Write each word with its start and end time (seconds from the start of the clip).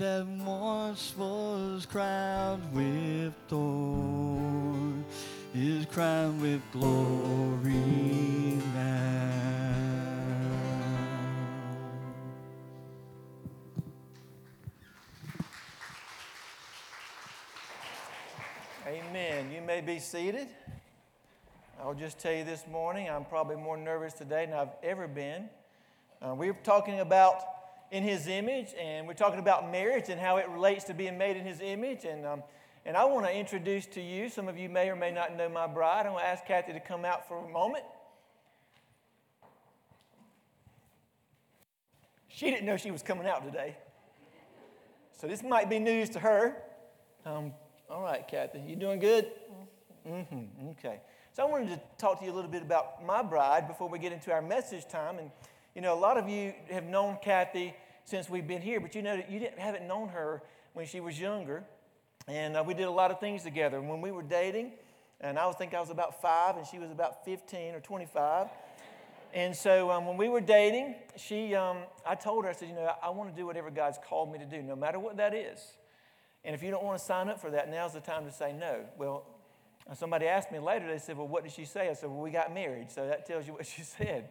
that 0.00 0.26
once 0.26 1.12
was 1.18 1.84
crowned 1.84 2.62
with 2.72 3.34
thorns 3.48 5.04
is 5.54 5.84
crowned 5.84 6.40
with 6.40 6.62
glory 6.72 7.74
now. 8.72 8.96
Amen. 18.86 19.52
You 19.52 19.60
may 19.60 19.82
be 19.82 19.98
seated. 19.98 20.48
I'll 21.78 21.92
just 21.92 22.18
tell 22.18 22.32
you 22.32 22.44
this 22.44 22.66
morning, 22.66 23.10
I'm 23.10 23.26
probably 23.26 23.56
more 23.56 23.76
nervous 23.76 24.14
today 24.14 24.46
than 24.46 24.54
I've 24.54 24.72
ever 24.82 25.06
been. 25.06 25.50
Uh, 26.22 26.34
we're 26.34 26.54
talking 26.54 27.00
about 27.00 27.59
in 27.90 28.02
His 28.02 28.28
image, 28.28 28.74
and 28.80 29.06
we're 29.06 29.14
talking 29.14 29.40
about 29.40 29.70
marriage 29.70 30.08
and 30.08 30.20
how 30.20 30.36
it 30.36 30.48
relates 30.48 30.84
to 30.84 30.94
being 30.94 31.18
made 31.18 31.36
in 31.36 31.44
His 31.44 31.60
image. 31.60 32.04
And, 32.04 32.24
um, 32.24 32.42
and 32.84 32.96
I 32.96 33.04
want 33.04 33.26
to 33.26 33.34
introduce 33.34 33.86
to 33.86 34.00
you, 34.00 34.28
some 34.28 34.48
of 34.48 34.56
you 34.56 34.68
may 34.68 34.88
or 34.88 34.96
may 34.96 35.10
not 35.10 35.36
know 35.36 35.48
my 35.48 35.66
bride. 35.66 36.06
I'm 36.06 36.12
going 36.12 36.24
to 36.24 36.28
ask 36.28 36.44
Kathy 36.44 36.72
to 36.72 36.80
come 36.80 37.04
out 37.04 37.26
for 37.26 37.44
a 37.44 37.48
moment. 37.48 37.84
She 42.28 42.50
didn't 42.50 42.64
know 42.64 42.76
she 42.76 42.90
was 42.90 43.02
coming 43.02 43.26
out 43.26 43.44
today. 43.44 43.76
So 45.20 45.26
this 45.26 45.42
might 45.42 45.68
be 45.68 45.78
news 45.78 46.08
to 46.10 46.20
her. 46.20 46.56
Um, 47.26 47.52
all 47.90 48.02
right, 48.02 48.26
Kathy, 48.26 48.60
you 48.66 48.76
doing 48.76 48.98
good? 48.98 49.30
Mm-hmm. 50.08 50.70
Okay. 50.70 51.00
So 51.32 51.42
I 51.42 51.46
wanted 51.46 51.68
to 51.68 51.80
talk 51.98 52.20
to 52.20 52.24
you 52.24 52.32
a 52.32 52.34
little 52.34 52.50
bit 52.50 52.62
about 52.62 53.04
my 53.04 53.22
bride 53.22 53.68
before 53.68 53.88
we 53.88 53.98
get 53.98 54.12
into 54.12 54.32
our 54.32 54.40
message 54.40 54.88
time. 54.88 55.18
And 55.18 55.30
you 55.74 55.80
know, 55.80 55.94
a 55.94 56.00
lot 56.00 56.16
of 56.16 56.28
you 56.28 56.52
have 56.70 56.84
known 56.84 57.18
Kathy 57.22 57.74
since 58.04 58.28
we've 58.28 58.46
been 58.46 58.62
here, 58.62 58.80
but 58.80 58.94
you 58.94 59.02
know 59.02 59.16
that 59.16 59.30
you 59.30 59.38
didn't 59.38 59.58
haven't 59.58 59.86
known 59.86 60.08
her 60.08 60.42
when 60.72 60.86
she 60.86 61.00
was 61.00 61.18
younger. 61.18 61.62
And 62.28 62.56
uh, 62.56 62.64
we 62.66 62.74
did 62.74 62.86
a 62.86 62.90
lot 62.90 63.10
of 63.10 63.20
things 63.20 63.42
together. 63.42 63.80
When 63.80 64.00
we 64.00 64.10
were 64.10 64.22
dating, 64.22 64.72
and 65.20 65.38
I 65.38 65.46
was 65.46 65.56
think 65.56 65.74
I 65.74 65.80
was 65.80 65.90
about 65.90 66.20
five, 66.20 66.56
and 66.56 66.66
she 66.66 66.78
was 66.78 66.90
about 66.90 67.24
15 67.24 67.74
or 67.74 67.80
25. 67.80 68.48
And 69.32 69.54
so 69.54 69.90
um, 69.90 70.06
when 70.06 70.16
we 70.16 70.28
were 70.28 70.40
dating, 70.40 70.96
she, 71.16 71.54
um, 71.54 71.78
I 72.06 72.14
told 72.16 72.44
her, 72.44 72.50
I 72.50 72.52
said, 72.52 72.68
you 72.68 72.74
know, 72.74 72.92
I, 73.02 73.06
I 73.06 73.10
want 73.10 73.30
to 73.30 73.36
do 73.36 73.46
whatever 73.46 73.70
God's 73.70 73.98
called 74.04 74.32
me 74.32 74.38
to 74.38 74.44
do, 74.44 74.62
no 74.62 74.74
matter 74.74 74.98
what 74.98 75.16
that 75.18 75.34
is. 75.34 75.60
And 76.44 76.54
if 76.54 76.62
you 76.62 76.70
don't 76.70 76.82
want 76.82 76.98
to 76.98 77.04
sign 77.04 77.28
up 77.28 77.40
for 77.40 77.50
that, 77.50 77.70
now's 77.70 77.92
the 77.92 78.00
time 78.00 78.24
to 78.24 78.32
say 78.32 78.52
no. 78.52 78.80
Well, 78.98 79.24
somebody 79.94 80.26
asked 80.26 80.50
me 80.50 80.58
later, 80.58 80.88
they 80.88 80.98
said, 80.98 81.16
well, 81.16 81.28
what 81.28 81.44
did 81.44 81.52
she 81.52 81.64
say? 81.64 81.88
I 81.88 81.92
said, 81.92 82.10
well, 82.10 82.20
we 82.20 82.30
got 82.30 82.52
married. 82.52 82.90
So 82.90 83.06
that 83.06 83.26
tells 83.26 83.46
you 83.46 83.52
what 83.52 83.66
she 83.66 83.82
said. 83.98 84.28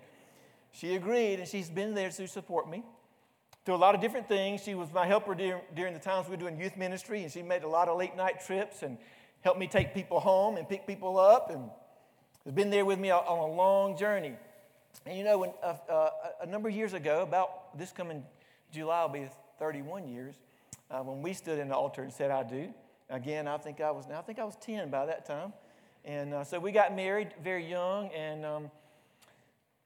She 0.72 0.96
agreed, 0.96 1.40
and 1.40 1.48
she's 1.48 1.70
been 1.70 1.94
there 1.94 2.10
to 2.10 2.28
support 2.28 2.70
me 2.70 2.84
through 3.66 3.76
a 3.76 3.78
lot 3.78 3.96
of 3.96 4.02
different 4.02 4.28
things. 4.28 4.64
She 4.64 4.76
was 4.76 4.92
my 4.92 5.06
helper 5.06 5.36
during, 5.36 5.62
during 5.76 5.94
the 5.94 6.00
times 6.00 6.28
we 6.28 6.32
were 6.32 6.38
doing 6.38 6.60
youth 6.60 6.78
ministry, 6.78 7.24
and 7.24 7.32
she 7.32 7.42
made 7.42 7.64
a 7.64 7.68
lot 7.68 7.88
of 7.88 7.98
late 7.98 8.16
night 8.16 8.44
trips 8.46 8.84
and 8.84 8.98
helped 9.42 9.60
me 9.60 9.68
take 9.68 9.94
people 9.94 10.20
home 10.20 10.58
and 10.58 10.68
pick 10.68 10.88
people 10.88 11.20
up, 11.20 11.50
and 11.50 11.70
has 12.46 12.54
been 12.54 12.70
there 12.70 12.86
with 12.86 13.00
me 13.00 13.12
on 13.12 13.38
a 13.38 13.54
long 13.54 13.98
journey. 13.98 14.34
And 15.06 15.18
you 15.18 15.24
know, 15.24 15.40
when, 15.40 15.52
uh, 15.62 15.76
uh, 15.90 16.10
a 16.42 16.46
number 16.46 16.70
of 16.70 16.76
years 16.76 16.94
ago, 16.94 17.22
about 17.22 17.78
this 17.78 17.92
coming 17.92 18.24
July 18.72 19.04
will 19.04 19.10
be 19.10 19.28
31 19.58 20.08
years, 20.08 20.36
uh, 20.92 21.02
when 21.02 21.22
we 21.22 21.34
stood 21.34 21.60
in 21.60 21.68
the 21.70 21.76
altar 21.76 22.04
and 22.04 22.14
said, 22.14 22.32
"I 22.32 22.44
do." 22.44 22.74
Again, 23.10 23.48
I 23.48 23.58
think 23.58 23.82
I 23.82 23.92
was 23.92 24.06
I 24.10 24.22
think 24.22 24.40
I 24.40 24.44
was 24.44 24.56
10 24.58 24.90
by 24.90 25.06
that 25.06 25.26
time, 25.26 25.54
and 26.06 26.34
uh, 26.34 26.44
so 26.44 26.60
we 26.60 26.72
got 26.72 26.96
married 26.96 27.34
very 27.44 27.66
young, 27.66 28.10
and 28.10 28.46
um, 28.46 28.72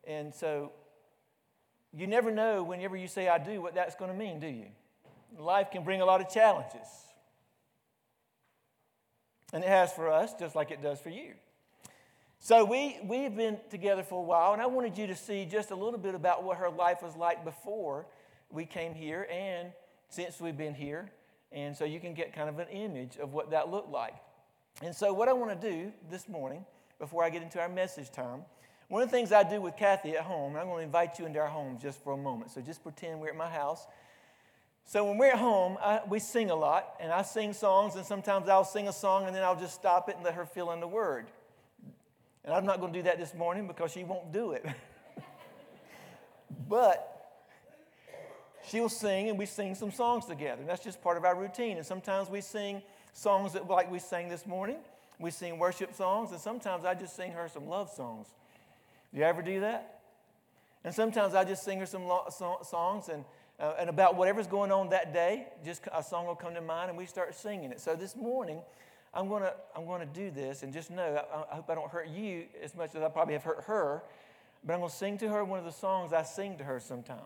and 0.08 0.34
so 0.34 0.72
you 1.94 2.08
never 2.08 2.32
know 2.32 2.64
whenever 2.64 2.96
you 2.96 3.08
say 3.08 3.28
"I 3.28 3.38
do" 3.38 3.62
what 3.62 3.76
that's 3.76 3.96
going 3.96 4.12
to 4.12 4.18
mean, 4.18 4.40
do 4.40 4.48
you? 4.48 4.68
Life 5.38 5.72
can 5.72 5.84
bring 5.84 6.02
a 6.02 6.06
lot 6.06 6.22
of 6.22 6.30
challenges, 6.30 6.88
and 9.52 9.64
it 9.64 9.68
has 9.68 9.92
for 9.94 10.12
us, 10.12 10.34
just 10.40 10.56
like 10.56 10.72
it 10.72 10.82
does 10.82 11.00
for 11.00 11.10
you. 11.10 11.34
So 12.46 12.66
we, 12.66 12.98
we've 13.06 13.34
been 13.34 13.58
together 13.70 14.04
for 14.04 14.20
a 14.20 14.26
while, 14.26 14.52
and 14.52 14.62
I 14.62 14.66
wanted 14.66 14.98
you 14.98 15.08
to 15.08 15.16
see 15.16 15.46
just 15.46 15.72
a 15.72 15.76
little 15.76 15.98
bit 15.98 16.14
about 16.14 16.44
what 16.44 16.58
her 16.58 16.70
life 16.70 17.02
was 17.02 17.16
like 17.16 17.46
before 17.46 18.06
we 18.52 18.66
came 18.66 18.94
here 18.94 19.26
and 19.32 19.72
since 20.10 20.42
we've 20.42 20.58
been 20.58 20.74
here. 20.76 21.10
And 21.54 21.74
so 21.74 21.86
you 21.86 22.02
can 22.02 22.14
get 22.14 22.34
kind 22.34 22.50
of 22.50 22.60
an 22.60 22.68
image 22.68 23.16
of 23.16 23.32
what 23.32 23.52
that 23.52 23.72
looked 23.72 23.92
like. 23.92 24.16
And 24.82 24.94
so, 24.94 25.14
what 25.14 25.30
I 25.30 25.34
want 25.34 25.62
to 25.62 25.72
do 25.72 25.94
this 26.12 26.28
morning, 26.28 26.66
before 27.00 27.24
I 27.24 27.30
get 27.30 27.44
into 27.44 27.62
our 27.62 27.70
message 27.70 28.12
time, 28.12 28.42
one 28.94 29.02
of 29.02 29.10
the 29.10 29.18
things 29.18 29.32
I 29.32 29.42
do 29.42 29.60
with 29.60 29.76
Kathy 29.76 30.12
at 30.12 30.22
home, 30.22 30.52
and 30.52 30.60
I'm 30.60 30.68
going 30.68 30.78
to 30.78 30.84
invite 30.84 31.18
you 31.18 31.26
into 31.26 31.40
our 31.40 31.48
home 31.48 31.80
just 31.82 32.04
for 32.04 32.14
a 32.14 32.18
moment. 32.18 32.52
So, 32.52 32.62
just 32.62 32.84
pretend 32.84 33.20
we're 33.20 33.30
at 33.30 33.36
my 33.36 33.50
house. 33.50 33.88
So, 34.86 35.04
when 35.06 35.18
we're 35.18 35.32
at 35.32 35.40
home, 35.40 35.80
I, 35.82 36.02
we 36.08 36.20
sing 36.20 36.52
a 36.52 36.56
lot, 36.56 36.94
and 37.00 37.12
I 37.12 37.24
sing 37.24 37.54
songs, 37.54 37.96
and 37.96 38.06
sometimes 38.06 38.48
I'll 38.48 38.64
sing 38.64 38.88
a 38.88 38.94
song 38.94 39.26
and 39.26 39.36
then 39.36 39.42
I'll 39.42 39.60
just 39.60 39.74
stop 39.74 40.10
it 40.10 40.16
and 40.18 40.24
let 40.24 40.36
her 40.36 40.46
fill 40.46 40.72
in 40.74 40.80
the 40.80 40.88
word. 40.88 41.26
And 42.46 42.54
I'm 42.54 42.68
not 42.68 42.82
going 42.82 42.94
to 42.94 43.00
do 43.00 43.04
that 43.06 43.18
this 43.18 43.34
morning 43.34 43.66
because 43.66 43.92
she 43.92 44.04
won't 44.04 44.32
do 44.32 44.52
it. 44.52 44.64
but 46.70 47.42
she'll 48.68 48.90
sing 48.90 49.28
and 49.28 49.40
we 49.40 49.48
sing 49.48 49.74
some 49.74 49.92
songs 49.92 50.28
together. 50.28 50.62
And 50.62 50.70
that's 50.70 50.84
just 50.84 51.02
part 51.02 51.18
of 51.18 51.26
our 51.26 51.36
routine. 51.36 51.78
And 51.78 51.86
sometimes 51.86 52.30
we 52.30 52.42
sing 52.42 52.84
songs 53.14 53.54
that, 53.54 53.68
like 53.68 53.90
we 53.90 53.98
sang 53.98 54.30
this 54.30 54.46
morning. 54.46 54.78
We 55.18 55.32
sing 55.32 55.58
worship 55.58 55.96
songs, 55.96 56.32
and 56.32 56.40
sometimes 56.40 56.86
I 56.86 56.94
just 56.94 57.16
sing 57.16 57.32
her 57.32 57.50
some 57.52 57.68
love 57.68 57.90
songs. 57.90 58.28
Do 59.14 59.20
you 59.20 59.26
ever 59.26 59.42
do 59.42 59.60
that? 59.60 60.02
And 60.84 60.94
sometimes 60.94 61.36
I 61.36 61.44
just 61.44 61.64
sing 61.64 61.80
her 61.80 61.86
some 61.86 62.06
lo- 62.06 62.26
so- 62.30 62.60
songs 62.64 63.10
and, 63.10 63.24
uh, 63.60 63.76
and 63.78 63.90
about 63.90 64.16
whatever's 64.16 64.48
going 64.48 64.72
on 64.72 64.90
that 64.90 65.14
day, 65.14 65.48
just 65.64 65.88
a 65.94 66.02
song 66.02 66.26
will 66.26 66.36
come 66.36 66.56
to 66.56 66.62
mind 66.62 66.90
and 66.90 66.98
we 66.98 67.06
start 67.06 67.36
singing 67.36 67.72
it. 67.72 67.80
So 67.80 67.96
this 67.96 68.16
morning, 68.16 68.62
I'm 69.14 69.30
going 69.30 69.44
to 69.44 69.54
I'm 69.76 69.86
gonna 69.86 70.08
do 70.08 70.32
this 70.32 70.64
and 70.64 70.74
just 70.74 70.90
know, 70.90 71.24
I, 71.32 71.54
I 71.54 71.56
hope 71.56 71.70
I 71.70 71.76
don't 71.76 71.92
hurt 71.92 72.08
you 72.08 72.46
as 72.62 72.76
much 72.76 72.96
as 72.96 73.04
I 73.04 73.10
probably 73.10 73.34
have 73.36 73.44
hurt 73.44 73.64
her, 73.66 74.02
but 74.64 74.74
I'm 74.74 74.80
going 74.80 74.90
to 74.90 74.96
sing 74.96 75.18
to 75.20 75.30
her 75.30 75.46
one 75.46 75.60
of 75.60 75.66
the 75.66 75.72
songs 75.72 76.12
I 76.12 76.24
sing 76.24 76.58
to 76.58 76.64
her 76.64 76.80
sometimes. 76.80 77.22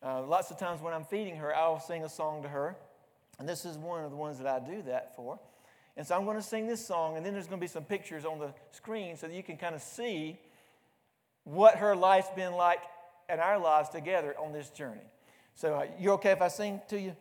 Uh, 0.00 0.22
lots 0.22 0.50
of 0.50 0.58
times 0.58 0.80
when 0.80 0.94
I'm 0.94 1.04
feeding 1.04 1.36
her, 1.36 1.54
I'll 1.54 1.80
sing 1.80 2.04
a 2.04 2.08
song 2.08 2.42
to 2.42 2.48
her. 2.48 2.76
And 3.38 3.48
this 3.48 3.64
is 3.64 3.76
one 3.76 4.04
of 4.04 4.10
the 4.10 4.16
ones 4.16 4.38
that 4.38 4.46
I 4.46 4.64
do 4.64 4.82
that 4.82 5.16
for. 5.16 5.40
And 5.96 6.06
so 6.06 6.14
I'm 6.14 6.24
going 6.24 6.36
to 6.36 6.42
sing 6.42 6.66
this 6.66 6.86
song, 6.86 7.16
and 7.16 7.26
then 7.26 7.32
there's 7.32 7.46
going 7.46 7.58
to 7.58 7.64
be 7.64 7.68
some 7.68 7.84
pictures 7.84 8.24
on 8.24 8.38
the 8.38 8.52
screen 8.70 9.16
so 9.16 9.26
that 9.26 9.34
you 9.34 9.42
can 9.42 9.56
kind 9.56 9.74
of 9.74 9.80
see 9.80 10.38
what 11.44 11.76
her 11.76 11.94
life's 11.94 12.30
been 12.34 12.54
like 12.54 12.80
and 13.28 13.40
our 13.40 13.58
lives 13.58 13.88
together 13.88 14.34
on 14.38 14.52
this 14.52 14.70
journey. 14.70 15.00
So, 15.54 15.74
uh, 15.74 15.86
you 15.98 16.10
okay 16.12 16.32
if 16.32 16.42
I 16.42 16.48
sing 16.48 16.80
to 16.88 17.00
you? 17.00 17.16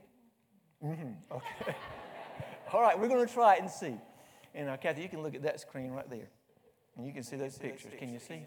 Mm-hmm. 0.83 1.11
Okay. 1.31 1.75
All 2.73 2.81
right, 2.81 2.97
we're 2.99 3.07
going 3.07 3.25
to 3.25 3.31
try 3.31 3.55
it 3.55 3.61
and 3.61 3.69
see. 3.69 3.95
And 4.55 4.69
uh, 4.69 4.77
Kathy, 4.77 5.03
you 5.03 5.09
can 5.09 5.21
look 5.21 5.35
at 5.35 5.43
that 5.43 5.59
screen 5.59 5.91
right 5.91 6.09
there, 6.09 6.29
and 6.97 7.05
you 7.05 7.13
can 7.13 7.23
see 7.23 7.35
those 7.35 7.57
pictures. 7.57 7.91
Can 7.97 8.11
you 8.11 8.19
see? 8.19 8.41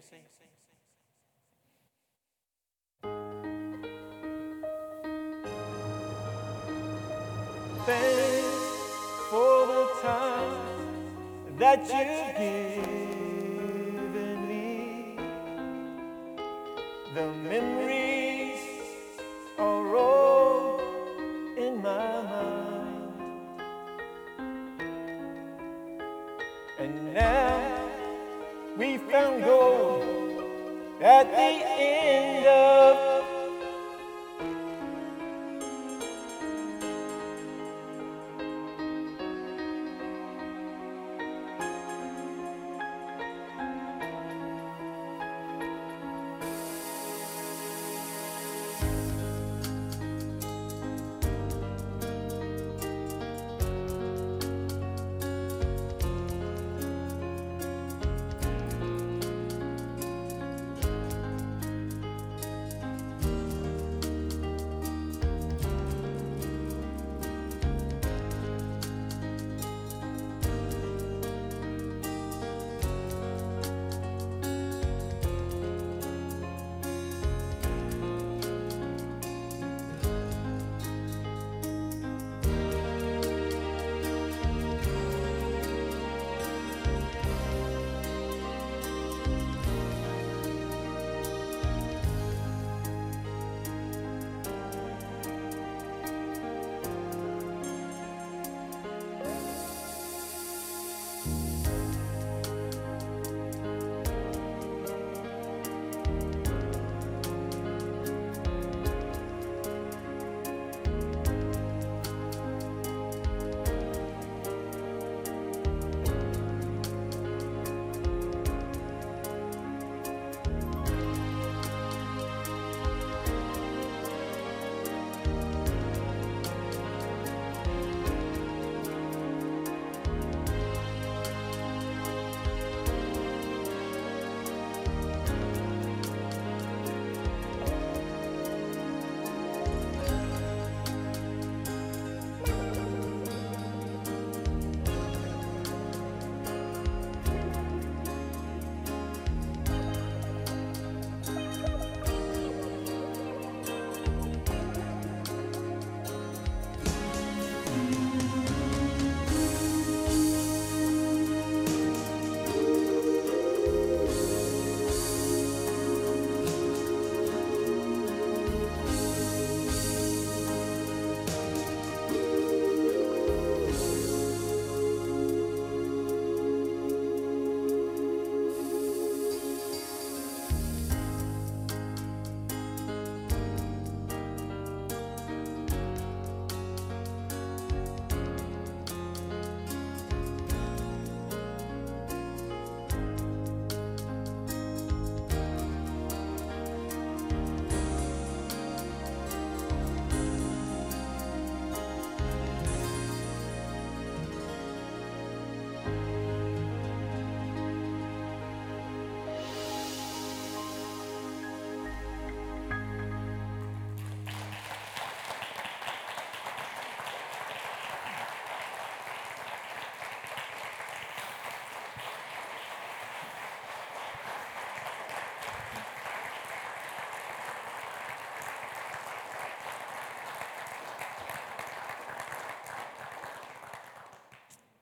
thanks 7.87 8.67
for 9.29 9.65
the 9.65 9.87
time 10.01 11.57
that 11.57 11.79
you've 11.79 12.35
given 12.37 13.06
The 17.17 17.33
memories 17.49 18.61
are 19.57 19.95
all 19.95 20.79
in 21.57 21.81
my 21.81 22.21
mind. 22.21 23.13
And 26.77 27.15
now 27.15 27.89
we 28.77 28.99
found 28.99 29.43
gold 29.43 30.43
at 31.01 31.25
the 31.31 31.53
end 31.65 32.45
of 32.45 32.86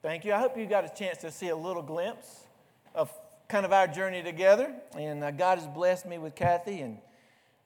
Thank 0.06 0.24
you. 0.24 0.36
I 0.36 0.38
hope 0.38 0.56
you 0.56 0.68
got 0.68 0.86
a 0.86 0.96
chance 0.96 1.18
to 1.22 1.32
see 1.32 1.48
a 1.48 1.56
little 1.56 1.82
glimpse 1.82 2.42
of 2.94 3.12
kind 3.48 3.66
of 3.66 3.74
our 3.74 3.88
journey 3.88 4.22
together. 4.22 4.72
And 4.96 5.24
uh, 5.24 5.32
God 5.32 5.58
has 5.58 5.66
blessed 5.66 6.06
me 6.06 6.20
with 6.20 6.36
Kathy 6.36 6.82
and 6.82 7.00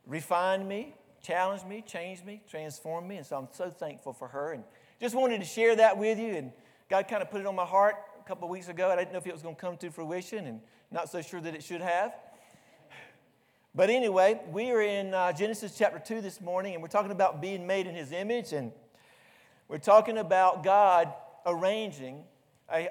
refined 0.07 0.65
me, 0.65 0.95
challenged 1.21 1.68
me, 1.68 1.83
changed 1.86 2.25
me, 2.25 2.41
transformed 2.50 3.09
me. 3.09 3.18
And 3.18 3.25
so 3.25 3.36
I'm 3.39 3.50
so 3.51 3.69
thankful 3.69 4.13
for 4.13 4.30
her. 4.30 4.53
And 4.53 4.63
just 5.01 5.15
wanted 5.15 5.41
to 5.41 5.45
share 5.45 5.75
that 5.75 5.97
with 5.97 6.18
you. 6.18 6.33
And 6.36 6.53
God 6.89 7.09
kind 7.09 7.21
of 7.21 7.30
put 7.30 7.41
it 7.41 7.45
on 7.45 7.57
my 7.57 7.65
heart 7.65 7.95
a 8.18 8.25
couple 8.25 8.45
of 8.45 8.51
weeks 8.51 8.69
ago. 8.69 8.89
I 8.89 8.95
didn't 8.95 9.12
know 9.12 9.18
if 9.18 9.27
it 9.27 9.33
was 9.33 9.42
going 9.42 9.56
to 9.56 9.62
come 9.62 9.75
to 9.75 9.92
fruition 9.92 10.45
and 10.45 10.62
not 10.92 11.09
so 11.09 11.21
sure 11.21 11.42
that 11.42 11.53
it 11.53 11.62
should 11.62 11.81
have. 11.81 12.13
But 13.75 13.89
anyway, 13.89 14.39
we 14.50 14.71
are 14.71 14.81
in 14.81 15.13
uh, 15.13 15.33
Genesis 15.33 15.77
chapter 15.77 16.00
2 16.00 16.21
this 16.21 16.39
morning, 16.39 16.74
and 16.74 16.81
we're 16.81 16.88
talking 16.88 17.12
about 17.12 17.42
being 17.42 17.68
made 17.68 17.85
in 17.85 17.95
his 17.95 18.13
image. 18.13 18.53
And 18.53 18.71
we're 19.68 19.77
talking 19.77 20.18
about 20.18 20.63
God 20.63 21.13
arranging 21.45 22.24
a 22.74 22.89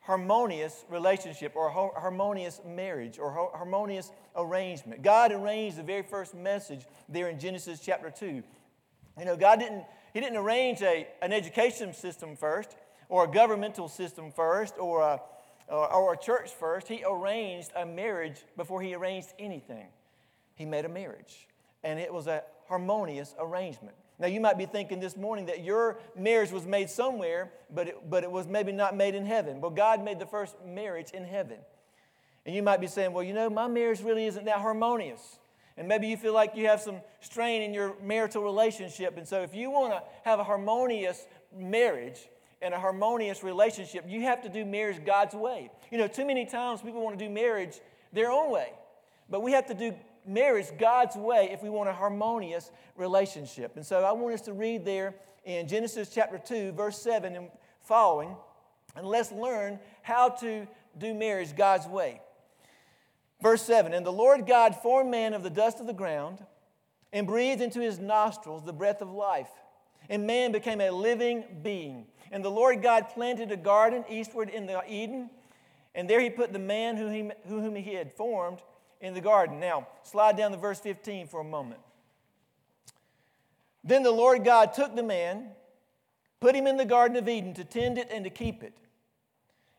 harmonious 0.00 0.84
relationship 0.88 1.52
or 1.54 1.68
a 1.68 2.00
harmonious 2.00 2.60
marriage 2.66 3.18
or 3.18 3.50
harmonious 3.54 4.10
arrangement. 4.36 5.02
God 5.02 5.32
arranged 5.32 5.76
the 5.76 5.82
very 5.82 6.02
first 6.02 6.34
message 6.34 6.86
there 7.08 7.28
in 7.28 7.38
Genesis 7.38 7.80
chapter 7.80 8.10
2. 8.10 8.42
You 9.18 9.24
know, 9.24 9.36
God 9.36 9.60
didn't, 9.60 9.84
He 10.12 10.20
didn't 10.20 10.38
arrange 10.38 10.82
a, 10.82 11.06
an 11.20 11.32
education 11.32 11.94
system 11.94 12.36
first 12.36 12.76
or 13.08 13.24
a 13.24 13.28
governmental 13.28 13.88
system 13.88 14.32
first 14.32 14.74
or 14.78 15.02
a, 15.02 15.20
or, 15.68 15.92
or 15.92 16.12
a 16.14 16.18
church 16.18 16.50
first. 16.50 16.88
He 16.88 17.04
arranged 17.08 17.70
a 17.76 17.86
marriage 17.86 18.42
before 18.56 18.82
He 18.82 18.94
arranged 18.94 19.28
anything. 19.38 19.86
He 20.54 20.64
made 20.64 20.84
a 20.84 20.88
marriage, 20.88 21.48
and 21.84 21.98
it 21.98 22.12
was 22.12 22.26
a 22.26 22.42
harmonious 22.68 23.34
arrangement. 23.38 23.96
Now, 24.18 24.26
you 24.28 24.40
might 24.40 24.58
be 24.58 24.66
thinking 24.66 25.00
this 25.00 25.16
morning 25.16 25.46
that 25.46 25.64
your 25.64 25.98
marriage 26.16 26.50
was 26.50 26.64
made 26.64 26.90
somewhere, 26.90 27.50
but 27.74 27.88
it, 27.88 28.10
but 28.10 28.22
it 28.22 28.30
was 28.30 28.46
maybe 28.46 28.70
not 28.70 28.96
made 28.96 29.14
in 29.14 29.26
heaven. 29.26 29.60
Well, 29.60 29.70
God 29.70 30.04
made 30.04 30.18
the 30.18 30.26
first 30.26 30.54
marriage 30.64 31.10
in 31.12 31.24
heaven. 31.24 31.58
And 32.44 32.54
you 32.54 32.62
might 32.62 32.80
be 32.80 32.86
saying, 32.86 33.12
well, 33.12 33.24
you 33.24 33.32
know, 33.32 33.48
my 33.48 33.66
marriage 33.66 34.00
really 34.00 34.26
isn't 34.26 34.44
that 34.44 34.58
harmonious. 34.58 35.38
And 35.76 35.88
maybe 35.88 36.06
you 36.06 36.16
feel 36.16 36.34
like 36.34 36.54
you 36.54 36.66
have 36.66 36.80
some 36.80 37.00
strain 37.20 37.62
in 37.62 37.72
your 37.72 37.94
marital 38.02 38.42
relationship. 38.42 39.16
And 39.16 39.26
so, 39.26 39.42
if 39.42 39.54
you 39.54 39.70
want 39.70 39.92
to 39.92 40.02
have 40.24 40.38
a 40.38 40.44
harmonious 40.44 41.24
marriage 41.56 42.18
and 42.60 42.74
a 42.74 42.78
harmonious 42.78 43.42
relationship, 43.42 44.04
you 44.06 44.22
have 44.22 44.42
to 44.42 44.48
do 44.48 44.64
marriage 44.64 45.04
God's 45.04 45.34
way. 45.34 45.70
You 45.90 45.98
know, 45.98 46.08
too 46.08 46.26
many 46.26 46.44
times 46.44 46.82
people 46.82 47.02
want 47.02 47.18
to 47.18 47.24
do 47.24 47.30
marriage 47.30 47.80
their 48.12 48.30
own 48.30 48.50
way. 48.50 48.72
But 49.30 49.40
we 49.40 49.52
have 49.52 49.66
to 49.66 49.74
do 49.74 49.94
marriage 50.26 50.66
God's 50.78 51.16
way 51.16 51.50
if 51.52 51.62
we 51.62 51.70
want 51.70 51.88
a 51.88 51.92
harmonious 51.92 52.70
relationship. 52.96 53.76
And 53.76 53.84
so 53.84 54.04
I 54.04 54.12
want 54.12 54.34
us 54.34 54.40
to 54.42 54.52
read 54.52 54.84
there 54.84 55.14
in 55.44 55.66
Genesis 55.68 56.08
chapter 56.08 56.38
2, 56.38 56.72
verse 56.72 56.98
7 56.98 57.34
and 57.34 57.48
following, 57.80 58.36
and 58.96 59.06
let's 59.06 59.32
learn 59.32 59.78
how 60.02 60.28
to 60.28 60.66
do 60.98 61.14
marriage 61.14 61.56
God's 61.56 61.86
way. 61.86 62.20
Verse 63.40 63.62
7 63.62 63.92
And 63.92 64.06
the 64.06 64.12
Lord 64.12 64.46
God 64.46 64.76
formed 64.76 65.10
man 65.10 65.34
of 65.34 65.42
the 65.42 65.50
dust 65.50 65.80
of 65.80 65.86
the 65.86 65.92
ground 65.92 66.38
and 67.12 67.26
breathed 67.26 67.60
into 67.60 67.80
his 67.80 67.98
nostrils 67.98 68.64
the 68.64 68.72
breath 68.72 69.02
of 69.02 69.10
life, 69.10 69.50
and 70.08 70.26
man 70.26 70.52
became 70.52 70.80
a 70.80 70.90
living 70.90 71.44
being. 71.62 72.06
And 72.30 72.44
the 72.44 72.50
Lord 72.50 72.82
God 72.82 73.08
planted 73.10 73.52
a 73.52 73.56
garden 73.56 74.04
eastward 74.08 74.48
in 74.48 74.66
the 74.66 74.82
Eden, 74.88 75.28
and 75.94 76.08
there 76.08 76.20
he 76.20 76.30
put 76.30 76.52
the 76.52 76.58
man 76.58 76.96
whom 76.96 77.12
he, 77.12 77.30
whom 77.46 77.74
he 77.74 77.94
had 77.94 78.12
formed 78.12 78.60
in 79.02 79.12
the 79.12 79.20
garden. 79.20 79.60
Now, 79.60 79.88
slide 80.04 80.38
down 80.38 80.52
to 80.52 80.56
verse 80.56 80.80
15 80.80 81.26
for 81.26 81.40
a 81.40 81.44
moment. 81.44 81.80
Then 83.84 84.04
the 84.04 84.12
Lord 84.12 84.44
God 84.44 84.72
took 84.72 84.94
the 84.94 85.02
man, 85.02 85.48
put 86.40 86.54
him 86.54 86.68
in 86.68 86.76
the 86.76 86.84
Garden 86.84 87.16
of 87.16 87.28
Eden 87.28 87.52
to 87.54 87.64
tend 87.64 87.98
it 87.98 88.08
and 88.10 88.24
to 88.24 88.30
keep 88.30 88.62
it. 88.62 88.78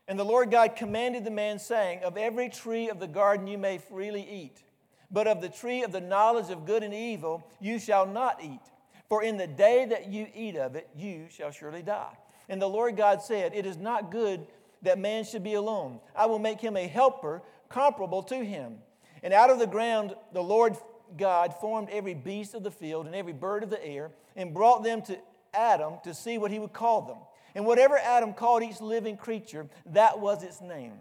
And 0.06 0.18
the 0.18 0.24
Lord 0.24 0.50
God 0.50 0.76
commanded 0.76 1.24
the 1.24 1.30
man, 1.30 1.58
saying, 1.58 2.04
Of 2.04 2.18
every 2.18 2.50
tree 2.50 2.90
of 2.90 3.00
the 3.00 3.06
garden 3.06 3.46
you 3.46 3.56
may 3.56 3.78
freely 3.78 4.28
eat, 4.30 4.62
but 5.10 5.26
of 5.26 5.40
the 5.40 5.48
tree 5.48 5.82
of 5.82 5.92
the 5.92 6.02
knowledge 6.02 6.50
of 6.50 6.66
good 6.66 6.82
and 6.82 6.92
evil 6.92 7.48
you 7.60 7.78
shall 7.78 8.06
not 8.06 8.44
eat. 8.44 8.60
For 9.08 9.22
in 9.22 9.38
the 9.38 9.46
day 9.46 9.86
that 9.86 10.08
you 10.08 10.26
eat 10.34 10.56
of 10.56 10.76
it, 10.76 10.88
you 10.94 11.28
shall 11.30 11.50
surely 11.50 11.82
die. 11.82 12.12
And 12.50 12.60
the 12.60 12.68
Lord 12.68 12.98
God 12.98 13.22
said, 13.22 13.54
It 13.54 13.64
is 13.64 13.78
not 13.78 14.10
good 14.10 14.46
that 14.82 14.98
man 14.98 15.24
should 15.24 15.42
be 15.42 15.54
alone. 15.54 16.00
I 16.14 16.26
will 16.26 16.38
make 16.38 16.60
him 16.60 16.76
a 16.76 16.86
helper 16.86 17.40
comparable 17.70 18.22
to 18.24 18.44
him. 18.44 18.76
And 19.24 19.34
out 19.34 19.50
of 19.50 19.58
the 19.58 19.66
ground 19.66 20.14
the 20.32 20.42
Lord 20.42 20.76
God 21.16 21.54
formed 21.60 21.88
every 21.90 22.14
beast 22.14 22.54
of 22.54 22.62
the 22.62 22.70
field 22.70 23.06
and 23.06 23.14
every 23.14 23.32
bird 23.32 23.64
of 23.64 23.70
the 23.70 23.84
air 23.84 24.12
and 24.36 24.54
brought 24.54 24.84
them 24.84 25.02
to 25.02 25.18
Adam 25.52 25.94
to 26.04 26.14
see 26.14 26.38
what 26.38 26.50
he 26.50 26.60
would 26.60 26.72
call 26.72 27.02
them. 27.02 27.18
And 27.54 27.66
whatever 27.66 27.96
Adam 27.96 28.34
called 28.34 28.62
each 28.62 28.80
living 28.80 29.16
creature, 29.16 29.66
that 29.86 30.20
was 30.20 30.42
its 30.42 30.60
name. 30.60 30.92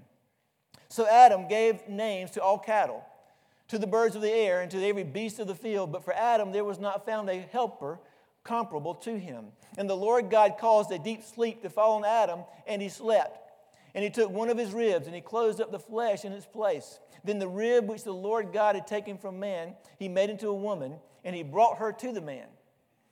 So 0.88 1.08
Adam 1.08 1.48
gave 1.48 1.88
names 1.89 2.32
to 2.32 2.42
all 2.42 2.60
cattle, 2.60 3.03
to 3.70 3.80
the 3.80 3.88
birds 3.88 4.15
of 4.15 4.22
the 4.22 4.32
air, 4.32 4.62
and 4.62 4.70
to 4.72 4.88
every 4.88 5.03
beast 5.03 5.39
of 5.39 5.48
the 5.48 5.56
field. 5.56 5.92
But 5.92 6.06
for 6.06 6.13
Adam 6.13 6.51
there 6.51 6.63
was 6.63 6.80
not 6.80 7.06
found 7.06 7.30
a 7.30 7.39
helper 7.51 8.00
comparable 8.44 8.94
to 8.94 9.18
him. 9.18 9.48
And 9.77 9.89
the 9.89 9.96
Lord 9.96 10.30
God 10.30 10.58
caused 10.60 10.92
a 10.92 11.00
deep 11.00 11.24
sleep 11.24 11.63
to 11.63 11.70
fall 11.70 11.94
on 11.94 12.06
Adam, 12.06 12.42
and 12.68 12.82
he 12.82 12.89
slept. 12.89 13.43
And 13.96 14.04
he 14.04 14.10
took 14.10 14.30
one 14.30 14.50
of 14.50 14.58
his 14.58 14.74
ribs, 14.74 15.06
and 15.06 15.16
he 15.16 15.22
closed 15.22 15.62
up 15.62 15.72
the 15.72 15.80
flesh 15.80 16.26
in 16.26 16.34
its 16.34 16.46
place. 16.46 17.00
Then 17.24 17.40
the 17.40 17.48
rib 17.48 17.88
which 17.88 18.04
the 18.04 18.14
Lord 18.14 18.52
God 18.52 18.76
had 18.76 18.88
taken 18.88 19.18
from 19.18 19.40
man, 19.40 19.76
he 20.00 20.10
made 20.10 20.30
into 20.30 20.48
a 20.48 20.54
woman, 20.54 20.96
and 21.24 21.36
he 21.36 21.44
brought 21.44 21.78
her 21.78 21.92
to 21.92 22.12
the 22.12 22.22
man. 22.22 22.48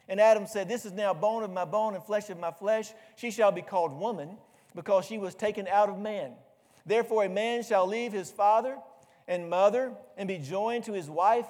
And 0.07 0.19
Adam 0.19 0.47
said, 0.47 0.67
This 0.67 0.85
is 0.85 0.91
now 0.91 1.13
bone 1.13 1.43
of 1.43 1.51
my 1.51 1.65
bone 1.65 1.93
and 1.93 2.03
flesh 2.03 2.29
of 2.29 2.39
my 2.39 2.51
flesh. 2.51 2.91
She 3.15 3.31
shall 3.31 3.51
be 3.51 3.61
called 3.61 3.97
woman, 3.97 4.37
because 4.75 5.05
she 5.05 5.17
was 5.17 5.35
taken 5.35 5.67
out 5.67 5.89
of 5.89 5.99
man. 5.99 6.33
Therefore, 6.85 7.25
a 7.25 7.29
man 7.29 7.63
shall 7.63 7.87
leave 7.87 8.11
his 8.11 8.31
father 8.31 8.77
and 9.27 9.49
mother 9.49 9.93
and 10.17 10.27
be 10.27 10.37
joined 10.37 10.85
to 10.85 10.93
his 10.93 11.09
wife, 11.09 11.47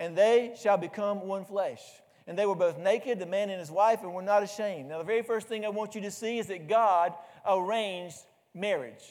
and 0.00 0.16
they 0.16 0.54
shall 0.60 0.76
become 0.76 1.26
one 1.26 1.44
flesh. 1.44 1.80
And 2.26 2.38
they 2.38 2.46
were 2.46 2.54
both 2.54 2.78
naked, 2.78 3.18
the 3.18 3.26
man 3.26 3.50
and 3.50 3.60
his 3.60 3.70
wife, 3.70 4.02
and 4.02 4.14
were 4.14 4.22
not 4.22 4.42
ashamed. 4.42 4.88
Now, 4.88 4.98
the 4.98 5.04
very 5.04 5.22
first 5.22 5.46
thing 5.46 5.64
I 5.64 5.68
want 5.68 5.94
you 5.94 6.00
to 6.02 6.10
see 6.10 6.38
is 6.38 6.46
that 6.46 6.68
God 6.68 7.12
arranged 7.46 8.16
marriage. 8.54 9.04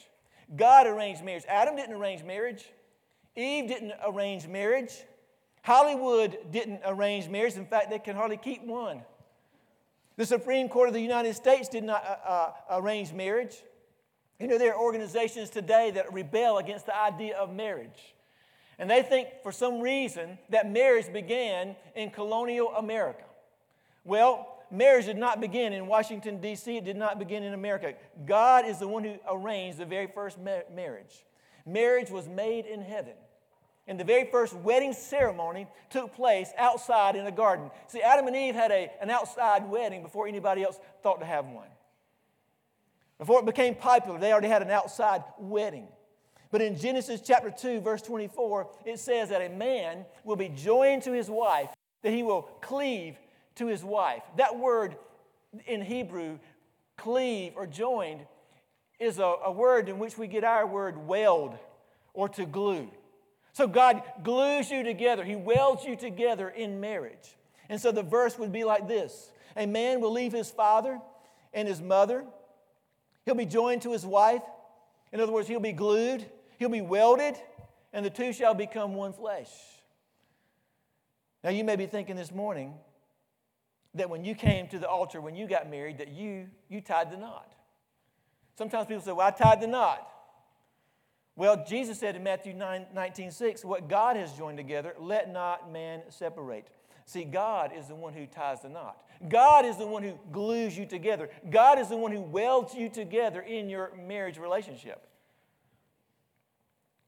God 0.55 0.87
arranged 0.87 1.23
marriage. 1.23 1.43
Adam 1.47 1.75
didn't 1.75 1.95
arrange 1.95 2.23
marriage. 2.23 2.65
Eve 3.35 3.67
didn't 3.67 3.93
arrange 4.05 4.47
marriage. 4.47 4.93
Hollywood 5.61 6.37
didn't 6.51 6.81
arrange 6.85 7.29
marriage. 7.29 7.55
In 7.55 7.65
fact, 7.65 7.89
they 7.89 7.99
can 7.99 8.15
hardly 8.15 8.37
keep 8.37 8.63
one. 8.63 9.01
The 10.17 10.25
Supreme 10.25 10.69
Court 10.69 10.89
of 10.89 10.93
the 10.93 11.01
United 11.01 11.35
States 11.35 11.69
did 11.69 11.83
not 11.83 12.03
uh, 12.05 12.29
uh, 12.29 12.51
arrange 12.79 13.13
marriage. 13.13 13.55
You 14.39 14.47
know, 14.47 14.57
there 14.57 14.73
are 14.73 14.79
organizations 14.79 15.49
today 15.49 15.91
that 15.91 16.11
rebel 16.13 16.57
against 16.57 16.85
the 16.85 16.95
idea 16.95 17.37
of 17.37 17.53
marriage. 17.53 18.13
And 18.79 18.89
they 18.89 19.01
think 19.01 19.27
for 19.43 19.51
some 19.51 19.79
reason 19.81 20.37
that 20.49 20.69
marriage 20.69 21.11
began 21.11 21.75
in 21.95 22.09
colonial 22.09 22.69
America. 22.69 23.23
Well, 24.03 24.63
marriage 24.71 25.05
did 25.05 25.17
not 25.17 25.39
begin 25.39 25.73
in 25.73 25.87
Washington, 25.87 26.41
D.C., 26.41 26.77
it 26.77 26.85
did 26.85 26.97
not 26.97 27.19
begin 27.19 27.43
in 27.43 27.53
America. 27.53 27.93
God 28.25 28.65
is 28.65 28.79
the 28.79 28.87
one 28.87 29.03
who 29.03 29.15
arranged 29.29 29.77
the 29.77 29.85
very 29.85 30.07
first 30.07 30.37
marriage. 30.39 31.23
Marriage 31.65 32.09
was 32.09 32.27
made 32.27 32.65
in 32.65 32.81
heaven. 32.81 33.13
And 33.87 33.99
the 33.99 34.03
very 34.05 34.29
first 34.31 34.53
wedding 34.53 34.93
ceremony 34.93 35.67
took 35.89 36.15
place 36.15 36.49
outside 36.57 37.15
in 37.15 37.25
a 37.25 37.31
garden. 37.31 37.69
See, 37.87 38.01
Adam 38.01 38.27
and 38.27 38.35
Eve 38.35 38.55
had 38.55 38.71
a, 38.71 38.89
an 39.01 39.09
outside 39.09 39.69
wedding 39.69 40.01
before 40.01 40.27
anybody 40.27 40.63
else 40.63 40.79
thought 41.01 41.19
to 41.19 41.25
have 41.25 41.45
one. 41.45 41.67
Before 43.17 43.39
it 43.39 43.45
became 43.45 43.75
popular, 43.75 44.19
they 44.19 44.31
already 44.31 44.47
had 44.47 44.61
an 44.61 44.71
outside 44.71 45.23
wedding. 45.37 45.87
But 46.53 46.61
in 46.61 46.77
Genesis 46.77 47.19
chapter 47.19 47.49
2, 47.49 47.81
verse 47.81 48.03
24, 48.03 48.67
it 48.85 48.99
says 48.99 49.29
that 49.29 49.41
a 49.41 49.49
man 49.49 50.05
will 50.23 50.35
be 50.35 50.49
joined 50.49 51.01
to 51.01 51.11
his 51.11 51.27
wife, 51.27 51.69
that 52.03 52.13
he 52.13 52.21
will 52.21 52.43
cleave 52.61 53.17
to 53.55 53.65
his 53.65 53.83
wife. 53.83 54.21
That 54.37 54.59
word 54.59 54.95
in 55.65 55.81
Hebrew, 55.81 56.37
cleave 56.95 57.53
or 57.55 57.65
joined, 57.65 58.27
is 58.99 59.17
a, 59.17 59.33
a 59.45 59.51
word 59.51 59.89
in 59.89 59.97
which 59.97 60.15
we 60.15 60.27
get 60.27 60.43
our 60.43 60.67
word 60.67 60.95
weld 60.95 61.57
or 62.13 62.29
to 62.29 62.45
glue. 62.45 62.87
So 63.53 63.65
God 63.65 64.03
glues 64.21 64.69
you 64.69 64.83
together, 64.83 65.23
He 65.23 65.35
welds 65.35 65.83
you 65.83 65.95
together 65.95 66.49
in 66.49 66.79
marriage. 66.79 67.35
And 67.67 67.81
so 67.81 67.91
the 67.91 68.03
verse 68.03 68.37
would 68.37 68.51
be 68.51 68.63
like 68.63 68.87
this 68.87 69.31
A 69.57 69.65
man 69.65 70.01
will 70.01 70.11
leave 70.11 70.33
his 70.33 70.51
father 70.51 70.99
and 71.51 71.67
his 71.67 71.81
mother, 71.81 72.23
he'll 73.25 73.33
be 73.33 73.47
joined 73.47 73.81
to 73.81 73.91
his 73.91 74.05
wife. 74.05 74.43
In 75.11 75.19
other 75.19 75.31
words, 75.31 75.47
he'll 75.47 75.59
be 75.59 75.73
glued, 75.73 76.25
he'll 76.63 76.69
be 76.69 76.81
welded, 76.81 77.35
and 77.91 78.05
the 78.05 78.09
two 78.09 78.31
shall 78.31 78.53
become 78.53 78.95
one 78.95 79.11
flesh. 79.11 79.49
Now, 81.43 81.49
you 81.49 81.65
may 81.65 81.75
be 81.75 81.87
thinking 81.87 82.15
this 82.15 82.31
morning, 82.31 82.75
that 83.95 84.09
when 84.09 84.23
you 84.23 84.33
came 84.33 84.69
to 84.69 84.79
the 84.79 84.87
altar 84.87 85.19
when 85.19 85.35
you 85.35 85.45
got 85.45 85.69
married 85.69 85.99
that 85.99 86.07
you 86.07 86.47
you 86.67 86.81
tied 86.81 87.11
the 87.11 87.17
knot 87.17 87.53
sometimes 88.57 88.87
people 88.87 89.03
say 89.03 89.11
well 89.11 89.27
i 89.27 89.29
tied 89.29 89.61
the 89.61 89.67
knot 89.67 90.09
well 91.35 91.63
jesus 91.67 91.99
said 91.99 92.15
in 92.15 92.23
matthew 92.23 92.55
9, 92.55 92.87
19 92.91 93.29
6 93.29 93.63
what 93.63 93.87
god 93.87 94.15
has 94.15 94.33
joined 94.33 94.57
together 94.57 94.95
let 94.97 95.31
not 95.31 95.71
man 95.71 96.01
separate 96.09 96.69
See, 97.05 97.23
God 97.23 97.71
is 97.77 97.87
the 97.87 97.95
one 97.95 98.13
who 98.13 98.25
ties 98.25 98.61
the 98.61 98.69
knot. 98.69 98.97
God 99.27 99.65
is 99.65 99.77
the 99.77 99.87
one 99.87 100.03
who 100.03 100.17
glues 100.31 100.77
you 100.77 100.85
together. 100.85 101.29
God 101.49 101.79
is 101.79 101.89
the 101.89 101.97
one 101.97 102.11
who 102.11 102.21
welds 102.21 102.73
you 102.73 102.89
together 102.89 103.41
in 103.41 103.69
your 103.69 103.91
marriage 103.95 104.37
relationship. 104.37 105.05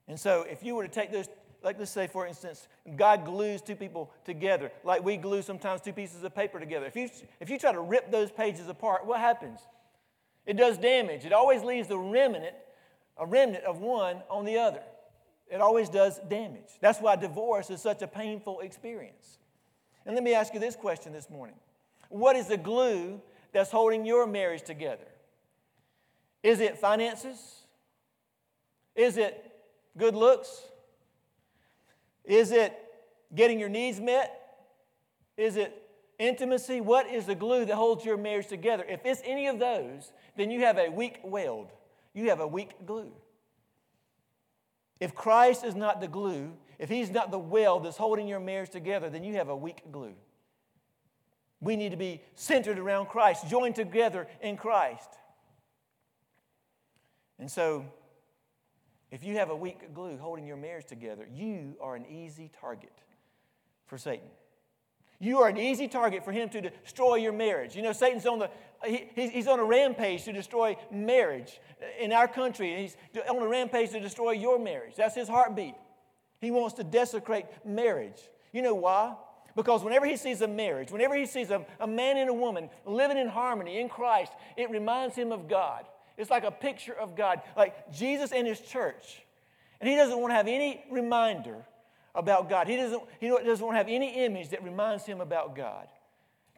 And 0.07 0.19
so, 0.19 0.43
if 0.43 0.63
you 0.63 0.75
were 0.75 0.83
to 0.83 0.93
take 0.93 1.11
those, 1.11 1.27
like 1.63 1.79
let's 1.79 1.91
say, 1.91 2.07
for 2.07 2.27
instance, 2.27 2.67
God 2.95 3.25
glues 3.25 3.61
two 3.61 3.75
people 3.75 4.11
together, 4.23 4.71
like 4.83 5.03
we 5.03 5.17
glue 5.17 5.41
sometimes 5.41 5.81
two 5.81 5.93
pieces 5.93 6.23
of 6.23 6.35
paper 6.35 6.59
together. 6.59 6.85
If 6.85 6.95
you, 6.95 7.09
if 7.39 7.49
you 7.49 7.57
try 7.57 7.71
to 7.71 7.81
rip 7.81 8.11
those 8.11 8.31
pages 8.31 8.67
apart, 8.67 9.05
what 9.05 9.19
happens? 9.19 9.59
It 10.45 10.57
does 10.57 10.77
damage. 10.77 11.25
It 11.25 11.33
always 11.33 11.63
leaves 11.63 11.87
the 11.87 11.97
remnant, 11.97 12.55
a 13.17 13.25
remnant 13.25 13.63
of 13.63 13.79
one 13.79 14.21
on 14.29 14.45
the 14.45 14.57
other. 14.57 14.81
It 15.47 15.61
always 15.61 15.89
does 15.89 16.19
damage. 16.29 16.69
That's 16.81 16.99
why 16.99 17.15
divorce 17.15 17.69
is 17.69 17.81
such 17.81 18.01
a 18.01 18.07
painful 18.07 18.59
experience. 18.61 19.39
And 20.05 20.15
let 20.15 20.23
me 20.23 20.33
ask 20.33 20.53
you 20.53 20.59
this 20.59 20.75
question 20.75 21.13
this 21.13 21.29
morning 21.29 21.55
What 22.09 22.35
is 22.35 22.47
the 22.47 22.57
glue 22.57 23.21
that's 23.53 23.71
holding 23.71 24.05
your 24.05 24.27
marriage 24.27 24.61
together? 24.61 25.07
Is 26.43 26.59
it 26.59 26.77
finances? 26.77 27.39
Is 28.95 29.17
it 29.17 29.54
good 29.97 30.15
looks? 30.15 30.61
Is 32.23 32.51
it 32.51 32.73
getting 33.33 33.59
your 33.59 33.69
needs 33.69 33.99
met? 33.99 34.41
Is 35.37 35.57
it 35.57 35.81
intimacy? 36.19 36.81
What 36.81 37.07
is 37.07 37.25
the 37.25 37.35
glue 37.35 37.65
that 37.65 37.75
holds 37.75 38.05
your 38.05 38.17
marriage 38.17 38.47
together? 38.47 38.85
If 38.87 39.05
it's 39.05 39.21
any 39.25 39.47
of 39.47 39.59
those, 39.59 40.11
then 40.37 40.51
you 40.51 40.61
have 40.61 40.77
a 40.77 40.89
weak 40.89 41.19
weld. 41.23 41.71
You 42.13 42.29
have 42.29 42.39
a 42.39 42.47
weak 42.47 42.71
glue. 42.85 43.11
If 44.99 45.13
Christ 45.13 45.65
is 45.65 45.75
not 45.75 45.99
the 45.99 46.07
glue, 46.07 46.53
if 46.79 46.89
He's 46.89 47.09
not 47.09 47.31
the 47.31 47.39
weld 47.39 47.85
that's 47.85 47.97
holding 47.97 48.27
your 48.27 48.39
marriage 48.39 48.69
together, 48.69 49.09
then 49.09 49.23
you 49.23 49.35
have 49.35 49.49
a 49.49 49.55
weak 49.55 49.81
glue. 49.91 50.15
We 51.59 51.75
need 51.75 51.91
to 51.91 51.97
be 51.97 52.21
centered 52.35 52.79
around 52.79 53.07
Christ, 53.07 53.47
joined 53.47 53.75
together 53.75 54.27
in 54.41 54.55
Christ. 54.55 55.09
And 57.39 57.51
so, 57.51 57.85
if 59.15 59.23
you 59.23 59.37
have 59.37 59.49
a 59.49 59.55
weak 59.55 59.93
glue 59.93 60.17
holding 60.17 60.45
your 60.45 60.57
marriage 60.57 60.87
together, 60.87 61.25
you 61.33 61.77
are 61.79 61.95
an 61.95 62.05
easy 62.05 62.51
target 62.59 62.91
for 63.87 63.97
Satan. 63.97 64.27
You 65.19 65.39
are 65.39 65.47
an 65.47 65.55
easy 65.57 65.87
target 65.87 66.25
for 66.25 66.33
him 66.33 66.49
to 66.49 66.59
destroy 66.59 67.15
your 67.15 67.31
marriage. 67.31 67.77
You 67.77 67.81
know, 67.81 67.93
Satan's 67.93 68.25
on 68.25 68.39
the 68.39 68.49
he, 68.83 69.07
he's 69.15 69.47
on 69.47 69.57
a 69.59 69.63
rampage 69.63 70.25
to 70.25 70.33
destroy 70.33 70.75
marriage 70.91 71.61
in 71.97 72.11
our 72.11 72.27
country. 72.27 72.75
He's 72.75 72.97
on 73.29 73.41
a 73.41 73.47
rampage 73.47 73.91
to 73.91 74.01
destroy 74.01 74.31
your 74.31 74.59
marriage. 74.59 74.95
That's 74.97 75.15
his 75.15 75.29
heartbeat. 75.29 75.75
He 76.41 76.51
wants 76.51 76.75
to 76.75 76.83
desecrate 76.83 77.45
marriage. 77.63 78.19
You 78.51 78.63
know 78.63 78.75
why? 78.75 79.15
Because 79.55 79.81
whenever 79.81 80.05
he 80.05 80.17
sees 80.17 80.41
a 80.41 80.47
marriage, 80.49 80.91
whenever 80.91 81.15
he 81.15 81.25
sees 81.25 81.51
a, 81.51 81.65
a 81.79 81.87
man 81.87 82.17
and 82.17 82.29
a 82.29 82.33
woman 82.33 82.69
living 82.85 83.17
in 83.17 83.29
harmony 83.29 83.79
in 83.79 83.87
Christ, 83.87 84.33
it 84.57 84.69
reminds 84.69 85.15
him 85.15 85.31
of 85.31 85.47
God. 85.47 85.85
It's 86.17 86.29
like 86.29 86.43
a 86.43 86.51
picture 86.51 86.93
of 86.93 87.15
God, 87.15 87.41
like 87.57 87.91
Jesus 87.93 88.31
and 88.31 88.47
his 88.47 88.59
church. 88.59 89.21
And 89.81 89.89
he 89.89 89.95
doesn't 89.95 90.17
want 90.19 90.31
to 90.31 90.35
have 90.35 90.47
any 90.47 90.83
reminder 90.89 91.65
about 92.13 92.49
God. 92.49 92.67
He 92.67 92.77
doesn't, 92.77 93.03
he 93.19 93.27
doesn't 93.27 93.65
want 93.65 93.75
to 93.75 93.77
have 93.77 93.89
any 93.89 94.25
image 94.25 94.49
that 94.49 94.63
reminds 94.63 95.05
him 95.05 95.21
about 95.21 95.55
God. 95.55 95.87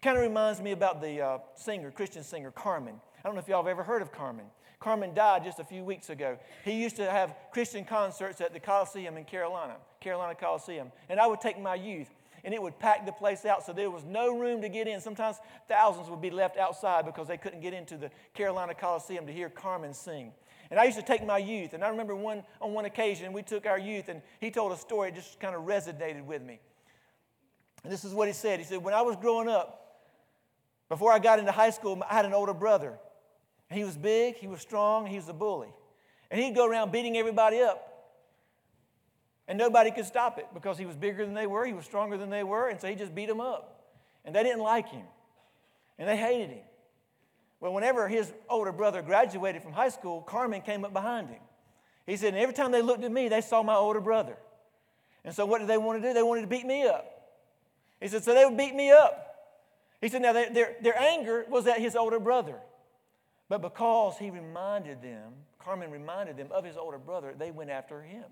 Kind 0.01 0.17
of 0.17 0.23
reminds 0.23 0.61
me 0.61 0.71
about 0.71 1.01
the 1.01 1.21
uh, 1.21 1.37
singer, 1.55 1.89
Christian 1.89 2.23
singer, 2.23 2.51
Carmen. 2.51 2.95
I 3.19 3.27
don't 3.27 3.33
know 3.33 3.41
if 3.41 3.47
y'all 3.47 3.63
have 3.63 3.69
ever 3.69 3.83
heard 3.83 4.03
of 4.03 4.11
Carmen. 4.11 4.45
Carmen 4.79 5.15
died 5.15 5.43
just 5.43 5.59
a 5.59 5.63
few 5.63 5.83
weeks 5.83 6.11
ago. 6.11 6.37
He 6.63 6.73
used 6.73 6.97
to 6.97 7.09
have 7.09 7.35
Christian 7.51 7.83
concerts 7.83 8.41
at 8.41 8.53
the 8.53 8.59
Coliseum 8.59 9.17
in 9.17 9.25
Carolina, 9.25 9.77
Carolina 9.99 10.35
Coliseum. 10.35 10.91
And 11.09 11.19
I 11.19 11.25
would 11.25 11.41
take 11.41 11.59
my 11.59 11.73
youth, 11.73 12.09
and 12.47 12.53
it 12.53 12.61
would 12.61 12.79
pack 12.79 13.05
the 13.05 13.11
place 13.11 13.43
out 13.43 13.65
so 13.65 13.73
there 13.73 13.91
was 13.91 14.05
no 14.05 14.33
room 14.33 14.61
to 14.61 14.69
get 14.69 14.87
in. 14.87 15.01
Sometimes 15.01 15.35
thousands 15.67 16.09
would 16.09 16.21
be 16.21 16.29
left 16.29 16.55
outside 16.55 17.05
because 17.05 17.27
they 17.27 17.35
couldn't 17.35 17.59
get 17.59 17.73
into 17.73 17.97
the 17.97 18.09
Carolina 18.33 18.73
Coliseum 18.73 19.27
to 19.27 19.33
hear 19.33 19.49
Carmen 19.49 19.93
sing. 19.93 20.31
And 20.71 20.79
I 20.79 20.85
used 20.85 20.97
to 20.97 21.03
take 21.03 21.25
my 21.25 21.39
youth, 21.39 21.73
and 21.73 21.83
I 21.83 21.89
remember 21.89 22.15
one, 22.15 22.43
on 22.61 22.71
one 22.71 22.85
occasion 22.85 23.33
we 23.33 23.41
took 23.41 23.65
our 23.65 23.77
youth, 23.77 24.07
and 24.07 24.21
he 24.39 24.49
told 24.49 24.71
a 24.71 24.77
story 24.77 25.09
that 25.09 25.17
just 25.17 25.41
kind 25.41 25.55
of 25.57 25.63
resonated 25.63 26.23
with 26.23 26.41
me. 26.41 26.61
And 27.83 27.91
this 27.91 28.05
is 28.05 28.13
what 28.13 28.29
he 28.29 28.33
said. 28.33 28.59
He 28.59 28.65
said, 28.65 28.81
When 28.81 28.93
I 28.93 29.01
was 29.01 29.17
growing 29.17 29.49
up, 29.49 30.05
before 30.87 31.11
I 31.11 31.19
got 31.19 31.39
into 31.39 31.51
high 31.51 31.71
school, 31.71 32.01
I 32.09 32.13
had 32.13 32.23
an 32.23 32.33
older 32.33 32.53
brother. 32.53 32.97
And 33.69 33.77
He 33.77 33.83
was 33.83 33.97
big, 33.97 34.37
he 34.37 34.47
was 34.47 34.61
strong, 34.61 35.05
he 35.05 35.17
was 35.17 35.27
a 35.27 35.33
bully. 35.33 35.73
And 36.31 36.39
he'd 36.39 36.55
go 36.55 36.65
around 36.65 36.93
beating 36.93 37.17
everybody 37.17 37.59
up. 37.61 37.96
And 39.47 39.57
nobody 39.57 39.91
could 39.91 40.05
stop 40.05 40.37
it 40.39 40.47
because 40.53 40.77
he 40.77 40.85
was 40.85 40.95
bigger 40.95 41.25
than 41.25 41.33
they 41.33 41.47
were, 41.47 41.65
he 41.65 41.73
was 41.73 41.85
stronger 41.85 42.17
than 42.17 42.29
they 42.29 42.43
were, 42.43 42.67
and 42.69 42.79
so 42.79 42.87
he 42.87 42.95
just 42.95 43.15
beat 43.15 43.27
them 43.27 43.39
up. 43.39 43.85
And 44.25 44.35
they 44.35 44.43
didn't 44.43 44.61
like 44.61 44.89
him, 44.89 45.05
and 45.97 46.07
they 46.07 46.17
hated 46.17 46.49
him. 46.49 46.63
Well, 47.59 47.73
whenever 47.73 48.07
his 48.07 48.31
older 48.49 48.71
brother 48.71 49.01
graduated 49.01 49.63
from 49.63 49.71
high 49.71 49.89
school, 49.89 50.21
Carmen 50.21 50.61
came 50.61 50.85
up 50.85 50.93
behind 50.93 51.29
him. 51.29 51.39
He 52.05 52.17
said, 52.17 52.33
and 52.33 52.37
every 52.37 52.53
time 52.53 52.71
they 52.71 52.81
looked 52.81 53.03
at 53.03 53.11
me, 53.11 53.29
they 53.29 53.41
saw 53.41 53.63
my 53.63 53.75
older 53.75 53.99
brother. 53.99 54.37
And 55.25 55.33
so 55.33 55.45
what 55.45 55.59
did 55.59 55.67
they 55.67 55.77
want 55.77 56.01
to 56.01 56.07
do? 56.07 56.13
They 56.13 56.23
wanted 56.23 56.41
to 56.41 56.47
beat 56.47 56.65
me 56.65 56.83
up. 56.83 57.05
He 57.99 58.07
said, 58.07 58.23
so 58.23 58.33
they 58.33 58.45
would 58.45 58.57
beat 58.57 58.75
me 58.75 58.91
up. 58.91 59.35
He 60.01 60.09
said, 60.09 60.21
now 60.21 60.33
they, 60.33 60.49
their, 60.49 60.75
their 60.81 60.97
anger 60.97 61.45
was 61.49 61.65
at 61.67 61.79
his 61.79 61.95
older 61.95 62.19
brother. 62.19 62.55
But 63.49 63.61
because 63.61 64.17
he 64.17 64.29
reminded 64.29 65.01
them, 65.01 65.33
Carmen 65.59 65.89
reminded 65.89 66.37
them 66.37 66.47
of 66.51 66.63
his 66.63 66.77
older 66.77 66.97
brother, 66.99 67.33
they 67.37 67.51
went 67.51 67.71
after 67.71 68.01
him. 68.01 68.25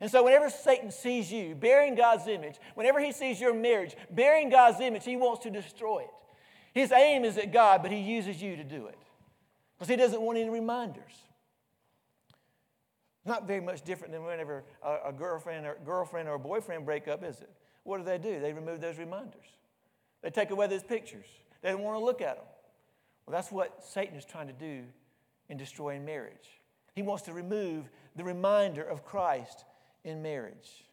And 0.00 0.10
so, 0.10 0.24
whenever 0.24 0.50
Satan 0.50 0.90
sees 0.90 1.32
you 1.32 1.54
bearing 1.54 1.94
God's 1.94 2.26
image, 2.26 2.56
whenever 2.74 3.00
he 3.00 3.12
sees 3.12 3.40
your 3.40 3.54
marriage 3.54 3.96
bearing 4.10 4.50
God's 4.50 4.80
image, 4.80 5.04
he 5.04 5.16
wants 5.16 5.42
to 5.44 5.50
destroy 5.50 6.00
it. 6.00 6.10
His 6.72 6.90
aim 6.90 7.24
is 7.24 7.38
at 7.38 7.52
God, 7.52 7.82
but 7.82 7.92
he 7.92 7.98
uses 7.98 8.42
you 8.42 8.56
to 8.56 8.64
do 8.64 8.86
it 8.86 8.98
because 9.78 9.88
he 9.88 9.96
doesn't 9.96 10.20
want 10.20 10.38
any 10.38 10.50
reminders. 10.50 11.12
Not 13.24 13.46
very 13.46 13.60
much 13.60 13.82
different 13.82 14.12
than 14.12 14.24
whenever 14.24 14.64
a, 14.82 15.08
a 15.08 15.12
girlfriend 15.12 15.64
or 15.64 15.78
girlfriend 15.84 16.28
or 16.28 16.38
boyfriend 16.38 16.84
break 16.84 17.08
up, 17.08 17.24
is 17.24 17.40
it? 17.40 17.50
What 17.84 17.98
do 17.98 18.04
they 18.04 18.18
do? 18.18 18.40
They 18.40 18.52
remove 18.52 18.80
those 18.80 18.98
reminders. 18.98 19.46
They 20.22 20.30
take 20.30 20.50
away 20.50 20.66
those 20.66 20.82
pictures. 20.82 21.26
They 21.62 21.70
don't 21.70 21.82
want 21.82 21.98
to 21.98 22.04
look 22.04 22.20
at 22.20 22.36
them. 22.36 22.44
Well, 23.26 23.32
that's 23.32 23.50
what 23.50 23.84
Satan 23.84 24.16
is 24.16 24.24
trying 24.24 24.48
to 24.48 24.52
do 24.52 24.82
in 25.48 25.56
destroying 25.56 26.04
marriage. 26.04 26.60
He 26.94 27.02
wants 27.02 27.22
to 27.24 27.32
remove 27.32 27.88
the 28.16 28.24
reminder 28.24 28.82
of 28.82 29.04
Christ 29.04 29.64
in 30.04 30.22
marriage. 30.22 30.84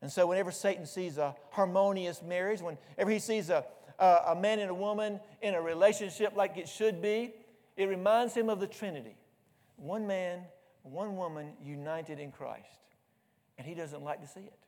And 0.00 0.10
so, 0.10 0.26
whenever 0.26 0.50
Satan 0.50 0.86
sees 0.86 1.18
a 1.18 1.36
harmonious 1.50 2.22
marriage, 2.22 2.60
whenever 2.60 3.10
he 3.10 3.18
sees 3.18 3.50
a, 3.50 3.64
a, 3.98 4.18
a, 4.28 4.34
man 4.34 4.58
and 4.58 4.70
a 4.70 4.74
woman 4.74 5.20
in 5.42 5.54
a 5.54 5.62
relationship 5.62 6.34
like 6.34 6.56
it 6.56 6.68
should 6.68 7.00
be, 7.00 7.34
it 7.76 7.84
reminds 7.84 8.34
him 8.34 8.48
of 8.48 8.58
the 8.58 8.66
Trinity 8.66 9.16
one 9.76 10.06
man, 10.06 10.40
one 10.82 11.16
woman 11.16 11.52
united 11.64 12.18
in 12.18 12.30
Christ. 12.32 12.66
And 13.58 13.66
he 13.66 13.74
doesn't 13.74 14.02
like 14.02 14.20
to 14.20 14.26
see 14.26 14.40
it, 14.40 14.58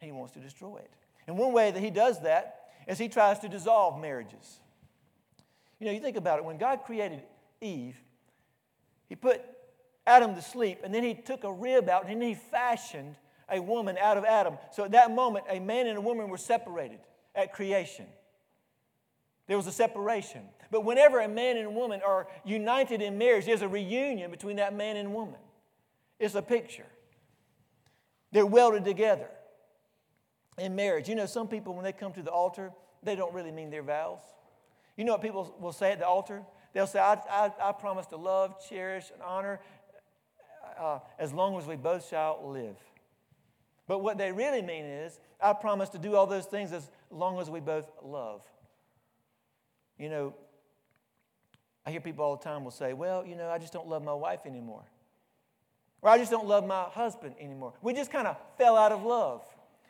he 0.00 0.12
wants 0.12 0.32
to 0.34 0.40
destroy 0.40 0.76
it. 0.76 0.90
And 1.26 1.36
one 1.36 1.52
way 1.52 1.70
that 1.70 1.80
he 1.80 1.90
does 1.90 2.22
that 2.22 2.70
is 2.86 2.98
he 2.98 3.08
tries 3.08 3.38
to 3.40 3.48
dissolve 3.48 4.00
marriages. 4.00 4.60
You 5.78 5.86
know, 5.86 5.92
you 5.92 6.00
think 6.00 6.16
about 6.16 6.38
it, 6.38 6.44
when 6.44 6.58
God 6.58 6.80
created 6.84 7.22
Eve, 7.60 7.96
he 9.08 9.16
put 9.16 9.42
Adam 10.08 10.34
to 10.34 10.42
sleep, 10.42 10.80
and 10.82 10.94
then 10.94 11.04
he 11.04 11.14
took 11.14 11.44
a 11.44 11.52
rib 11.52 11.88
out, 11.88 12.08
and 12.08 12.20
then 12.20 12.28
he 12.28 12.34
fashioned 12.34 13.14
a 13.50 13.60
woman 13.60 13.96
out 13.98 14.16
of 14.16 14.24
Adam. 14.24 14.56
So 14.72 14.84
at 14.84 14.92
that 14.92 15.14
moment, 15.14 15.44
a 15.48 15.60
man 15.60 15.86
and 15.86 15.98
a 15.98 16.00
woman 16.00 16.28
were 16.28 16.38
separated 16.38 17.00
at 17.34 17.52
creation. 17.52 18.06
There 19.46 19.56
was 19.56 19.66
a 19.66 19.72
separation. 19.72 20.42
But 20.70 20.84
whenever 20.84 21.20
a 21.20 21.28
man 21.28 21.56
and 21.56 21.66
a 21.66 21.70
woman 21.70 22.00
are 22.06 22.26
united 22.44 23.00
in 23.00 23.16
marriage, 23.16 23.46
there's 23.46 23.62
a 23.62 23.68
reunion 23.68 24.30
between 24.30 24.56
that 24.56 24.74
man 24.74 24.96
and 24.96 25.14
woman. 25.14 25.40
It's 26.18 26.34
a 26.34 26.42
picture. 26.42 26.86
They're 28.32 28.46
welded 28.46 28.84
together 28.84 29.28
in 30.58 30.74
marriage. 30.74 31.08
You 31.08 31.14
know, 31.14 31.26
some 31.26 31.48
people, 31.48 31.74
when 31.74 31.84
they 31.84 31.92
come 31.92 32.12
to 32.14 32.22
the 32.22 32.30
altar, 32.30 32.72
they 33.02 33.14
don't 33.14 33.32
really 33.32 33.52
mean 33.52 33.70
their 33.70 33.82
vows. 33.82 34.20
You 34.96 35.04
know 35.04 35.12
what 35.12 35.22
people 35.22 35.54
will 35.60 35.72
say 35.72 35.92
at 35.92 35.98
the 35.98 36.06
altar? 36.06 36.42
They'll 36.74 36.86
say, 36.86 36.98
I, 36.98 37.14
I, 37.30 37.52
I 37.62 37.72
promise 37.72 38.06
to 38.06 38.16
love, 38.16 38.56
cherish, 38.68 39.10
and 39.12 39.22
honor 39.22 39.60
uh, 40.78 41.00
as 41.18 41.32
long 41.32 41.58
as 41.58 41.66
we 41.66 41.76
both 41.76 42.08
shall 42.08 42.40
live. 42.44 42.76
But 43.86 44.00
what 44.00 44.18
they 44.18 44.32
really 44.32 44.62
mean 44.62 44.84
is, 44.84 45.18
I 45.40 45.52
promise 45.54 45.88
to 45.90 45.98
do 45.98 46.14
all 46.14 46.26
those 46.26 46.46
things 46.46 46.72
as 46.72 46.90
long 47.10 47.40
as 47.40 47.48
we 47.48 47.60
both 47.60 47.90
love. 48.02 48.42
You 49.98 50.10
know, 50.10 50.34
I 51.86 51.90
hear 51.90 52.00
people 52.00 52.24
all 52.24 52.36
the 52.36 52.44
time 52.44 52.64
will 52.64 52.70
say, 52.70 52.92
Well, 52.92 53.24
you 53.24 53.34
know, 53.34 53.48
I 53.48 53.58
just 53.58 53.72
don't 53.72 53.88
love 53.88 54.04
my 54.04 54.12
wife 54.12 54.40
anymore. 54.44 54.84
Or 56.02 56.10
I 56.10 56.18
just 56.18 56.30
don't 56.30 56.46
love 56.46 56.66
my 56.66 56.82
husband 56.82 57.34
anymore. 57.40 57.72
We 57.82 57.92
just 57.94 58.12
kind 58.12 58.28
of 58.28 58.36
fell 58.56 58.76
out 58.76 58.92
of 58.92 59.02
love. 59.02 59.42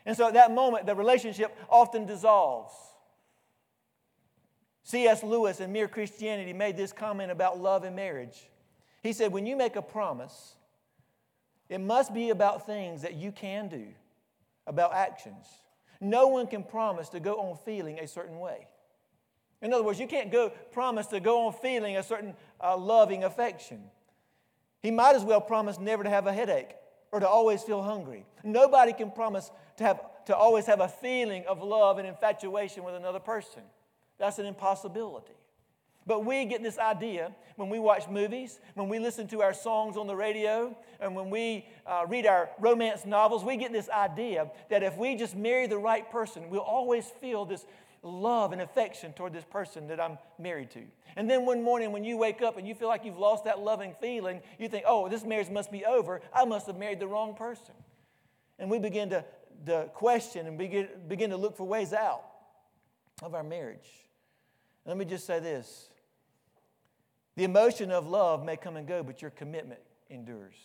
And 0.07 0.17
so 0.17 0.29
at 0.29 0.35
that 0.35 0.53
moment, 0.53 0.87
the 0.87 0.95
relationship 0.95 1.55
often 1.69 2.07
dissolves. 2.07 2.73
C.S. 4.85 5.23
Lewis 5.23 5.61
in 5.61 5.71
Mere 5.71 5.87
Christianity 5.89 6.55
made 6.55 6.77
this 6.77 6.93
comment 6.93 7.31
about 7.31 7.61
love 7.61 7.85
and 7.85 7.95
marriage. 7.95 8.49
He 9.03 9.13
said, 9.13 9.33
When 9.33 9.45
you 9.45 9.57
make 9.57 9.77
a 9.77 9.83
promise, 9.83 10.55
it 11.69 11.81
must 11.81 12.15
be 12.15 12.31
about 12.31 12.67
things 12.67 13.03
that 13.03 13.15
you 13.15 13.33
can 13.33 13.69
do, 13.69 13.87
about 14.67 14.95
actions. 14.95 15.47
No 16.01 16.29
one 16.29 16.47
can 16.47 16.63
promise 16.63 17.09
to 17.11 17.21
go 17.21 17.41
on 17.41 17.57
feeling 17.65 17.99
a 17.99 18.09
certain 18.09 18.39
way. 18.39 18.67
In 19.61 19.73
other 19.73 19.83
words, 19.83 19.99
you 19.99 20.07
can't 20.07 20.31
go 20.31 20.51
promise 20.71 21.07
to 21.09 21.21
go 21.21 21.47
on 21.47 21.53
feeling 21.53 21.97
a 21.97 22.03
certain 22.03 22.35
uh, 22.63 22.77
loving 22.77 23.25
affection. 23.25 23.83
He 24.81 24.91
might 24.91 25.17
as 25.17 25.25
well 25.25 25.41
promise 25.41 25.79
never 25.79 26.05
to 26.05 26.11
have 26.11 26.27
a 26.27 26.33
headache 26.33 26.77
or 27.11 27.21
to 27.21 27.29
always 27.29 27.63
feel 27.63 27.83
hungry. 27.83 28.25
Nobody 28.45 28.93
can 28.93 29.11
promise 29.11 29.51
to, 29.79 29.85
have, 29.85 30.01
to 30.27 30.37
always 30.37 30.67
have 30.67 30.81
a 30.81 30.89
feeling 30.89 31.45
of 31.49 31.63
love 31.63 31.99
and 31.99 32.07
infatuation 32.07 32.85
with 32.85 32.95
another 32.95 33.19
person. 33.19 33.63
That's 34.19 34.39
an 34.39 34.47
impossibility. 34.47 35.38
But 36.09 36.25
we 36.25 36.47
get 36.47 36.63
this 36.63 36.79
idea 36.79 37.33
when 37.57 37.69
we 37.69 37.79
watch 37.79 38.09
movies, 38.09 38.61
when 38.73 38.89
we 38.89 38.99
listen 38.99 39.29
to 39.29 39.43
our 39.43 39.53
songs 39.53 39.99
on 39.99 40.07
the 40.07 40.17
radio, 40.17 40.75
and 41.01 41.15
when 41.15 41.29
we 41.29 41.67
uh, 41.87 42.07
read 42.09 42.25
our 42.25 42.49
romance 42.59 43.05
novels, 43.05 43.45
we 43.45 43.59
get 43.59 43.73
this 43.73 43.91
idea 43.91 44.51
that 44.71 44.83
if 44.83 44.97
we 44.97 45.17
just 45.17 45.37
marry 45.37 45.67
the 45.67 45.77
right 45.77 46.11
person, 46.11 46.49
we'll 46.49 46.61
always 46.61 47.05
feel 47.21 47.45
this 47.45 47.67
love 48.03 48.53
and 48.53 48.63
affection 48.63 49.13
toward 49.13 49.35
this 49.35 49.45
person 49.45 49.87
that 49.89 50.01
I'm 50.01 50.17
married 50.39 50.71
to. 50.71 50.81
And 51.15 51.29
then 51.29 51.45
one 51.45 51.63
morning 51.63 51.93
when 51.93 52.05
you 52.05 52.17
wake 52.17 52.41
up 52.41 52.57
and 52.57 52.67
you 52.67 52.75
feel 52.75 52.89
like 52.89 53.05
you've 53.05 53.19
lost 53.19 53.45
that 53.45 53.61
loving 53.61 53.95
feeling, 54.01 54.41
you 54.59 54.69
think, 54.69 54.85
oh, 54.89 55.11
this 55.11 55.25
marriage 55.25 55.51
must 55.51 55.71
be 55.71 55.85
over. 55.85 56.23
I 56.33 56.47
must 56.47 56.69
have 56.69 56.79
married 56.79 57.01
the 57.01 57.07
wrong 57.07 57.35
person. 57.35 57.75
And 58.59 58.71
we 58.71 58.79
begin 58.79 59.11
to, 59.11 59.27
to 59.67 59.91
question 59.93 60.47
and 60.47 60.57
begin, 60.57 60.89
begin 61.07 61.29
to 61.31 61.37
look 61.37 61.55
for 61.55 61.65
ways 61.65 61.93
out 61.93 62.23
of 63.23 63.35
our 63.35 63.43
marriage. 63.43 63.91
Let 64.87 64.97
me 64.97 65.05
just 65.05 65.27
say 65.27 65.39
this 65.39 65.91
the 67.39 67.45
emotion 67.45 67.93
of 67.93 68.09
love 68.09 68.45
may 68.45 68.57
come 68.57 68.77
and 68.77 68.85
go, 68.85 69.05
but 69.05 69.23
your 69.23 69.31
commitment 69.31 69.79
endures. 70.11 70.57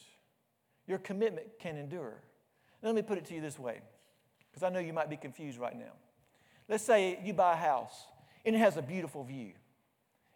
Your 0.87 0.97
commitment 0.97 1.45
can 1.59 1.77
endure. 1.77 2.15
Let 2.81 2.95
me 2.95 3.03
put 3.03 3.19
it 3.19 3.25
to 3.25 3.35
you 3.35 3.41
this 3.41 3.59
way, 3.59 3.79
because 4.49 4.63
I 4.63 4.69
know 4.69 4.79
you 4.79 4.91
might 4.91 5.07
be 5.07 5.15
confused 5.15 5.59
right 5.59 5.77
now. 5.77 5.91
Let's 6.67 6.83
say 6.83 7.19
you 7.23 7.31
buy 7.31 7.53
a 7.53 7.57
house 7.57 8.07
and 8.43 8.55
it 8.55 8.57
has 8.57 8.75
a 8.75 8.81
beautiful 8.81 9.23
view. 9.23 9.51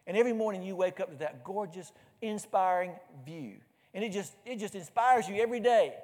And 0.06 0.15
every 0.15 0.32
morning 0.32 0.62
you 0.62 0.76
wake 0.76 1.00
up 1.00 1.10
to 1.10 1.17
that 1.17 1.43
gorgeous, 1.43 1.91
inspiring 2.21 2.91
view. 3.26 3.54
And 3.95 4.04
it 4.04 4.12
just, 4.12 4.34
it 4.45 4.58
just 4.58 4.76
inspires 4.76 5.28
you 5.28 5.41
every 5.41 5.60
day. 5.60 5.95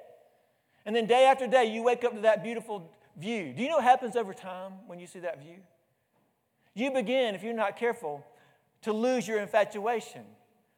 And 0.84 0.96
then 0.96 1.06
day 1.06 1.26
after 1.26 1.46
day, 1.46 1.66
you 1.66 1.84
wake 1.84 2.04
up 2.04 2.16
to 2.16 2.22
that 2.22 2.44
beautiful 2.44 2.92
view. 3.18 3.54
Do 3.54 3.62
you 3.62 3.70
know 3.70 3.76
what 3.76 3.84
happens 3.84 4.16
over 4.16 4.34
time 4.34 4.72
when 4.88 5.00
you 5.00 5.06
see 5.06 5.20
that 5.20 5.44
view? 5.44 5.58
You 6.74 6.90
begin, 6.90 7.36
if 7.36 7.44
you're 7.44 7.54
not 7.54 7.78
careful, 7.78 8.26
to 8.84 8.94
lose 8.94 9.28
your 9.28 9.40
infatuation, 9.40 10.24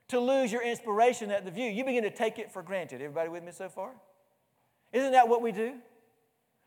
to 0.08 0.20
lose 0.20 0.52
your 0.52 0.64
inspiration 0.64 1.32
at 1.32 1.46
the 1.46 1.52
view. 1.52 1.70
You 1.70 1.84
begin 1.84 2.04
to 2.04 2.10
take 2.10 2.40
it 2.40 2.52
for 2.52 2.64
granted. 2.64 3.02
Everybody 3.02 3.30
with 3.30 3.44
me 3.44 3.52
so 3.52 3.70
far? 3.70 3.92
Isn't 4.94 5.12
that 5.12 5.28
what 5.28 5.42
we 5.42 5.52
do? 5.52 5.74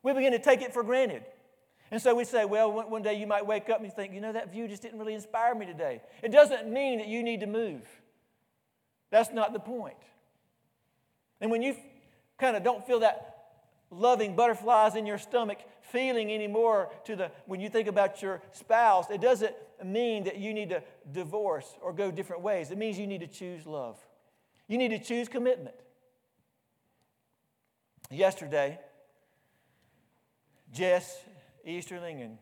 We 0.02 0.12
begin 0.12 0.32
to 0.32 0.38
take 0.38 0.62
it 0.62 0.72
for 0.72 0.82
granted. 0.82 1.22
And 1.90 2.02
so 2.02 2.14
we 2.14 2.24
say, 2.24 2.44
well, 2.44 2.70
one 2.70 3.02
day 3.02 3.14
you 3.14 3.26
might 3.26 3.46
wake 3.46 3.70
up 3.70 3.78
and 3.78 3.86
you 3.86 3.92
think, 3.92 4.12
you 4.12 4.20
know, 4.20 4.32
that 4.32 4.52
view 4.52 4.68
just 4.68 4.82
didn't 4.82 4.98
really 4.98 5.14
inspire 5.14 5.54
me 5.54 5.64
today. 5.64 6.02
It 6.22 6.30
doesn't 6.30 6.70
mean 6.70 6.98
that 6.98 7.08
you 7.08 7.22
need 7.22 7.40
to 7.40 7.46
move. 7.46 7.82
That's 9.10 9.32
not 9.32 9.54
the 9.54 9.58
point. 9.58 9.96
And 11.40 11.50
when 11.50 11.62
you 11.62 11.76
kind 12.38 12.56
of 12.56 12.62
don't 12.62 12.86
feel 12.86 13.00
that 13.00 13.46
loving 13.90 14.36
butterflies 14.36 14.96
in 14.96 15.06
your 15.06 15.16
stomach 15.16 15.58
feeling 15.90 16.32
anymore 16.32 16.90
to 17.04 17.16
the 17.16 17.30
when 17.46 17.60
you 17.60 17.68
think 17.68 17.88
about 17.88 18.22
your 18.22 18.40
spouse, 18.52 19.10
it 19.10 19.20
doesn't 19.20 19.54
mean 19.84 20.24
that 20.24 20.38
you 20.38 20.52
need 20.52 20.70
to 20.70 20.82
divorce 21.12 21.66
or 21.80 21.92
go 21.92 22.10
different 22.10 22.42
ways. 22.42 22.70
It 22.70 22.78
means 22.78 22.98
you 22.98 23.06
need 23.06 23.20
to 23.20 23.26
choose 23.26 23.66
love. 23.66 23.98
You 24.66 24.78
need 24.78 24.88
to 24.88 24.98
choose 24.98 25.28
commitment. 25.28 25.74
Yesterday, 28.10 28.78
Jess 30.72 31.18
Easterling 31.64 32.22
and, 32.22 32.38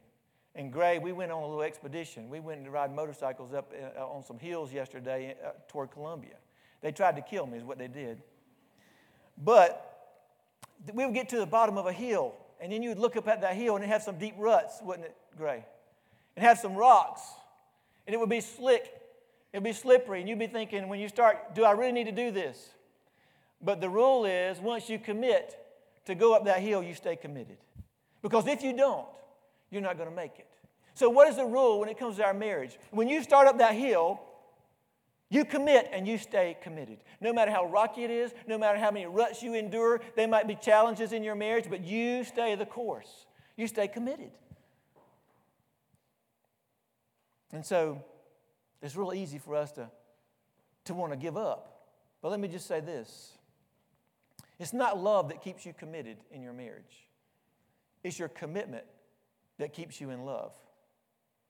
and 0.55 0.73
Gray, 0.73 0.99
we 0.99 1.13
went 1.13 1.33
on 1.33 1.43
a 1.43 1.47
little 1.47 1.63
expedition. 1.63 2.29
We 2.29 2.41
went 2.41 2.65
to 2.65 2.71
ride 2.71 2.95
motorcycles 2.95 3.53
up 3.53 3.73
uh, 3.73 4.01
on 4.05 4.25
some 4.25 4.39
hills 4.39 4.73
yesterday 4.73 5.37
uh, 5.45 5.51
toward 5.69 5.91
Columbia. 5.91 6.35
They 6.83 6.93
tried 6.93 7.17
to 7.17 7.23
kill 7.23 7.47
me, 7.47 7.59
is 7.59 7.65
what 7.65 7.79
they 7.79 7.89
did. 7.89 8.23
But 9.37 9.83
we 10.93 11.05
would 11.05 11.15
get 11.15 11.29
to 11.31 11.39
the 11.39 11.47
bottom 11.47 11.79
of 11.79 11.87
a 11.87 11.93
hill, 11.93 12.35
and 12.61 12.73
then 12.73 12.83
you 12.83 12.91
would 12.91 12.99
look 12.99 13.17
up 13.17 13.29
at 13.29 13.41
that 13.43 13.55
hill, 13.55 13.77
and 13.77 13.85
it 13.85 13.89
have 13.89 14.03
some 14.03 14.19
deep 14.19 14.35
ruts, 14.39 14.81
wouldn't 14.83 15.07
it, 15.07 15.17
Gray? 15.37 15.65
And 16.37 16.45
have 16.45 16.59
some 16.59 16.75
rocks, 16.75 17.23
and 18.07 18.15
it 18.15 18.19
would 18.19 18.29
be 18.29 18.41
slick. 18.41 18.93
It 19.53 19.59
would 19.59 19.65
be 19.65 19.73
slippery, 19.73 20.21
and 20.21 20.29
you'd 20.29 20.39
be 20.39 20.47
thinking, 20.47 20.89
when 20.89 21.01
you 21.01 21.09
start, 21.09 21.55
do 21.55 21.65
I 21.65 21.73
really 21.73 21.93
need 21.93 22.05
to 22.05 22.13
do 22.13 22.31
this? 22.31 22.71
But 23.63 23.81
the 23.81 23.89
rule 23.89 24.25
is, 24.27 24.61
once 24.61 24.89
you 24.89 24.99
commit 24.99 25.57
to 26.05 26.15
go 26.15 26.35
up 26.35 26.45
that 26.45 26.61
hill, 26.61 26.83
you 26.83 26.95
stay 26.95 27.17
committed. 27.17 27.57
Because 28.23 28.47
if 28.47 28.63
you 28.63 28.77
don't, 28.77 29.07
you're 29.71 29.83
not 29.83 29.97
going 29.97 30.09
to 30.09 30.15
make 30.15 30.39
it. 30.39 30.49
So, 30.95 31.11
what 31.11 31.29
is 31.29 31.37
the 31.37 31.45
rule 31.45 31.81
when 31.81 31.89
it 31.89 31.99
comes 31.99 32.17
to 32.17 32.25
our 32.25 32.35
marriage? 32.35 32.79
When 32.91 33.09
you 33.09 33.23
start 33.23 33.47
up 33.47 33.59
that 33.59 33.75
hill, 33.75 34.21
you 35.29 35.45
commit 35.45 35.89
and 35.93 36.07
you 36.07 36.19
stay 36.19 36.57
committed. 36.63 36.99
No 37.21 37.33
matter 37.33 37.51
how 37.51 37.67
rocky 37.67 38.05
it 38.05 38.11
is, 38.11 38.33
no 38.47 38.59
matter 38.59 38.79
how 38.79 38.91
many 38.91 39.07
ruts 39.07 39.43
you 39.43 39.55
endure, 39.55 40.01
there 40.15 40.29
might 40.29 40.47
be 40.47 40.55
challenges 40.55 41.13
in 41.13 41.25
your 41.25 41.35
marriage, 41.35 41.67
but 41.69 41.85
you 41.85 42.23
stay 42.25 42.55
the 42.55 42.67
course. 42.67 43.27
You 43.57 43.67
stay 43.67 43.89
committed. 43.89 44.31
And 47.53 47.65
so, 47.65 48.05
it's 48.83 48.95
real 48.95 49.15
easy 49.15 49.39
for 49.39 49.57
us 49.57 49.73
to, 49.73 49.91
to 50.85 50.95
want 50.95 51.13
to 51.13 51.17
give 51.17 51.37
up. 51.37 51.89
But 52.23 52.31
let 52.31 52.41
me 52.41 52.49
just 52.49 52.67
say 52.67 52.81
this 52.81 53.33
it's 54.59 54.73
not 54.73 54.99
love 54.99 55.29
that 55.29 55.43
keeps 55.43 55.67
you 55.67 55.73
committed 55.73 56.19
in 56.31 56.43
your 56.43 56.53
marriage. 56.53 57.09
It's 58.05 58.19
your 58.19 58.29
commitment 58.29 58.85
that 59.59 59.73
keeps 59.73 60.01
you 60.01 60.11
in 60.11 60.25
love. 60.25 60.53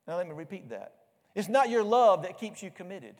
Now, 0.06 0.16
let 0.16 0.26
me 0.26 0.32
repeat 0.34 0.70
that. 0.70 0.94
It's 1.34 1.48
not 1.48 1.68
your 1.68 1.82
love 1.82 2.22
that 2.22 2.38
keeps 2.38 2.62
you 2.62 2.70
committed, 2.70 3.16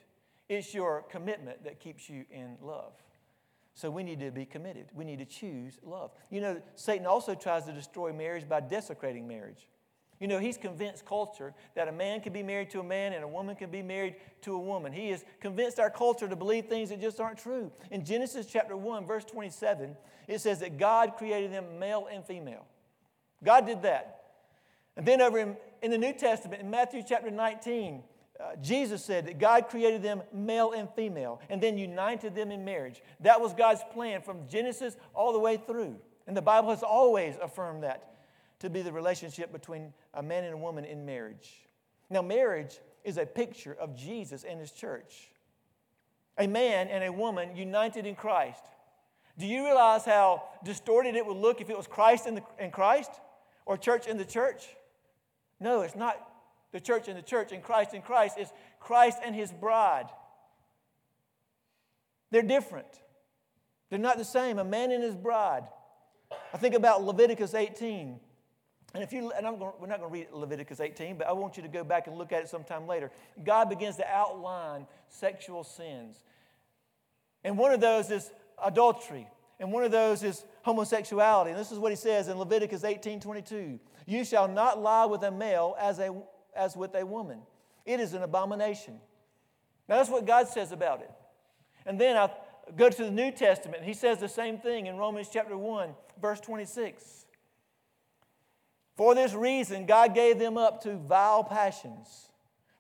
it's 0.49 0.75
your 0.75 1.05
commitment 1.11 1.65
that 1.65 1.81
keeps 1.81 2.09
you 2.09 2.25
in 2.31 2.57
love. 2.63 2.93
So 3.75 3.91
we 3.91 4.03
need 4.03 4.21
to 4.21 4.31
be 4.31 4.47
committed. 4.47 4.87
We 4.95 5.05
need 5.05 5.19
to 5.19 5.27
choose 5.27 5.79
love. 5.83 6.11
You 6.31 6.41
know, 6.41 6.63
Satan 6.77 7.07
also 7.07 7.35
tries 7.35 7.65
to 7.65 7.73
destroy 7.73 8.13
marriage 8.13 8.49
by 8.49 8.61
desecrating 8.61 9.29
marriage. 9.29 9.69
You 10.19 10.29
know, 10.29 10.39
he's 10.39 10.57
convinced 10.57 11.05
culture 11.05 11.53
that 11.75 11.89
a 11.89 11.93
man 11.93 12.23
can 12.23 12.33
be 12.33 12.43
married 12.43 12.71
to 12.71 12.81
a 12.81 12.83
man 12.83 13.13
and 13.13 13.23
a 13.23 13.29
woman 13.29 13.55
can 13.55 13.71
be 13.71 13.83
married 13.83 14.17
to 14.43 14.55
a 14.55 14.59
woman. 14.59 14.93
He 14.93 15.11
has 15.11 15.25
convinced 15.41 15.79
our 15.79 15.91
culture 15.91 16.27
to 16.27 16.37
believe 16.37 16.67
things 16.67 16.89
that 16.89 17.03
just 17.03 17.21
aren't 17.21 17.39
true. 17.39 17.71
In 17.91 18.03
Genesis 18.03 18.47
chapter 18.47 18.77
1, 18.77 19.07
verse 19.07 19.27
27, 19.27 19.95
it 20.27 20.41
says 20.41 20.61
that 20.61 20.79
God 20.79 21.17
created 21.19 21.53
them 21.53 21.79
male 21.79 22.09
and 22.11 22.25
female. 22.25 22.65
God 23.45 23.67
did 23.67 23.83
that. 23.83 24.23
And 24.97 25.05
then 25.05 25.21
over 25.21 25.39
in, 25.39 25.57
in 25.83 25.91
the 25.91 25.99
New 25.99 26.15
Testament, 26.15 26.63
in 26.63 26.71
Matthew 26.71 27.03
chapter 27.07 27.31
19, 27.31 28.03
uh, 28.39 28.57
Jesus 28.61 29.05
said 29.05 29.27
that 29.27 29.39
God 29.39 29.69
created 29.69 30.03
them 30.03 30.23
male 30.33 30.73
and 30.73 30.89
female 30.91 31.41
and 31.49 31.63
then 31.63 31.79
united 31.79 32.35
them 32.35 32.51
in 32.51 32.65
marriage. 32.65 33.03
That 33.21 33.41
was 33.41 33.55
God's 33.55 33.81
plan 33.93 34.21
from 34.21 34.49
Genesis 34.49 34.97
all 35.15 35.33
the 35.33 35.39
way 35.39 35.57
through. 35.57 35.97
And 36.27 36.37
the 36.37 36.43
Bible 36.43 36.71
has 36.71 36.83
always 36.83 37.37
affirmed 37.41 37.83
that 37.85 38.15
to 38.61 38.71
be 38.71 38.83
the 38.83 38.93
relationship 38.93 39.53
between 39.53 39.93
a 40.15 40.23
man 40.23 40.45
and 40.45 40.55
a 40.55 40.59
woman 40.59 40.85
in 40.85 41.07
marriage. 41.07 41.51
Now, 42.11 42.23
marriage 42.23 42.79
is 43.05 43.19
a 43.19 43.27
picture 43.27 43.77
of 43.79 43.97
Jesus 43.97 44.45
and 44.45 44.61
his 44.61 44.73
church. 44.73 45.31
A 46.39 46.47
man 46.47 46.89
and 46.89 47.05
a 47.05 47.13
woman 47.13 47.57
united 47.57 48.07
in 48.07 48.15
Christ. 48.15 48.63
Do 49.39 49.47
you 49.47 49.65
realize 49.65 50.05
how 50.05 50.45
distorted 50.65 51.15
it 51.15 51.25
would 51.25 51.37
look 51.37 51.61
if 51.61 51.71
it 51.71 51.77
was 51.77 51.87
Christ 51.87 52.27
in, 52.27 52.37
the, 52.37 52.43
in 52.59 52.71
Christ 52.71 53.11
or 53.65 53.77
church 53.77 54.07
in 54.07 54.17
the 54.17 54.25
church? 54.25 54.67
No, 55.61 55.83
it's 55.83 55.97
not 55.97 56.17
the 56.73 56.81
church 56.81 57.09
and 57.09 57.17
the 57.17 57.23
church 57.23 57.53
and 57.53 57.63
Christ 57.63 57.93
and 57.95 58.05
Christ. 58.05 58.39
is 58.39 58.49
Christ 58.81 59.19
and 59.25 59.35
his 59.35 59.53
bride. 59.53 60.07
They're 62.31 62.43
different. 62.43 62.87
They're 63.91 63.99
not 63.99 64.19
the 64.19 64.25
same. 64.25 64.59
A 64.59 64.65
man 64.65 64.91
and 64.91 65.03
his 65.03 65.15
bride. 65.15 65.65
I 66.53 66.59
think 66.59 66.75
about 66.75 67.05
Leviticus 67.05 67.55
18. 67.55 68.19
And 68.95 69.03
if 69.03 69.13
you, 69.13 69.31
and 69.33 69.47
I'm 69.47 69.59
going, 69.59 69.73
we're 69.79 69.87
not 69.87 70.01
going 70.01 70.11
to 70.11 70.15
read 70.15 70.29
Leviticus 70.33 70.81
18, 70.81 71.19
but 71.19 71.27
I 71.27 71.33
want 71.33 71.57
you 71.57 71.63
to 71.63 71.69
go 71.69 71.85
back 71.85 72.07
and 72.07 72.17
look 72.17 72.33
at 72.33 72.43
it 72.43 72.49
sometime 72.49 72.87
later. 72.87 73.11
God 73.45 73.69
begins 73.69 73.97
to 73.97 74.09
outline 74.09 74.87
sexual 75.09 75.65
sins. 75.65 76.25
And 77.45 77.59
one 77.59 77.73
of 77.73 77.81
those 77.81 78.11
is 78.11 78.31
adultery. 78.65 79.29
And 79.59 79.73
one 79.73 79.85
of 79.85 79.91
those 79.91 80.23
is 80.23 80.45
homosexuality. 80.63 81.51
And 81.51 81.59
this 81.59 81.73
is 81.73 81.79
what 81.79 81.93
he 81.93 81.97
says 81.97 82.29
in 82.29 82.39
Leviticus 82.39 82.85
18 82.85 83.21
22. 83.21 83.79
You 84.07 84.25
shall 84.25 84.49
not 84.49 84.81
lie 84.81 85.07
with 85.07 85.23
a 85.23 85.31
male 85.31 85.77
as, 85.81 85.99
a, 85.99 86.15
as 86.57 86.77
with 86.77 86.95
a 86.95 87.05
woman. 87.05 87.41
It 87.85 88.01
is 88.01 88.15
an 88.15 88.23
abomination. 88.23 89.01
Now, 89.89 89.97
that's 89.97 90.11
what 90.11 90.27
God 90.27 90.49
says 90.49 90.73
about 90.73 91.01
it. 91.01 91.11
And 91.85 92.01
then 92.01 92.17
I 92.17 92.31
go 92.77 92.91
to 92.91 93.05
the 93.05 93.11
New 93.11 93.31
Testament. 93.31 93.85
He 93.85 93.95
says 93.95 94.19
the 94.19 94.29
same 94.29 94.59
thing 94.59 94.87
in 94.87 94.97
Romans 94.97 95.29
chapter 95.33 95.57
1, 95.57 95.91
verse 96.21 96.41
26. 96.41 97.27
For 98.97 99.15
this 99.15 99.35
reason, 99.35 99.87
God 99.87 100.15
gave 100.15 100.39
them 100.39 100.57
up 100.57 100.83
to 100.83 100.97
vile 100.97 101.45
passions. 101.45 102.31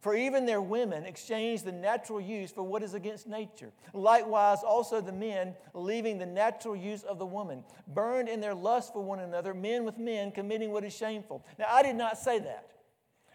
For 0.01 0.15
even 0.15 0.47
their 0.47 0.63
women 0.63 1.05
exchanged 1.05 1.65
the 1.65 1.73
natural 1.73 2.21
use 2.21 2.53
for 2.53 2.63
what 2.63 2.83
is 2.83 2.95
against 2.95 3.27
nature. 3.27 3.73
Likewise, 3.93 4.59
also 4.63 5.01
the 5.01 5.13
men, 5.13 5.55
leaving 5.75 6.19
the 6.19 6.27
natural 6.27 6.77
use 6.77 7.03
of 7.03 7.19
the 7.19 7.27
woman, 7.27 7.65
burned 7.89 8.29
in 8.29 8.41
their 8.41 8.55
lust 8.55 8.93
for 8.93 9.03
one 9.03 9.19
another, 9.19 9.53
men 9.53 9.85
with 9.85 9.99
men, 9.99 10.31
committing 10.31 10.71
what 10.71 10.85
is 10.85 10.97
shameful. 10.97 11.45
Now, 11.59 11.67
I 11.71 11.83
did 11.83 11.97
not 11.97 12.19
say 12.19 12.39
that. 12.39 12.71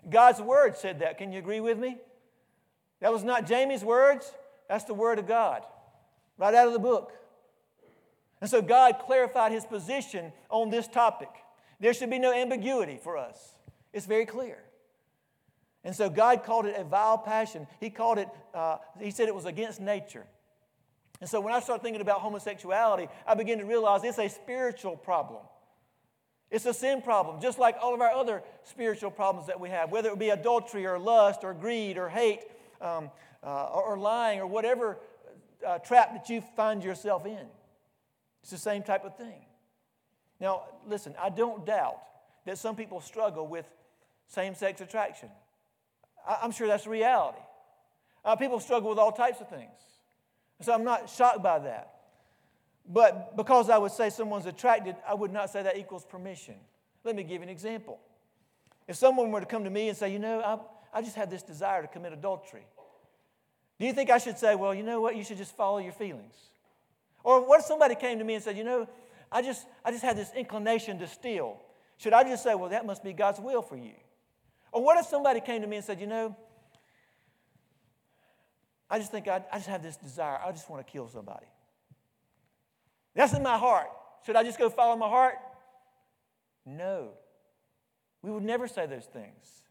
God's 0.09 0.41
word 0.41 0.77
said 0.77 0.99
that. 0.99 1.17
Can 1.17 1.31
you 1.31 1.39
agree 1.39 1.59
with 1.59 1.77
me? 1.77 1.97
That 2.99 3.11
was 3.11 3.23
not 3.23 3.47
Jamie's 3.47 3.83
words, 3.83 4.31
that's 4.69 4.83
the 4.85 4.93
word 4.93 5.19
of 5.19 5.27
God, 5.27 5.63
right 6.37 6.53
out 6.53 6.67
of 6.67 6.73
the 6.73 6.79
book. 6.79 7.11
And 8.39 8.49
so 8.49 8.61
God 8.61 8.99
clarified 8.99 9.51
his 9.51 9.65
position 9.65 10.31
on 10.49 10.69
this 10.69 10.87
topic. 10.87 11.29
There 11.79 11.93
should 11.93 12.09
be 12.09 12.19
no 12.19 12.33
ambiguity 12.33 12.99
for 13.01 13.17
us, 13.17 13.55
it's 13.91 14.05
very 14.05 14.25
clear. 14.25 14.57
And 15.83 15.95
so 15.95 16.11
God 16.11 16.43
called 16.43 16.67
it 16.67 16.75
a 16.77 16.83
vile 16.83 17.17
passion. 17.17 17.65
He 17.79 17.89
called 17.89 18.19
it, 18.19 18.29
uh, 18.53 18.77
he 18.99 19.09
said 19.09 19.27
it 19.27 19.33
was 19.33 19.45
against 19.45 19.81
nature. 19.81 20.27
And 21.19 21.29
so 21.29 21.41
when 21.41 21.53
I 21.53 21.59
started 21.59 21.81
thinking 21.81 22.01
about 22.01 22.21
homosexuality, 22.21 23.07
I 23.25 23.33
began 23.33 23.57
to 23.57 23.65
realize 23.65 24.03
it's 24.03 24.19
a 24.19 24.27
spiritual 24.27 24.95
problem. 24.95 25.41
It's 26.51 26.65
a 26.65 26.73
sin 26.73 27.01
problem, 27.01 27.41
just 27.41 27.57
like 27.57 27.77
all 27.81 27.93
of 27.93 28.01
our 28.01 28.11
other 28.11 28.43
spiritual 28.65 29.09
problems 29.09 29.47
that 29.47 29.59
we 29.59 29.69
have, 29.69 29.89
whether 29.89 30.09
it 30.09 30.19
be 30.19 30.29
adultery 30.29 30.85
or 30.85 30.99
lust 30.99 31.39
or 31.43 31.53
greed 31.53 31.97
or 31.97 32.09
hate 32.09 32.41
um, 32.81 33.09
uh, 33.41 33.67
or, 33.67 33.97
lying 33.97 34.41
or 34.41 34.47
whatever 34.47 34.97
uh, 35.65 35.77
trap 35.79 36.11
that 36.13 36.29
you 36.29 36.41
find 36.57 36.83
yourself 36.83 37.25
in. 37.25 37.47
It's 38.41 38.51
the 38.51 38.57
same 38.57 38.83
type 38.83 39.05
of 39.05 39.15
thing. 39.15 39.45
Now, 40.41 40.63
listen, 40.85 41.15
I 41.19 41.29
don't 41.29 41.65
doubt 41.65 41.99
that 42.45 42.57
some 42.57 42.75
people 42.75 42.99
struggle 42.99 43.47
with 43.47 43.65
same 44.27 44.53
sex 44.53 44.81
attraction. 44.81 45.29
I'm 46.27 46.51
sure 46.51 46.67
that's 46.67 46.85
reality. 46.85 47.37
Uh, 48.25 48.35
people 48.35 48.59
struggle 48.59 48.89
with 48.89 48.99
all 48.99 49.11
types 49.11 49.39
of 49.39 49.49
things. 49.49 49.71
So 50.61 50.73
I'm 50.73 50.83
not 50.83 51.09
shocked 51.09 51.41
by 51.41 51.59
that. 51.59 52.00
But 52.87 53.37
because 53.37 53.69
I 53.69 53.77
would 53.77 53.91
say 53.91 54.09
someone's 54.09 54.45
attracted, 54.45 54.95
I 55.07 55.13
would 55.13 55.31
not 55.31 55.49
say 55.49 55.63
that 55.63 55.77
equals 55.77 56.05
permission. 56.05 56.55
Let 57.03 57.15
me 57.15 57.23
give 57.23 57.37
you 57.37 57.43
an 57.43 57.49
example. 57.49 57.99
If 58.87 58.95
someone 58.95 59.31
were 59.31 59.39
to 59.39 59.45
come 59.45 59.63
to 59.63 59.69
me 59.69 59.89
and 59.89 59.97
say, 59.97 60.11
you 60.11 60.19
know, 60.19 60.41
I, 60.41 60.99
I 60.99 61.01
just 61.01 61.15
have 61.15 61.29
this 61.29 61.43
desire 61.43 61.81
to 61.81 61.87
commit 61.87 62.13
adultery, 62.13 62.65
do 63.79 63.85
you 63.85 63.93
think 63.93 64.09
I 64.09 64.17
should 64.17 64.37
say, 64.37 64.55
well, 64.55 64.75
you 64.75 64.83
know 64.83 65.01
what, 65.01 65.15
you 65.15 65.23
should 65.23 65.37
just 65.37 65.55
follow 65.55 65.79
your 65.79 65.93
feelings? 65.93 66.35
Or 67.23 67.47
what 67.47 67.59
if 67.61 67.65
somebody 67.65 67.95
came 67.95 68.19
to 68.19 68.23
me 68.23 68.35
and 68.35 68.43
said, 68.43 68.57
you 68.57 68.63
know, 68.63 68.87
I 69.31 69.41
just, 69.41 69.65
I 69.85 69.91
just 69.91 70.03
had 70.03 70.17
this 70.17 70.31
inclination 70.35 70.99
to 70.99 71.07
steal? 71.07 71.57
Should 71.97 72.13
I 72.13 72.23
just 72.23 72.43
say, 72.43 72.55
well, 72.55 72.69
that 72.69 72.85
must 72.85 73.03
be 73.03 73.13
God's 73.13 73.39
will 73.39 73.61
for 73.61 73.77
you? 73.77 73.93
Or 74.71 74.83
what 74.83 74.97
if 74.97 75.05
somebody 75.05 75.39
came 75.39 75.61
to 75.61 75.67
me 75.67 75.77
and 75.77 75.85
said, 75.85 75.99
you 75.99 76.07
know, 76.07 76.35
I 78.89 78.99
just 78.99 79.11
think 79.11 79.27
I, 79.27 79.41
I 79.51 79.57
just 79.57 79.69
have 79.69 79.81
this 79.81 79.95
desire. 79.95 80.39
I 80.45 80.51
just 80.51 80.69
want 80.69 80.85
to 80.85 80.91
kill 80.91 81.07
somebody. 81.07 81.45
That's 83.15 83.33
in 83.33 83.43
my 83.43 83.57
heart. 83.57 83.87
Should 84.25 84.35
I 84.35 84.43
just 84.43 84.57
go 84.57 84.69
follow 84.69 84.95
my 84.95 85.07
heart? 85.07 85.35
No. 86.65 87.09
We 88.21 88.31
would 88.31 88.43
never 88.43 88.67
say 88.67 88.85
those 88.85 89.05
things. 89.05 89.63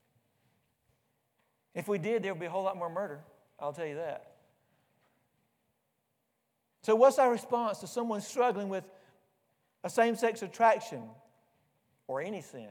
If 1.75 1.89
we 1.89 1.99
did, 1.99 2.23
there 2.23 2.33
would 2.33 2.41
be 2.41 2.47
a 2.47 2.51
whole 2.51 2.65
lot 2.65 2.77
more 2.77 2.91
murder. 2.91 3.21
I'll 3.59 3.73
tell 3.73 3.87
you 3.87 3.97
that. 3.97 4.33
So, 6.83 6.97
what's 6.97 7.19
our 7.19 7.31
response 7.31 7.79
to 7.79 7.87
someone 7.87 8.21
struggling 8.21 8.69
with 8.69 8.85
a 9.85 9.91
same 9.91 10.17
sex 10.17 10.43
attraction 10.43 11.03
or 12.07 12.21
any 12.21 12.41
sin? 12.41 12.71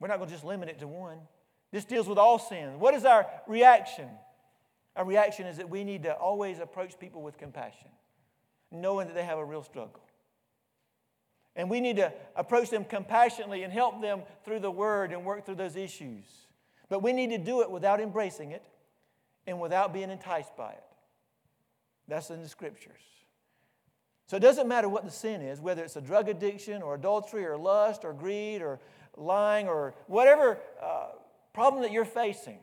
We're 0.00 0.08
not 0.08 0.16
going 0.16 0.28
to 0.28 0.34
just 0.34 0.44
limit 0.44 0.68
it 0.68 0.80
to 0.80 0.88
one. 0.88 1.18
This 1.70 1.84
deals 1.84 2.08
with 2.08 2.18
all 2.18 2.38
sin. 2.38 2.80
What 2.80 2.94
is 2.94 3.04
our 3.04 3.26
reaction? 3.46 4.08
Our 4.96 5.04
reaction 5.04 5.46
is 5.46 5.58
that 5.58 5.70
we 5.70 5.84
need 5.84 6.02
to 6.02 6.12
always 6.14 6.58
approach 6.58 6.98
people 6.98 7.22
with 7.22 7.38
compassion, 7.38 7.88
knowing 8.72 9.06
that 9.08 9.14
they 9.14 9.24
have 9.24 9.38
a 9.38 9.44
real 9.44 9.62
struggle. 9.62 10.00
And 11.54 11.68
we 11.68 11.80
need 11.80 11.96
to 11.96 12.12
approach 12.34 12.70
them 12.70 12.84
compassionately 12.84 13.62
and 13.62 13.72
help 13.72 14.00
them 14.00 14.22
through 14.44 14.60
the 14.60 14.70
word 14.70 15.12
and 15.12 15.24
work 15.24 15.44
through 15.44 15.56
those 15.56 15.76
issues. 15.76 16.24
But 16.88 17.02
we 17.02 17.12
need 17.12 17.30
to 17.30 17.38
do 17.38 17.60
it 17.62 17.70
without 17.70 18.00
embracing 18.00 18.52
it 18.52 18.62
and 19.46 19.60
without 19.60 19.92
being 19.92 20.10
enticed 20.10 20.56
by 20.56 20.70
it. 20.70 20.84
That's 22.08 22.30
in 22.30 22.42
the 22.42 22.48
scriptures. 22.48 23.00
So 24.26 24.36
it 24.36 24.40
doesn't 24.40 24.66
matter 24.66 24.88
what 24.88 25.04
the 25.04 25.10
sin 25.10 25.42
is, 25.42 25.60
whether 25.60 25.84
it's 25.84 25.96
a 25.96 26.00
drug 26.00 26.28
addiction 26.28 26.80
or 26.80 26.94
adultery 26.94 27.44
or 27.44 27.58
lust 27.58 28.04
or 28.04 28.14
greed 28.14 28.62
or 28.62 28.80
lying 29.16 29.68
or 29.68 29.94
whatever 30.06 30.58
uh, 30.82 31.08
problem 31.52 31.82
that 31.82 31.92
you're 31.92 32.06
facing, 32.06 32.58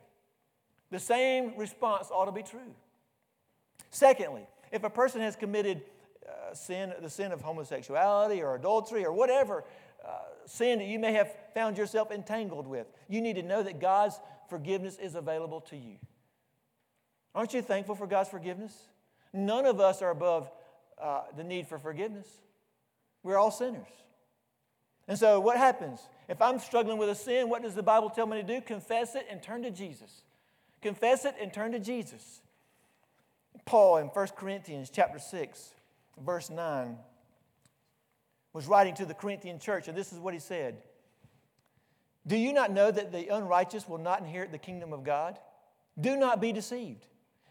the 0.90 1.00
same 1.00 1.54
response 1.58 2.08
ought 2.12 2.26
to 2.26 2.32
be 2.32 2.42
true. 2.42 2.74
Secondly, 3.92 4.48
if 4.72 4.84
a 4.84 4.90
person 4.90 5.22
has 5.22 5.36
committed 5.36 5.84
uh, 6.30 6.54
sin, 6.54 6.94
the 7.02 7.10
sin 7.10 7.32
of 7.32 7.42
homosexuality 7.42 8.42
or 8.42 8.56
adultery 8.56 9.06
or 9.06 9.12
whatever 9.12 9.64
uh, 10.06 10.10
sin 10.46 10.80
that 10.80 10.88
you 10.88 11.00
may 11.00 11.14
have 11.14 11.34
found 11.54 11.78
yourself 11.78 12.12
entangled 12.12 12.68
with, 12.68 12.88
you 13.08 13.22
need 13.22 13.36
to 13.36 13.44
know 13.44 13.64
that 13.64 13.80
God's 13.80 14.20
forgiveness 14.50 14.98
is 14.98 15.16
available 15.16 15.62
to 15.62 15.78
you. 15.78 15.98
Aren't 17.36 17.54
you 17.54 17.62
thankful 17.62 17.96
for 17.96 18.08
God's 18.08 18.30
forgiveness? 18.30 18.76
None 19.34 19.66
of 19.66 19.80
us 19.80 20.02
are 20.02 20.10
above 20.10 20.52
uh, 21.02 21.22
the 21.38 21.44
need 21.44 21.68
for 21.68 21.78
forgiveness. 21.78 22.28
We're 23.24 23.38
all 23.38 23.52
sinners. 23.52 23.88
And 25.08 25.18
so, 25.18 25.40
what 25.40 25.58
happens? 25.58 26.00
If 26.28 26.42
I'm 26.42 26.60
struggling 26.60 26.98
with 26.98 27.10
a 27.10 27.16
sin, 27.16 27.50
what 27.50 27.64
does 27.64 27.76
the 27.76 27.84
Bible 27.84 28.10
tell 28.10 28.28
me 28.28 28.38
to 28.38 28.48
do? 28.48 28.62
Confess 28.62 29.16
it 29.16 29.26
and 29.30 29.42
turn 29.42 29.64
to 29.64 29.72
Jesus. 29.72 30.24
Confess 30.82 31.26
it 31.26 31.36
and 31.42 31.52
turn 31.52 31.72
to 31.72 31.80
Jesus. 31.80 32.42
Paul 33.66 33.98
in 33.98 34.08
1 34.08 34.28
Corinthians 34.38 34.90
chapter 34.90 35.20
6, 35.20 35.74
verse 36.24 36.50
9, 36.50 36.98
was 38.54 38.68
writing 38.68 38.96
to 38.96 39.06
the 39.06 39.14
Corinthian 39.14 39.60
church, 39.60 39.88
and 39.88 39.98
this 39.98 40.12
is 40.12 40.20
what 40.20 40.34
he 40.34 40.40
said 40.40 40.78
Do 42.26 42.36
you 42.36 42.54
not 42.54 42.72
know 42.72 42.92
that 42.92 43.12
the 43.12 43.28
unrighteous 43.34 43.88
will 43.88 43.98
not 43.98 44.20
inherit 44.20 44.52
the 44.52 44.58
kingdom 44.58 44.94
of 44.94 45.04
God? 45.04 45.38
Do 46.00 46.16
not 46.16 46.40
be 46.40 46.52
deceived. 46.52 47.06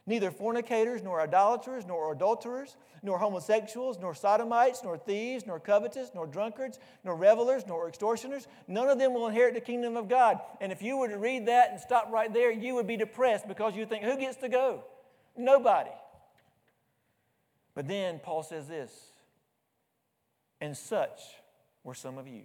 Neither 0.07 0.31
fornicators, 0.31 1.03
nor 1.03 1.21
idolaters, 1.21 1.85
nor 1.85 2.13
adulterers, 2.13 2.77
nor 3.03 3.19
homosexuals, 3.19 3.99
nor 3.99 4.15
sodomites, 4.15 4.83
nor 4.83 4.97
thieves, 4.97 5.47
nor 5.47 5.61
covetous, 5.61 6.13
nor 6.15 6.27
drunkards, 6.27 6.79
nor 7.05 7.15
revelers, 7.15 7.67
nor 7.67 7.89
extortioners, 7.89 8.49
none 8.67 8.89
of 8.89 8.99
them 8.99 9.13
will 9.13 9.27
inherit 9.27 9.53
the 9.53 9.61
kingdom 9.61 9.99
of 9.99 10.09
God. 10.09 10.41
And 10.63 10.73
if 10.73 10.81
you 10.81 10.97
were 10.97 11.09
to 11.09 11.19
read 11.19 11.47
that 11.49 11.73
and 11.73 11.79
stop 11.79 12.11
right 12.11 12.33
there, 12.33 12.51
you 12.51 12.75
would 12.75 12.87
be 12.87 12.97
depressed 12.97 13.47
because 13.47 13.77
you 13.77 13.85
think, 13.85 14.03
who 14.03 14.17
gets 14.17 14.39
to 14.39 14.49
go? 14.49 14.83
Nobody. 15.37 15.91
But 17.79 17.87
then 17.87 18.19
Paul 18.19 18.43
says 18.43 18.67
this, 18.67 18.91
and 20.61 20.77
such 20.77 21.21
were 21.85 21.95
some 21.95 22.19
of 22.19 22.27
you. 22.27 22.43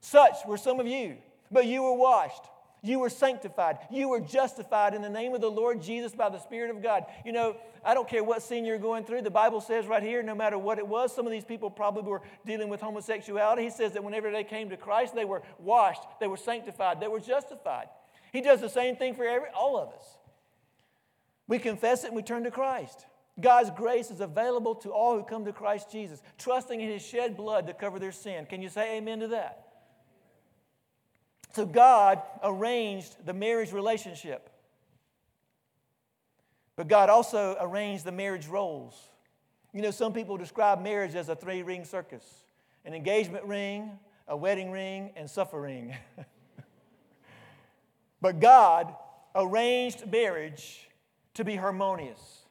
Such 0.00 0.36
were 0.46 0.56
some 0.56 0.78
of 0.78 0.86
you, 0.86 1.16
but 1.50 1.66
you 1.66 1.82
were 1.82 1.94
washed 1.94 2.44
you 2.86 3.00
were 3.00 3.10
sanctified. 3.10 3.78
You 3.90 4.08
were 4.08 4.20
justified 4.20 4.94
in 4.94 5.02
the 5.02 5.08
name 5.08 5.34
of 5.34 5.40
the 5.40 5.50
Lord 5.50 5.82
Jesus 5.82 6.14
by 6.14 6.28
the 6.28 6.38
Spirit 6.38 6.70
of 6.70 6.82
God. 6.82 7.04
You 7.24 7.32
know, 7.32 7.56
I 7.84 7.94
don't 7.94 8.08
care 8.08 8.22
what 8.22 8.42
sin 8.42 8.64
you're 8.64 8.78
going 8.78 9.04
through. 9.04 9.22
The 9.22 9.30
Bible 9.30 9.60
says 9.60 9.86
right 9.86 10.02
here, 10.02 10.22
no 10.22 10.34
matter 10.34 10.56
what 10.56 10.78
it 10.78 10.86
was, 10.86 11.14
some 11.14 11.26
of 11.26 11.32
these 11.32 11.44
people 11.44 11.70
probably 11.70 12.02
were 12.02 12.22
dealing 12.44 12.68
with 12.68 12.80
homosexuality. 12.80 13.64
He 13.64 13.70
says 13.70 13.92
that 13.92 14.04
whenever 14.04 14.30
they 14.30 14.44
came 14.44 14.70
to 14.70 14.76
Christ, 14.76 15.14
they 15.14 15.24
were 15.24 15.42
washed, 15.58 16.02
they 16.20 16.28
were 16.28 16.36
sanctified, 16.36 17.00
they 17.00 17.08
were 17.08 17.20
justified. 17.20 17.88
He 18.32 18.40
does 18.40 18.60
the 18.60 18.68
same 18.68 18.96
thing 18.96 19.14
for 19.14 19.24
every, 19.24 19.48
all 19.54 19.78
of 19.78 19.88
us. 19.88 20.18
We 21.48 21.58
confess 21.58 22.04
it 22.04 22.08
and 22.08 22.16
we 22.16 22.22
turn 22.22 22.44
to 22.44 22.50
Christ. 22.50 23.06
God's 23.38 23.70
grace 23.70 24.10
is 24.10 24.20
available 24.20 24.74
to 24.76 24.90
all 24.90 25.16
who 25.16 25.22
come 25.22 25.44
to 25.44 25.52
Christ 25.52 25.92
Jesus, 25.92 26.22
trusting 26.38 26.80
in 26.80 26.90
His 26.90 27.02
shed 27.02 27.36
blood 27.36 27.66
to 27.66 27.74
cover 27.74 27.98
their 27.98 28.12
sin. 28.12 28.46
Can 28.46 28.62
you 28.62 28.68
say 28.68 28.96
amen 28.96 29.20
to 29.20 29.28
that? 29.28 29.62
So 31.52 31.66
God 31.66 32.22
arranged 32.42 33.24
the 33.24 33.32
marriage 33.32 33.72
relationship. 33.72 34.50
But 36.76 36.88
God 36.88 37.08
also 37.08 37.56
arranged 37.58 38.04
the 38.04 38.12
marriage 38.12 38.46
roles. 38.46 38.94
You 39.72 39.82
know, 39.82 39.90
some 39.90 40.12
people 40.12 40.36
describe 40.36 40.82
marriage 40.82 41.14
as 41.14 41.28
a 41.28 41.36
three 41.36 41.62
ring 41.62 41.84
circus 41.84 42.24
an 42.84 42.94
engagement 42.94 43.44
ring, 43.44 43.98
a 44.28 44.36
wedding 44.36 44.70
ring, 44.70 45.10
and 45.16 45.28
suffering. 45.28 45.92
but 48.20 48.38
God 48.38 48.94
arranged 49.34 50.10
marriage 50.10 50.88
to 51.34 51.44
be 51.44 51.56
harmonious. 51.56 52.45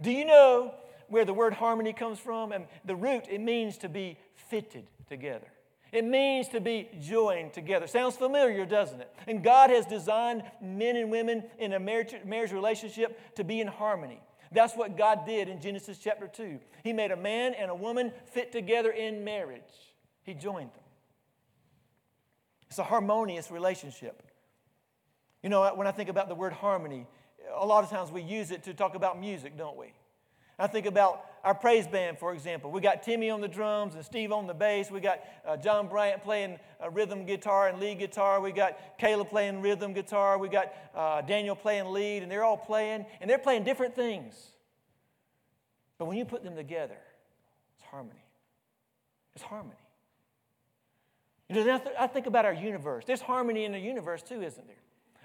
Do 0.00 0.10
you 0.10 0.24
know 0.24 0.74
where 1.08 1.24
the 1.24 1.34
word 1.34 1.54
harmony 1.54 1.92
comes 1.92 2.18
from? 2.18 2.52
And 2.52 2.66
the 2.84 2.96
root, 2.96 3.24
it 3.30 3.40
means 3.40 3.78
to 3.78 3.88
be 3.88 4.18
fitted 4.34 4.86
together. 5.08 5.46
It 5.92 6.04
means 6.04 6.48
to 6.48 6.60
be 6.60 6.88
joined 7.00 7.52
together. 7.52 7.86
Sounds 7.86 8.16
familiar, 8.16 8.64
doesn't 8.64 9.00
it? 9.00 9.12
And 9.26 9.42
God 9.42 9.70
has 9.70 9.86
designed 9.86 10.44
men 10.62 10.96
and 10.96 11.10
women 11.10 11.44
in 11.58 11.72
a 11.72 11.80
marriage, 11.80 12.14
marriage 12.24 12.52
relationship 12.52 13.34
to 13.34 13.44
be 13.44 13.60
in 13.60 13.66
harmony. 13.66 14.20
That's 14.52 14.74
what 14.74 14.96
God 14.96 15.26
did 15.26 15.48
in 15.48 15.60
Genesis 15.60 15.98
chapter 15.98 16.28
2. 16.28 16.58
He 16.84 16.92
made 16.92 17.10
a 17.10 17.16
man 17.16 17.54
and 17.54 17.70
a 17.70 17.74
woman 17.74 18.12
fit 18.26 18.52
together 18.52 18.90
in 18.90 19.24
marriage, 19.24 19.62
He 20.22 20.34
joined 20.34 20.70
them. 20.70 20.84
It's 22.68 22.78
a 22.78 22.84
harmonious 22.84 23.50
relationship. 23.50 24.22
You 25.42 25.48
know, 25.48 25.72
when 25.74 25.86
I 25.86 25.90
think 25.90 26.08
about 26.08 26.28
the 26.28 26.34
word 26.34 26.52
harmony, 26.52 27.06
a 27.54 27.66
lot 27.66 27.84
of 27.84 27.90
times 27.90 28.10
we 28.10 28.22
use 28.22 28.50
it 28.50 28.64
to 28.64 28.74
talk 28.74 28.94
about 28.94 29.20
music, 29.20 29.56
don't 29.56 29.76
we? 29.76 29.92
I 30.58 30.66
think 30.66 30.84
about 30.84 31.24
our 31.42 31.54
praise 31.54 31.86
band, 31.86 32.18
for 32.18 32.34
example. 32.34 32.70
We 32.70 32.82
got 32.82 33.02
Timmy 33.02 33.30
on 33.30 33.40
the 33.40 33.48
drums 33.48 33.94
and 33.94 34.04
Steve 34.04 34.30
on 34.30 34.46
the 34.46 34.52
bass. 34.52 34.90
We 34.90 35.00
got 35.00 35.20
uh, 35.46 35.56
John 35.56 35.88
Bryant 35.88 36.22
playing 36.22 36.58
uh, 36.82 36.90
rhythm 36.90 37.24
guitar 37.24 37.68
and 37.68 37.80
lead 37.80 37.98
guitar. 37.98 38.40
We 38.42 38.52
got 38.52 38.98
Caleb 38.98 39.30
playing 39.30 39.62
rhythm 39.62 39.94
guitar. 39.94 40.36
We 40.36 40.50
got 40.50 40.74
uh, 40.94 41.22
Daniel 41.22 41.56
playing 41.56 41.86
lead, 41.86 42.22
and 42.22 42.30
they're 42.30 42.44
all 42.44 42.58
playing, 42.58 43.06
and 43.22 43.30
they're 43.30 43.38
playing 43.38 43.64
different 43.64 43.96
things. 43.96 44.34
But 45.96 46.06
when 46.06 46.18
you 46.18 46.26
put 46.26 46.44
them 46.44 46.56
together, 46.56 46.98
it's 47.74 47.86
harmony. 47.90 48.24
It's 49.34 49.44
harmony. 49.44 49.76
You 51.48 51.64
know, 51.64 51.80
I 51.98 52.06
think 52.06 52.26
about 52.26 52.44
our 52.44 52.52
universe. 52.52 53.04
There's 53.06 53.22
harmony 53.22 53.64
in 53.64 53.72
the 53.72 53.78
universe 53.78 54.22
too, 54.22 54.42
isn't 54.42 54.66
there? 54.66 54.76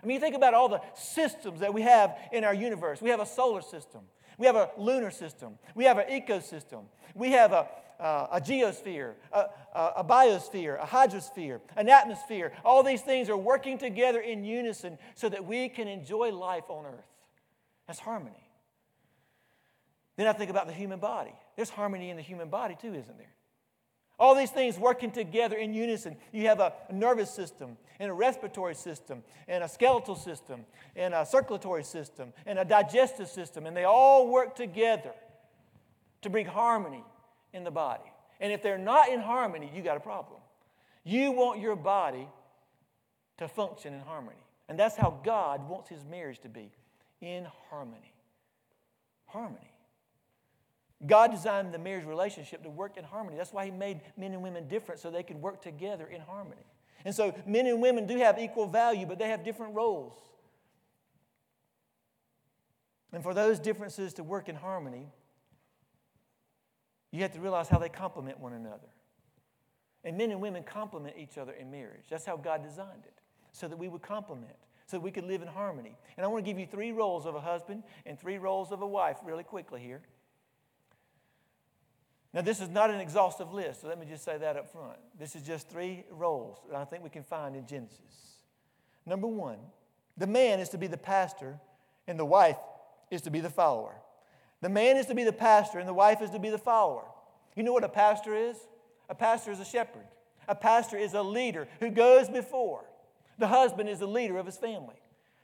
I 0.06 0.08
mean, 0.08 0.16
you 0.16 0.22
think 0.22 0.36
about 0.36 0.54
all 0.54 0.70
the 0.70 0.82
systems 0.94 1.62
that 1.62 1.74
we 1.74 1.82
have 1.82 2.16
in 2.32 2.44
our 2.44 2.54
universe. 2.54 3.02
We 3.02 3.10
have 3.10 3.20
a 3.20 3.26
solar 3.26 3.62
system. 3.62 4.02
We 4.38 4.46
have 4.46 4.56
a 4.56 4.70
lunar 4.78 5.10
system. 5.10 5.58
We 5.74 5.86
have 5.86 5.98
an 5.98 6.06
ecosystem. 6.10 6.84
We 7.16 7.32
have 7.32 7.54
a, 7.54 7.68
uh, 8.00 8.28
a 8.34 8.40
geosphere, 8.40 9.14
a, 9.34 9.46
a 9.74 10.04
biosphere, 10.04 10.80
a 10.80 10.86
hydrosphere, 10.86 11.60
an 11.76 11.90
atmosphere. 11.90 12.52
All 12.64 12.84
these 12.84 13.02
things 13.02 13.30
are 13.30 13.38
working 13.38 13.80
together 13.80 14.20
in 14.20 14.44
unison 14.44 15.00
so 15.16 15.28
that 15.30 15.44
we 15.44 15.70
can 15.70 15.88
enjoy 15.88 16.32
life 16.32 16.66
on 16.70 16.86
earth. 16.86 17.10
That's 17.88 18.00
harmony. 18.00 18.48
Then 20.18 20.28
I 20.28 20.34
think 20.34 20.52
about 20.52 20.68
the 20.68 20.74
human 20.74 21.00
body. 21.00 21.34
There's 21.56 21.72
harmony 21.72 22.12
in 22.12 22.16
the 22.16 22.22
human 22.22 22.50
body 22.50 22.78
too, 22.80 22.94
isn't 22.94 23.18
there? 23.18 23.34
All 24.18 24.34
these 24.36 24.52
things 24.52 24.80
working 24.80 25.12
together 25.12 25.58
in 25.58 25.74
unison. 25.74 26.16
You 26.32 26.48
have 26.48 26.60
a 26.60 26.74
nervous 26.92 27.30
system, 27.30 27.78
and 28.00 28.10
a 28.10 28.14
respiratory 28.14 28.76
system, 28.76 29.24
and 29.48 29.64
a 29.64 29.68
skeletal 29.68 30.16
system, 30.16 30.66
and 30.96 31.14
a 31.14 31.26
circulatory 31.26 31.84
system, 31.84 32.32
and 32.46 32.58
a 32.58 32.66
digestive 32.66 33.28
system, 33.28 33.66
and 33.66 33.76
they 33.76 33.84
all 33.84 34.28
work 34.28 34.56
together 34.56 35.12
to 36.22 36.30
bring 36.30 36.46
harmony 36.46 37.04
in 37.54 37.64
the 37.64 37.72
body. 37.72 38.12
And 38.40 38.52
if 38.52 38.62
they're 38.62 38.78
not 38.78 39.10
in 39.10 39.20
harmony, 39.20 39.70
you 39.74 39.82
got 39.82 39.98
a 39.98 40.02
problem. 40.02 40.40
You 41.04 41.32
want 41.32 41.60
your 41.60 41.76
body 41.76 42.28
to 43.38 43.48
function 43.48 43.94
in 43.94 44.00
harmony. 44.00 44.38
And 44.68 44.80
that's 44.80 44.96
how 44.96 45.20
God 45.24 45.70
wants 45.70 45.90
his 45.90 46.04
marriage 46.04 46.40
to 46.40 46.50
be 46.50 46.72
in 47.22 47.48
harmony. 47.70 48.14
Harmony. 49.26 49.72
God 51.06 51.32
designed 51.32 51.74
the 51.74 51.80
marriage 51.80 52.06
relationship 52.06 52.64
to 52.64 52.70
work 52.70 52.98
in 52.98 53.04
harmony. 53.04 53.38
That's 53.38 53.52
why 53.52 53.66
He 53.66 53.72
made 53.72 54.02
men 54.18 54.34
and 54.34 54.42
women 54.42 54.68
different 54.68 55.02
so 55.02 55.12
they 55.12 55.24
could 55.24 55.42
work 55.42 55.62
together 55.62 56.06
in 56.06 56.22
harmony. 56.22 56.66
And 57.04 57.14
so 57.14 57.36
men 57.46 57.68
and 57.68 57.82
women 57.82 58.08
do 58.08 58.18
have 58.18 58.40
equal 58.40 58.68
value, 58.68 59.06
but 59.06 59.20
they 59.20 59.30
have 59.30 59.44
different 59.44 59.76
roles. 59.76 60.18
And 63.12 63.24
for 63.24 63.34
those 63.34 63.60
differences 63.60 64.14
to 64.16 64.24
work 64.24 64.50
in 64.50 64.56
harmony, 64.56 65.08
you 67.12 67.22
have 67.22 67.32
to 67.34 67.40
realize 67.40 67.70
how 67.70 67.78
they 67.78 67.90
complement 67.90 68.40
one 68.40 68.54
another. 68.54 68.90
And 70.04 70.18
men 70.18 70.32
and 70.32 70.42
women 70.42 70.64
complement 70.64 71.16
each 71.18 71.38
other 71.38 71.54
in 71.54 71.72
marriage. 71.72 72.06
That's 72.10 72.26
how 72.26 72.38
God 72.38 72.64
designed 72.64 73.06
it, 73.06 73.14
so 73.54 73.68
that 73.68 73.78
we 73.78 73.88
would 73.88 74.02
complement, 74.02 74.56
so 74.86 74.98
that 74.98 75.02
we 75.02 75.12
could 75.12 75.24
live 75.24 75.42
in 75.42 75.48
harmony. 75.48 75.96
And 76.18 76.26
I 76.26 76.28
want 76.28 76.44
to 76.44 76.52
give 76.52 76.60
you 76.60 76.66
three 76.66 76.92
roles 76.92 77.26
of 77.26 77.36
a 77.36 77.42
husband 77.42 77.84
and 78.06 78.20
three 78.20 78.38
roles 78.38 78.72
of 78.72 78.82
a 78.82 78.88
wife 78.88 79.18
really 79.24 79.44
quickly 79.44 79.82
here. 79.82 80.02
Now, 82.36 82.42
this 82.42 82.60
is 82.60 82.68
not 82.68 82.90
an 82.90 83.00
exhaustive 83.00 83.54
list, 83.54 83.82
so 83.82 83.88
let 83.88 83.98
me 83.98 84.06
just 84.06 84.26
say 84.26 84.38
that 84.38 84.58
up 84.58 84.70
front. 84.70 84.98
This 85.18 85.38
is 85.38 85.44
just 85.44 85.70
three 85.70 86.04
roles 86.12 86.58
that 86.70 86.76
I 86.76 86.84
think 86.84 87.02
we 87.02 87.10
can 87.10 87.24
find 87.24 87.56
in 87.56 87.66
Genesis. 87.66 88.42
Number 89.06 89.26
one, 89.26 89.58
the 90.18 90.28
man 90.28 90.60
is 90.60 90.68
to 90.70 90.78
be 90.78 90.88
the 90.88 90.98
pastor, 90.98 91.58
and 92.08 92.20
the 92.20 92.26
wife 92.26 92.58
is 93.10 93.22
to 93.22 93.32
be 93.32 93.40
the 93.40 93.50
follower. 93.50 93.96
The 94.60 94.68
man 94.68 94.98
is 94.98 95.06
to 95.06 95.16
be 95.16 95.24
the 95.24 95.32
pastor, 95.32 95.80
and 95.80 95.88
the 95.88 95.94
wife 95.94 96.22
is 96.22 96.30
to 96.32 96.40
be 96.40 96.50
the 96.50 96.58
follower. 96.58 97.06
You 97.56 97.64
know 97.64 97.72
what 97.72 97.86
a 97.86 97.90
pastor 97.90 98.36
is? 98.36 98.58
A 99.08 99.16
pastor 99.16 99.52
is 99.52 99.62
a 99.62 99.66
shepherd. 99.66 100.06
A 100.50 100.56
pastor 100.56 100.98
is 100.98 101.14
a 101.14 101.24
leader 101.24 101.70
who 101.80 101.90
goes 101.90 102.28
before. 102.28 102.84
The 103.38 103.48
husband 103.48 103.88
is 103.88 104.00
the 104.00 104.08
leader 104.08 104.38
of 104.38 104.46
his 104.46 104.58
family. 104.58 105.00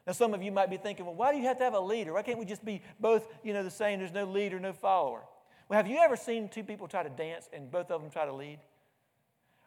Now, 0.06 0.12
some 0.12 0.34
of 0.34 0.44
you 0.44 0.52
might 0.52 0.70
be 0.70 0.76
thinking, 0.76 1.06
well, 1.06 1.16
why 1.16 1.32
do 1.32 1.38
you 1.38 1.46
have 1.46 1.58
to 1.60 1.64
have 1.64 1.74
a 1.74 1.80
leader? 1.80 2.12
Why 2.12 2.22
can't 2.22 2.38
we 2.38 2.46
just 2.46 2.66
be 2.66 2.82
both, 3.00 3.26
you 3.44 3.54
know, 3.54 3.64
the 3.64 3.72
same? 3.72 4.00
There's 4.00 4.12
no 4.12 4.26
leader, 4.26 4.60
no 4.60 4.74
follower. 4.74 5.22
Well, 5.72 5.78
have 5.78 5.88
you 5.88 6.00
ever 6.00 6.18
seen 6.18 6.50
two 6.50 6.66
people 6.66 6.90
try 6.90 7.02
to 7.02 7.10
dance 7.10 7.48
and 7.54 7.72
both 7.72 7.92
of 7.92 8.02
them 8.02 8.12
try 8.12 8.26
to 8.26 8.34
lead? 8.34 8.60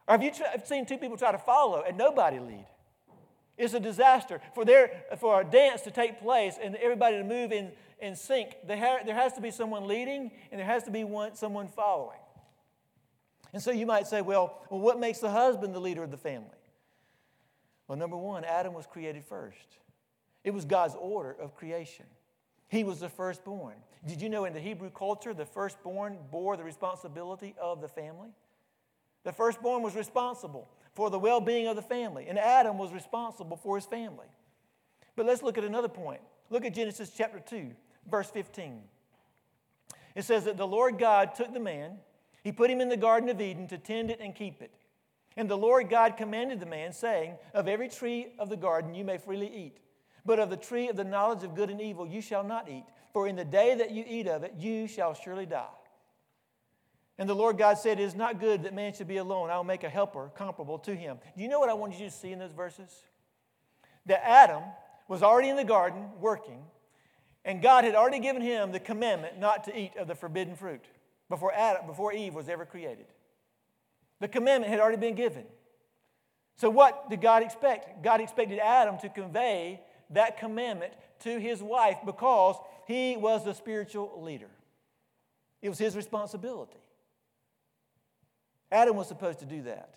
Or 0.06 0.12
have 0.12 0.22
you 0.22 0.32
seen 0.66 0.84
two 0.84 0.98
people 0.98 1.16
try 1.16 1.32
to 1.32 1.38
follow 1.38 1.82
and 1.82 1.96
nobody 1.96 2.38
lead? 2.40 2.66
It's 3.56 3.72
a 3.72 3.80
disaster. 3.80 4.42
For, 4.54 4.66
there, 4.66 5.02
for 5.18 5.40
a 5.40 5.44
dance 5.44 5.80
to 5.80 5.90
take 5.90 6.20
place 6.20 6.56
and 6.62 6.76
everybody 6.76 7.16
to 7.16 7.24
move 7.24 7.52
in, 7.52 7.72
in 8.02 8.16
sync, 8.16 8.54
there, 8.66 9.00
there 9.06 9.14
has 9.14 9.32
to 9.32 9.40
be 9.40 9.50
someone 9.50 9.88
leading 9.88 10.30
and 10.52 10.60
there 10.60 10.66
has 10.66 10.82
to 10.82 10.90
be 10.90 11.04
one, 11.04 11.36
someone 11.36 11.68
following. 11.68 12.18
And 13.54 13.62
so 13.62 13.70
you 13.70 13.86
might 13.86 14.06
say, 14.06 14.20
well, 14.20 14.60
well, 14.68 14.80
what 14.80 15.00
makes 15.00 15.20
the 15.20 15.30
husband 15.30 15.74
the 15.74 15.80
leader 15.80 16.02
of 16.02 16.10
the 16.10 16.18
family? 16.18 16.50
Well, 17.88 17.96
number 17.96 18.18
one, 18.18 18.44
Adam 18.44 18.74
was 18.74 18.84
created 18.84 19.24
first. 19.24 19.78
It 20.42 20.52
was 20.52 20.66
God's 20.66 20.96
order 21.00 21.34
of 21.40 21.54
creation. 21.54 22.04
He 22.68 22.84
was 22.84 23.00
the 23.00 23.08
firstborn. 23.08 23.76
Did 24.06 24.20
you 24.20 24.28
know 24.28 24.44
in 24.44 24.52
the 24.52 24.60
Hebrew 24.60 24.90
culture, 24.90 25.32
the 25.32 25.46
firstborn 25.46 26.18
bore 26.30 26.56
the 26.56 26.64
responsibility 26.64 27.54
of 27.60 27.80
the 27.80 27.88
family? 27.88 28.28
The 29.24 29.32
firstborn 29.32 29.82
was 29.82 29.94
responsible 29.94 30.68
for 30.94 31.10
the 31.10 31.18
well 31.18 31.40
being 31.40 31.66
of 31.66 31.76
the 31.76 31.82
family, 31.82 32.26
and 32.28 32.38
Adam 32.38 32.78
was 32.78 32.92
responsible 32.92 33.56
for 33.56 33.76
his 33.76 33.86
family. 33.86 34.26
But 35.16 35.26
let's 35.26 35.42
look 35.42 35.56
at 35.56 35.64
another 35.64 35.88
point. 35.88 36.20
Look 36.50 36.64
at 36.64 36.74
Genesis 36.74 37.10
chapter 37.16 37.40
2, 37.40 37.70
verse 38.10 38.30
15. 38.30 38.82
It 40.14 40.24
says 40.24 40.44
that 40.44 40.56
the 40.56 40.66
Lord 40.66 40.98
God 40.98 41.34
took 41.34 41.52
the 41.52 41.60
man, 41.60 41.98
he 42.42 42.52
put 42.52 42.70
him 42.70 42.80
in 42.80 42.88
the 42.88 42.96
Garden 42.96 43.28
of 43.30 43.40
Eden 43.40 43.66
to 43.68 43.78
tend 43.78 44.10
it 44.10 44.20
and 44.20 44.34
keep 44.34 44.60
it. 44.60 44.70
And 45.36 45.48
the 45.48 45.56
Lord 45.56 45.88
God 45.88 46.16
commanded 46.16 46.60
the 46.60 46.66
man, 46.66 46.92
saying, 46.92 47.34
Of 47.54 47.66
every 47.66 47.88
tree 47.88 48.28
of 48.38 48.50
the 48.50 48.56
garden 48.56 48.94
you 48.94 49.04
may 49.04 49.18
freely 49.18 49.52
eat. 49.52 49.78
But 50.24 50.38
of 50.38 50.50
the 50.50 50.56
tree 50.56 50.88
of 50.88 50.96
the 50.96 51.04
knowledge 51.04 51.44
of 51.44 51.54
good 51.54 51.70
and 51.70 51.80
evil 51.80 52.06
you 52.06 52.20
shall 52.20 52.44
not 52.44 52.68
eat, 52.68 52.84
for 53.12 53.28
in 53.28 53.36
the 53.36 53.44
day 53.44 53.74
that 53.74 53.90
you 53.90 54.04
eat 54.06 54.26
of 54.26 54.42
it, 54.42 54.54
you 54.58 54.86
shall 54.86 55.14
surely 55.14 55.46
die. 55.46 55.66
And 57.18 57.28
the 57.28 57.34
Lord 57.34 57.58
God 57.58 57.78
said, 57.78 58.00
It 58.00 58.04
is 58.04 58.14
not 58.14 58.40
good 58.40 58.64
that 58.64 58.74
man 58.74 58.92
should 58.92 59.06
be 59.06 59.18
alone. 59.18 59.50
I 59.50 59.56
will 59.56 59.64
make 59.64 59.84
a 59.84 59.88
helper 59.88 60.30
comparable 60.36 60.78
to 60.80 60.94
him. 60.94 61.18
Do 61.36 61.42
you 61.42 61.48
know 61.48 61.60
what 61.60 61.68
I 61.68 61.74
wanted 61.74 62.00
you 62.00 62.06
to 62.06 62.14
see 62.14 62.32
in 62.32 62.38
those 62.38 62.52
verses? 62.52 62.90
That 64.06 64.26
Adam 64.26 64.62
was 65.08 65.22
already 65.22 65.48
in 65.48 65.56
the 65.56 65.64
garden 65.64 66.08
working, 66.20 66.62
and 67.44 67.62
God 67.62 67.84
had 67.84 67.94
already 67.94 68.18
given 68.18 68.42
him 68.42 68.72
the 68.72 68.80
commandment 68.80 69.38
not 69.38 69.64
to 69.64 69.78
eat 69.78 69.96
of 69.96 70.08
the 70.08 70.14
forbidden 70.14 70.56
fruit 70.56 70.84
before, 71.28 71.52
Adam, 71.54 71.86
before 71.86 72.12
Eve 72.12 72.34
was 72.34 72.48
ever 72.48 72.64
created. 72.64 73.06
The 74.20 74.28
commandment 74.28 74.70
had 74.70 74.80
already 74.80 74.96
been 74.96 75.14
given. 75.14 75.44
So, 76.56 76.70
what 76.70 77.10
did 77.10 77.20
God 77.20 77.42
expect? 77.42 78.02
God 78.02 78.20
expected 78.20 78.58
Adam 78.58 78.98
to 78.98 79.08
convey 79.08 79.80
that 80.14 80.38
commandment 80.38 80.92
to 81.20 81.38
his 81.38 81.62
wife 81.62 81.98
because 82.04 82.56
he 82.86 83.16
was 83.16 83.44
the 83.44 83.54
spiritual 83.54 84.20
leader. 84.22 84.50
It 85.62 85.68
was 85.68 85.78
his 85.78 85.96
responsibility. 85.96 86.80
Adam 88.70 88.96
was 88.96 89.08
supposed 89.08 89.38
to 89.38 89.46
do 89.46 89.62
that. 89.62 89.94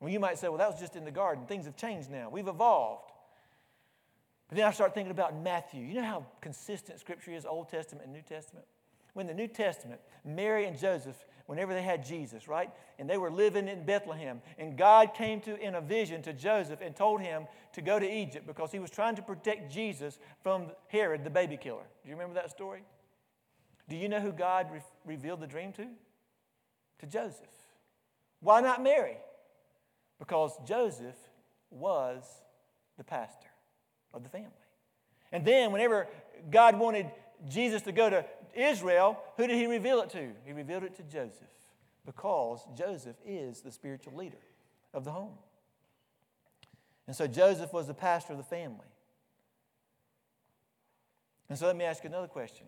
Well, 0.00 0.10
you 0.10 0.20
might 0.20 0.38
say, 0.38 0.48
well, 0.48 0.58
that 0.58 0.70
was 0.70 0.80
just 0.80 0.96
in 0.96 1.04
the 1.04 1.10
garden. 1.10 1.46
Things 1.46 1.66
have 1.66 1.76
changed 1.76 2.10
now. 2.10 2.28
We've 2.28 2.48
evolved. 2.48 3.10
But 4.48 4.56
then 4.56 4.66
I 4.66 4.72
start 4.72 4.94
thinking 4.94 5.10
about 5.10 5.36
Matthew. 5.36 5.84
You 5.84 5.94
know 5.94 6.04
how 6.04 6.26
consistent 6.40 7.00
Scripture 7.00 7.32
is, 7.32 7.46
Old 7.46 7.68
Testament 7.68 8.04
and 8.06 8.12
New 8.12 8.22
Testament? 8.22 8.66
When 9.14 9.26
the 9.26 9.34
New 9.34 9.48
Testament, 9.48 10.00
Mary 10.24 10.66
and 10.66 10.78
Joseph 10.78 11.24
whenever 11.46 11.74
they 11.74 11.82
had 11.82 12.04
Jesus, 12.04 12.48
right? 12.48 12.70
And 12.98 13.08
they 13.08 13.18
were 13.18 13.30
living 13.30 13.68
in 13.68 13.84
Bethlehem. 13.84 14.40
And 14.58 14.76
God 14.76 15.14
came 15.14 15.40
to 15.42 15.58
in 15.58 15.74
a 15.74 15.80
vision 15.80 16.22
to 16.22 16.32
Joseph 16.32 16.80
and 16.80 16.96
told 16.96 17.20
him 17.20 17.46
to 17.74 17.82
go 17.82 17.98
to 17.98 18.10
Egypt 18.10 18.46
because 18.46 18.72
he 18.72 18.78
was 18.78 18.90
trying 18.90 19.16
to 19.16 19.22
protect 19.22 19.72
Jesus 19.72 20.18
from 20.42 20.66
Herod, 20.88 21.24
the 21.24 21.30
baby 21.30 21.56
killer. 21.56 21.84
Do 22.02 22.08
you 22.08 22.14
remember 22.14 22.34
that 22.34 22.50
story? 22.50 22.82
Do 23.88 23.96
you 23.96 24.08
know 24.08 24.20
who 24.20 24.32
God 24.32 24.68
re- 24.72 24.80
revealed 25.04 25.40
the 25.40 25.46
dream 25.46 25.72
to? 25.72 25.86
To 27.00 27.06
Joseph. 27.06 27.48
Why 28.40 28.60
not 28.60 28.82
Mary? 28.82 29.18
Because 30.18 30.52
Joseph 30.66 31.16
was 31.70 32.24
the 32.96 33.04
pastor 33.04 33.48
of 34.14 34.22
the 34.22 34.28
family. 34.28 34.50
And 35.32 35.44
then, 35.44 35.72
whenever 35.72 36.06
God 36.50 36.78
wanted 36.78 37.10
Jesus 37.48 37.82
to 37.82 37.92
go 37.92 38.08
to 38.08 38.24
Israel, 38.56 39.18
who 39.36 39.46
did 39.46 39.56
he 39.56 39.66
reveal 39.66 40.00
it 40.00 40.10
to? 40.10 40.32
He 40.44 40.52
revealed 40.52 40.84
it 40.84 40.96
to 40.96 41.02
Joseph 41.02 41.48
because 42.06 42.66
Joseph 42.76 43.16
is 43.26 43.60
the 43.60 43.70
spiritual 43.70 44.14
leader 44.14 44.38
of 44.92 45.04
the 45.04 45.10
home. 45.10 45.34
And 47.06 47.14
so 47.14 47.26
Joseph 47.26 47.72
was 47.72 47.86
the 47.86 47.94
pastor 47.94 48.32
of 48.32 48.38
the 48.38 48.44
family. 48.44 48.86
And 51.48 51.58
so 51.58 51.66
let 51.66 51.76
me 51.76 51.84
ask 51.84 52.02
you 52.02 52.08
another 52.08 52.28
question. 52.28 52.66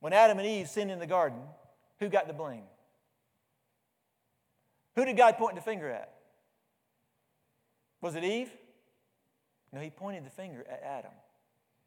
When 0.00 0.12
Adam 0.12 0.38
and 0.38 0.46
Eve 0.46 0.68
sinned 0.68 0.90
in 0.90 0.98
the 0.98 1.06
garden, 1.06 1.40
who 1.98 2.08
got 2.08 2.26
the 2.26 2.32
blame? 2.32 2.62
Who 4.94 5.04
did 5.04 5.16
God 5.16 5.36
point 5.36 5.56
the 5.56 5.60
finger 5.60 5.90
at? 5.90 6.12
Was 8.00 8.14
it 8.14 8.24
Eve? 8.24 8.50
No, 9.72 9.80
he 9.80 9.90
pointed 9.90 10.24
the 10.24 10.30
finger 10.30 10.64
at 10.70 10.82
Adam. 10.82 11.10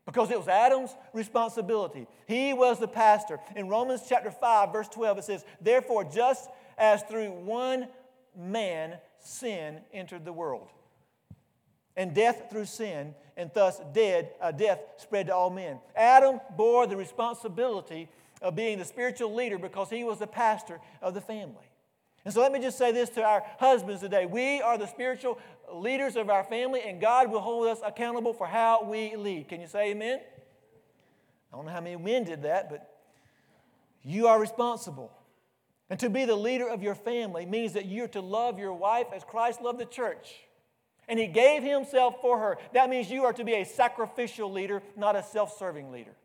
Because 0.10 0.32
it 0.32 0.40
was 0.40 0.48
Adam's 0.48 0.96
responsibility. 1.14 2.08
He 2.26 2.52
was 2.52 2.80
the 2.80 2.88
pastor. 2.88 3.40
In 3.56 3.68
Romans 3.68 4.02
chapter 4.10 4.32
5, 4.32 4.72
verse 4.72 4.88
12, 4.88 5.20
it 5.20 5.24
says, 5.24 5.46
Therefore, 5.62 6.04
just 6.04 6.50
as 6.80 7.04
through 7.04 7.30
one 7.30 7.88
man 8.36 8.98
sin 9.20 9.82
entered 9.94 10.26
the 10.26 10.34
world, 10.34 10.70
and 11.96 12.16
death 12.16 12.48
through 12.50 12.66
sin, 12.66 13.14
and 13.38 13.52
thus 13.54 13.80
dead, 13.94 14.32
uh, 14.42 14.52
death 14.52 14.80
spread 14.98 15.28
to 15.28 15.36
all 15.36 15.52
men. 15.52 15.80
Adam 15.96 16.42
bore 16.58 16.88
the 16.88 16.98
responsibility 16.98 18.10
of 18.42 18.56
being 18.56 18.80
the 18.80 18.86
spiritual 18.86 19.36
leader 19.36 19.60
because 19.60 19.92
he 19.92 20.04
was 20.04 20.18
the 20.18 20.26
pastor 20.26 20.80
of 21.04 21.14
the 21.14 21.22
family. 21.22 21.70
And 22.26 22.34
so 22.34 22.42
let 22.42 22.52
me 22.52 22.60
just 22.60 22.80
say 22.80 22.92
this 22.92 23.10
to 23.12 23.24
our 23.24 23.44
husbands 23.60 24.02
today. 24.02 24.26
We 24.26 24.60
are 24.60 24.76
the 24.76 24.88
spiritual 24.88 25.38
leaders 25.74 26.16
of 26.16 26.30
our 26.30 26.44
family, 26.44 26.82
and 26.86 27.00
God 27.00 27.32
will 27.32 27.42
hold 27.42 27.68
us 27.68 27.80
accountable 27.86 28.34
for 28.34 28.48
how 28.48 28.84
we 28.84 29.16
lead. 29.16 29.48
Can 29.48 29.62
you 29.62 29.68
say 29.68 29.92
amen? 29.92 30.20
I 31.52 31.56
don't 31.56 31.66
know 31.66 31.72
how 31.72 31.82
many 31.82 31.98
men 31.98 32.24
did 32.24 32.44
that, 32.44 32.70
but 32.70 32.90
you 34.04 34.28
are 34.28 34.40
responsible. 34.40 35.12
And 35.90 36.00
to 36.00 36.10
be 36.10 36.26
the 36.26 36.36
leader 36.36 36.68
of 36.68 36.84
your 36.84 36.96
family 36.96 37.46
means 37.46 37.74
that 37.74 37.86
you're 37.86 38.08
to 38.10 38.22
love 38.22 38.60
your 38.60 38.74
wife 38.74 39.08
as 39.14 39.24
Christ 39.24 39.62
loved 39.62 39.80
the 39.80 39.86
church. 39.86 40.36
And 41.08 41.18
he 41.18 41.26
gave 41.26 41.64
himself 41.64 42.22
for 42.22 42.38
her. 42.38 42.58
That 42.74 42.90
means 42.90 43.10
you 43.10 43.26
are 43.26 43.34
to 43.34 43.44
be 43.44 43.56
a 43.56 43.66
sacrificial 43.66 44.52
leader, 44.52 44.84
not 44.96 45.16
a 45.16 45.24
self 45.24 45.58
serving 45.58 45.92
leader. 45.92 46.16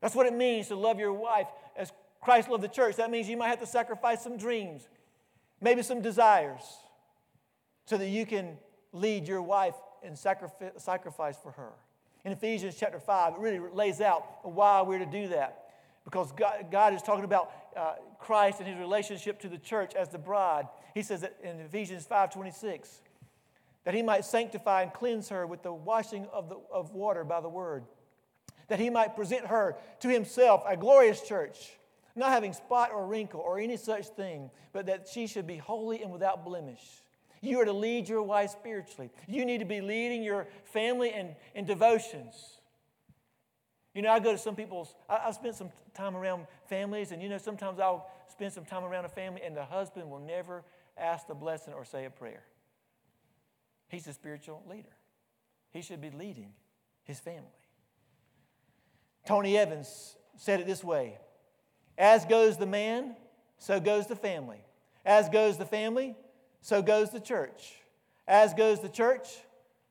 That's 0.00 0.14
what 0.14 0.26
it 0.26 0.34
means 0.34 0.68
to 0.68 0.76
love 0.76 0.98
your 0.98 1.12
wife 1.12 1.46
as 1.76 1.92
Christ 2.20 2.48
loved 2.48 2.64
the 2.64 2.68
church. 2.68 2.96
That 2.96 3.10
means 3.10 3.28
you 3.28 3.36
might 3.36 3.48
have 3.48 3.60
to 3.60 3.66
sacrifice 3.66 4.22
some 4.22 4.36
dreams, 4.36 4.88
maybe 5.60 5.82
some 5.82 6.02
desires, 6.02 6.62
so 7.86 7.96
that 7.96 8.08
you 8.08 8.26
can 8.26 8.58
lead 8.92 9.26
your 9.26 9.42
wife 9.42 9.74
in 10.02 10.16
sacrifice 10.16 11.36
for 11.42 11.52
her. 11.52 11.72
In 12.24 12.32
Ephesians 12.32 12.76
chapter 12.78 12.98
5, 12.98 13.34
it 13.34 13.38
really 13.38 13.60
lays 13.72 14.00
out 14.00 14.44
why 14.44 14.82
we're 14.82 14.98
to 14.98 15.06
do 15.06 15.28
that. 15.28 15.62
Because 16.04 16.30
God, 16.32 16.66
God 16.70 16.94
is 16.94 17.02
talking 17.02 17.24
about 17.24 17.50
uh, 17.76 17.94
Christ 18.18 18.60
and 18.60 18.68
his 18.68 18.78
relationship 18.78 19.40
to 19.40 19.48
the 19.48 19.58
church 19.58 19.94
as 19.94 20.08
the 20.08 20.18
bride. 20.18 20.66
He 20.94 21.02
says 21.02 21.20
that 21.22 21.36
in 21.42 21.60
Ephesians 21.60 22.06
5.26, 22.06 23.00
that 23.84 23.94
he 23.94 24.02
might 24.02 24.24
sanctify 24.24 24.82
and 24.82 24.92
cleanse 24.92 25.28
her 25.28 25.46
with 25.46 25.62
the 25.62 25.72
washing 25.72 26.26
of, 26.32 26.48
the, 26.48 26.56
of 26.72 26.92
water 26.92 27.22
by 27.22 27.40
the 27.40 27.48
word, 27.48 27.84
that 28.68 28.80
he 28.80 28.90
might 28.90 29.14
present 29.14 29.46
her 29.46 29.76
to 30.00 30.08
himself 30.08 30.62
a 30.66 30.76
glorious 30.76 31.20
church, 31.22 31.72
not 32.16 32.30
having 32.30 32.52
spot 32.52 32.90
or 32.92 33.06
wrinkle 33.06 33.40
or 33.40 33.60
any 33.60 33.76
such 33.76 34.06
thing, 34.08 34.50
but 34.72 34.86
that 34.86 35.08
she 35.08 35.28
should 35.28 35.46
be 35.46 35.56
holy 35.56 36.02
and 36.02 36.10
without 36.10 36.44
blemish. 36.44 36.82
You 37.46 37.60
are 37.60 37.64
to 37.64 37.72
lead 37.72 38.08
your 38.08 38.22
wife 38.22 38.50
spiritually. 38.50 39.10
You 39.26 39.44
need 39.44 39.58
to 39.58 39.64
be 39.64 39.80
leading 39.80 40.22
your 40.22 40.46
family 40.64 41.12
in, 41.12 41.34
in 41.54 41.64
devotions. 41.64 42.34
You 43.94 44.02
know, 44.02 44.10
I 44.10 44.18
go 44.18 44.32
to 44.32 44.38
some 44.38 44.56
people's, 44.56 44.94
I, 45.08 45.16
I 45.28 45.52
some 45.52 45.70
time 45.94 46.16
around 46.16 46.46
families, 46.68 47.12
and 47.12 47.22
you 47.22 47.28
know, 47.28 47.38
sometimes 47.38 47.80
I'll 47.80 48.10
spend 48.28 48.52
some 48.52 48.64
time 48.64 48.84
around 48.84 49.06
a 49.06 49.08
family, 49.08 49.40
and 49.42 49.56
the 49.56 49.64
husband 49.64 50.10
will 50.10 50.20
never 50.20 50.64
ask 50.98 51.26
the 51.26 51.34
blessing 51.34 51.72
or 51.72 51.84
say 51.84 52.04
a 52.04 52.10
prayer. 52.10 52.42
He's 53.88 54.06
a 54.06 54.12
spiritual 54.12 54.62
leader, 54.68 54.96
he 55.70 55.80
should 55.80 56.00
be 56.00 56.10
leading 56.10 56.52
his 57.04 57.20
family. 57.20 57.46
Tony 59.26 59.56
Evans 59.56 60.16
said 60.36 60.60
it 60.60 60.66
this 60.66 60.84
way 60.84 61.18
as 61.98 62.24
goes 62.26 62.58
the 62.58 62.66
man, 62.66 63.16
so 63.58 63.80
goes 63.80 64.06
the 64.06 64.16
family. 64.16 64.60
As 65.04 65.28
goes 65.28 65.56
the 65.56 65.64
family, 65.64 66.16
so 66.60 66.82
goes 66.82 67.10
the 67.10 67.20
church. 67.20 67.74
As 68.28 68.54
goes 68.54 68.80
the 68.80 68.88
church, 68.88 69.28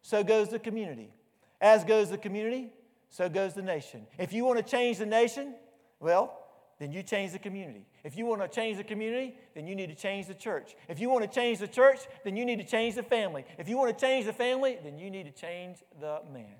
so 0.01 0.24
goes 0.24 0.49
the 0.49 0.59
community. 0.59 1.13
As 1.61 1.84
goes 1.84 2.09
the 2.09 2.18
community, 2.18 2.70
so 3.09 3.30
goes 3.30 3.53
the 3.53 3.61
nation. 3.61 4.05
If 4.18 4.34
you 4.34 4.45
want 4.45 4.57
to 4.57 4.63
change 4.63 4.97
the 4.97 5.05
nation, 5.05 5.55
well, 5.99 6.38
then 6.80 6.91
you 6.91 7.01
change 7.01 7.32
the 7.32 7.39
community. 7.39 7.86
If 8.03 8.18
you 8.18 8.26
want 8.26 8.41
to 8.41 8.47
change 8.47 8.78
the 8.78 8.84
community, 8.84 9.36
then 9.53 9.66
you 9.66 9.76
need 9.76 9.88
to 9.88 9.95
change 9.95 10.28
the 10.28 10.34
church. 10.34 10.76
If 10.89 10.99
you 10.99 11.09
want 11.09 11.24
to 11.24 11.34
change 11.34 11.59
the 11.59 11.68
church, 11.68 11.99
then 12.24 12.36
you 12.36 12.45
need 12.45 12.59
to 12.59 12.66
change 12.66 12.95
the 12.95 13.03
family. 13.03 13.45
If 13.57 13.70
you 13.70 13.78
want 13.78 13.97
to 13.97 14.05
change 14.05 14.26
the 14.26 14.34
family, 14.34 14.78
then 14.84 14.97
you 14.97 15.09
need 15.09 15.24
to 15.24 15.32
change 15.32 15.78
the 15.99 16.20
man. 16.34 16.55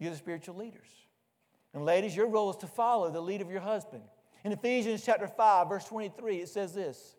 You're 0.00 0.10
the 0.10 0.16
spiritual 0.16 0.56
leaders. 0.56 0.88
And 1.72 1.84
ladies, 1.84 2.16
your 2.16 2.26
role 2.26 2.50
is 2.50 2.56
to 2.56 2.66
follow 2.66 3.10
the 3.12 3.20
lead 3.20 3.40
of 3.40 3.50
your 3.50 3.60
husband. 3.60 4.02
In 4.44 4.52
Ephesians 4.52 5.04
chapter 5.04 5.28
5, 5.28 5.68
verse 5.68 5.84
23, 5.84 6.38
it 6.38 6.48
says 6.48 6.74
this 6.74 7.14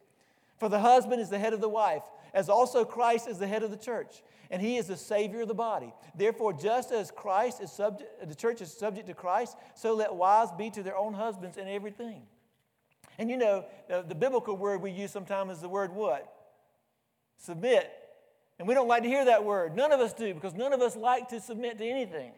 For 0.57 0.69
the 0.69 0.79
husband 0.79 1.21
is 1.21 1.29
the 1.29 1.39
head 1.39 1.53
of 1.53 1.61
the 1.61 1.69
wife, 1.69 2.03
as 2.33 2.49
also 2.49 2.83
Christ 2.83 3.27
is 3.27 3.39
the 3.39 3.47
head 3.47 3.63
of 3.63 3.71
the 3.71 3.77
church, 3.77 4.23
and 4.51 4.61
he 4.61 4.77
is 4.77 4.87
the 4.87 4.97
Savior 4.97 5.41
of 5.41 5.47
the 5.47 5.53
body. 5.53 5.93
Therefore, 6.15 6.53
just 6.53 6.91
as 6.91 7.11
Christ 7.11 7.61
is 7.61 7.71
subject, 7.71 8.27
the 8.27 8.35
church 8.35 8.61
is 8.61 8.71
subject 8.71 9.07
to 9.07 9.13
Christ, 9.13 9.55
so 9.75 9.93
let 9.93 10.13
wives 10.13 10.51
be 10.57 10.69
to 10.71 10.83
their 10.83 10.97
own 10.97 11.13
husbands 11.13 11.57
in 11.57 11.67
everything. 11.67 12.23
And 13.17 13.29
you 13.29 13.37
know, 13.37 13.65
the, 13.87 14.03
the 14.07 14.15
biblical 14.15 14.57
word 14.57 14.81
we 14.81 14.91
use 14.91 15.11
sometimes 15.11 15.53
is 15.53 15.61
the 15.61 15.69
word 15.69 15.93
what? 15.93 16.31
Submit. 17.37 17.91
And 18.59 18.67
we 18.67 18.73
don't 18.73 18.87
like 18.87 19.03
to 19.03 19.09
hear 19.09 19.25
that 19.25 19.43
word. 19.43 19.75
None 19.75 19.91
of 19.91 19.99
us 19.99 20.13
do, 20.13 20.33
because 20.33 20.53
none 20.53 20.73
of 20.73 20.81
us 20.81 20.95
like 20.95 21.29
to 21.29 21.39
submit 21.39 21.77
to 21.77 21.85
anything. 21.85 22.31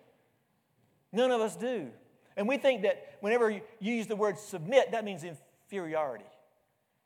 None 1.12 1.32
of 1.32 1.42
us 1.42 1.56
do. 1.56 1.92
And 2.38 2.48
we 2.48 2.58
think 2.58 2.82
that 2.84 3.18
whenever 3.22 3.50
you 3.50 3.62
use 3.80 4.08
the 4.08 4.16
word 4.16 4.38
submit, 4.38 4.92
that 4.92 5.06
means 5.06 5.24
inferiority, 5.24 6.26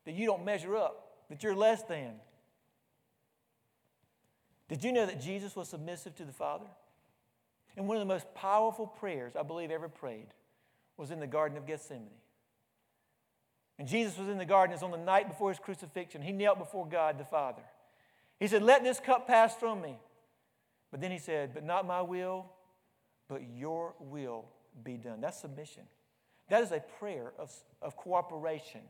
that 0.05 0.13
you 0.15 0.25
don't 0.25 0.43
measure 0.43 0.75
up, 0.75 1.17
that 1.29 1.43
you're 1.43 1.55
less 1.55 1.83
than. 1.83 2.13
Did 4.67 4.83
you 4.83 4.91
know 4.91 5.05
that 5.05 5.21
Jesus 5.21 5.55
was 5.55 5.69
submissive 5.69 6.15
to 6.15 6.25
the 6.25 6.31
Father? 6.31 6.65
And 7.77 7.87
one 7.87 7.97
of 7.97 8.01
the 8.01 8.11
most 8.13 8.33
powerful 8.33 8.87
prayers 8.87 9.35
I 9.35 9.43
believe 9.43 9.71
ever 9.71 9.87
prayed 9.87 10.27
was 10.97 11.11
in 11.11 11.19
the 11.19 11.27
Garden 11.27 11.57
of 11.57 11.65
Gethsemane. 11.65 12.09
And 13.77 13.87
Jesus 13.87 14.17
was 14.17 14.27
in 14.27 14.37
the 14.37 14.45
garden, 14.45 14.73
it's 14.73 14.83
on 14.83 14.91
the 14.91 14.97
night 14.97 15.29
before 15.29 15.49
his 15.49 15.59
crucifixion. 15.59 16.21
He 16.21 16.33
knelt 16.33 16.59
before 16.59 16.85
God 16.85 17.17
the 17.17 17.23
Father. 17.23 17.61
He 18.37 18.47
said, 18.47 18.61
Let 18.61 18.83
this 18.83 18.99
cup 18.99 19.25
pass 19.25 19.55
from 19.55 19.81
me. 19.81 19.97
But 20.91 20.99
then 20.99 21.11
he 21.11 21.17
said, 21.17 21.53
But 21.53 21.63
not 21.63 21.87
my 21.87 22.01
will, 22.01 22.47
but 23.29 23.41
your 23.55 23.93
will 23.99 24.45
be 24.83 24.97
done. 24.97 25.21
That's 25.21 25.39
submission. 25.39 25.83
That 26.49 26.63
is 26.63 26.71
a 26.71 26.81
prayer 26.99 27.31
of, 27.37 27.51
of 27.81 27.95
cooperation. 27.95 28.81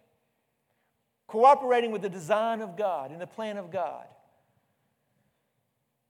Cooperating 1.27 1.91
with 1.91 2.01
the 2.01 2.09
design 2.09 2.61
of 2.61 2.77
God 2.77 3.11
and 3.11 3.21
the 3.21 3.27
plan 3.27 3.57
of 3.57 3.71
God. 3.71 4.05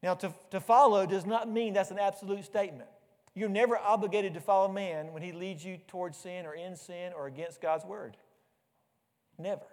Now, 0.02 0.14
to, 0.16 0.34
to 0.52 0.60
follow 0.60 1.06
does 1.06 1.26
not 1.26 1.50
mean 1.50 1.74
that's 1.74 1.92
an 1.92 2.00
absolute 2.00 2.46
statement. 2.46 2.90
You're 3.36 3.50
never 3.50 3.78
obligated 3.78 4.34
to 4.36 4.42
follow 4.42 4.72
man 4.72 5.12
when 5.12 5.22
he 5.22 5.32
leads 5.32 5.64
you 5.64 5.78
towards 5.88 6.18
sin 6.18 6.46
or 6.46 6.54
in 6.54 6.76
sin 6.76 7.14
or 7.16 7.28
against 7.28 7.62
God's 7.62 7.86
word. 7.86 8.16
Never. 9.38 9.66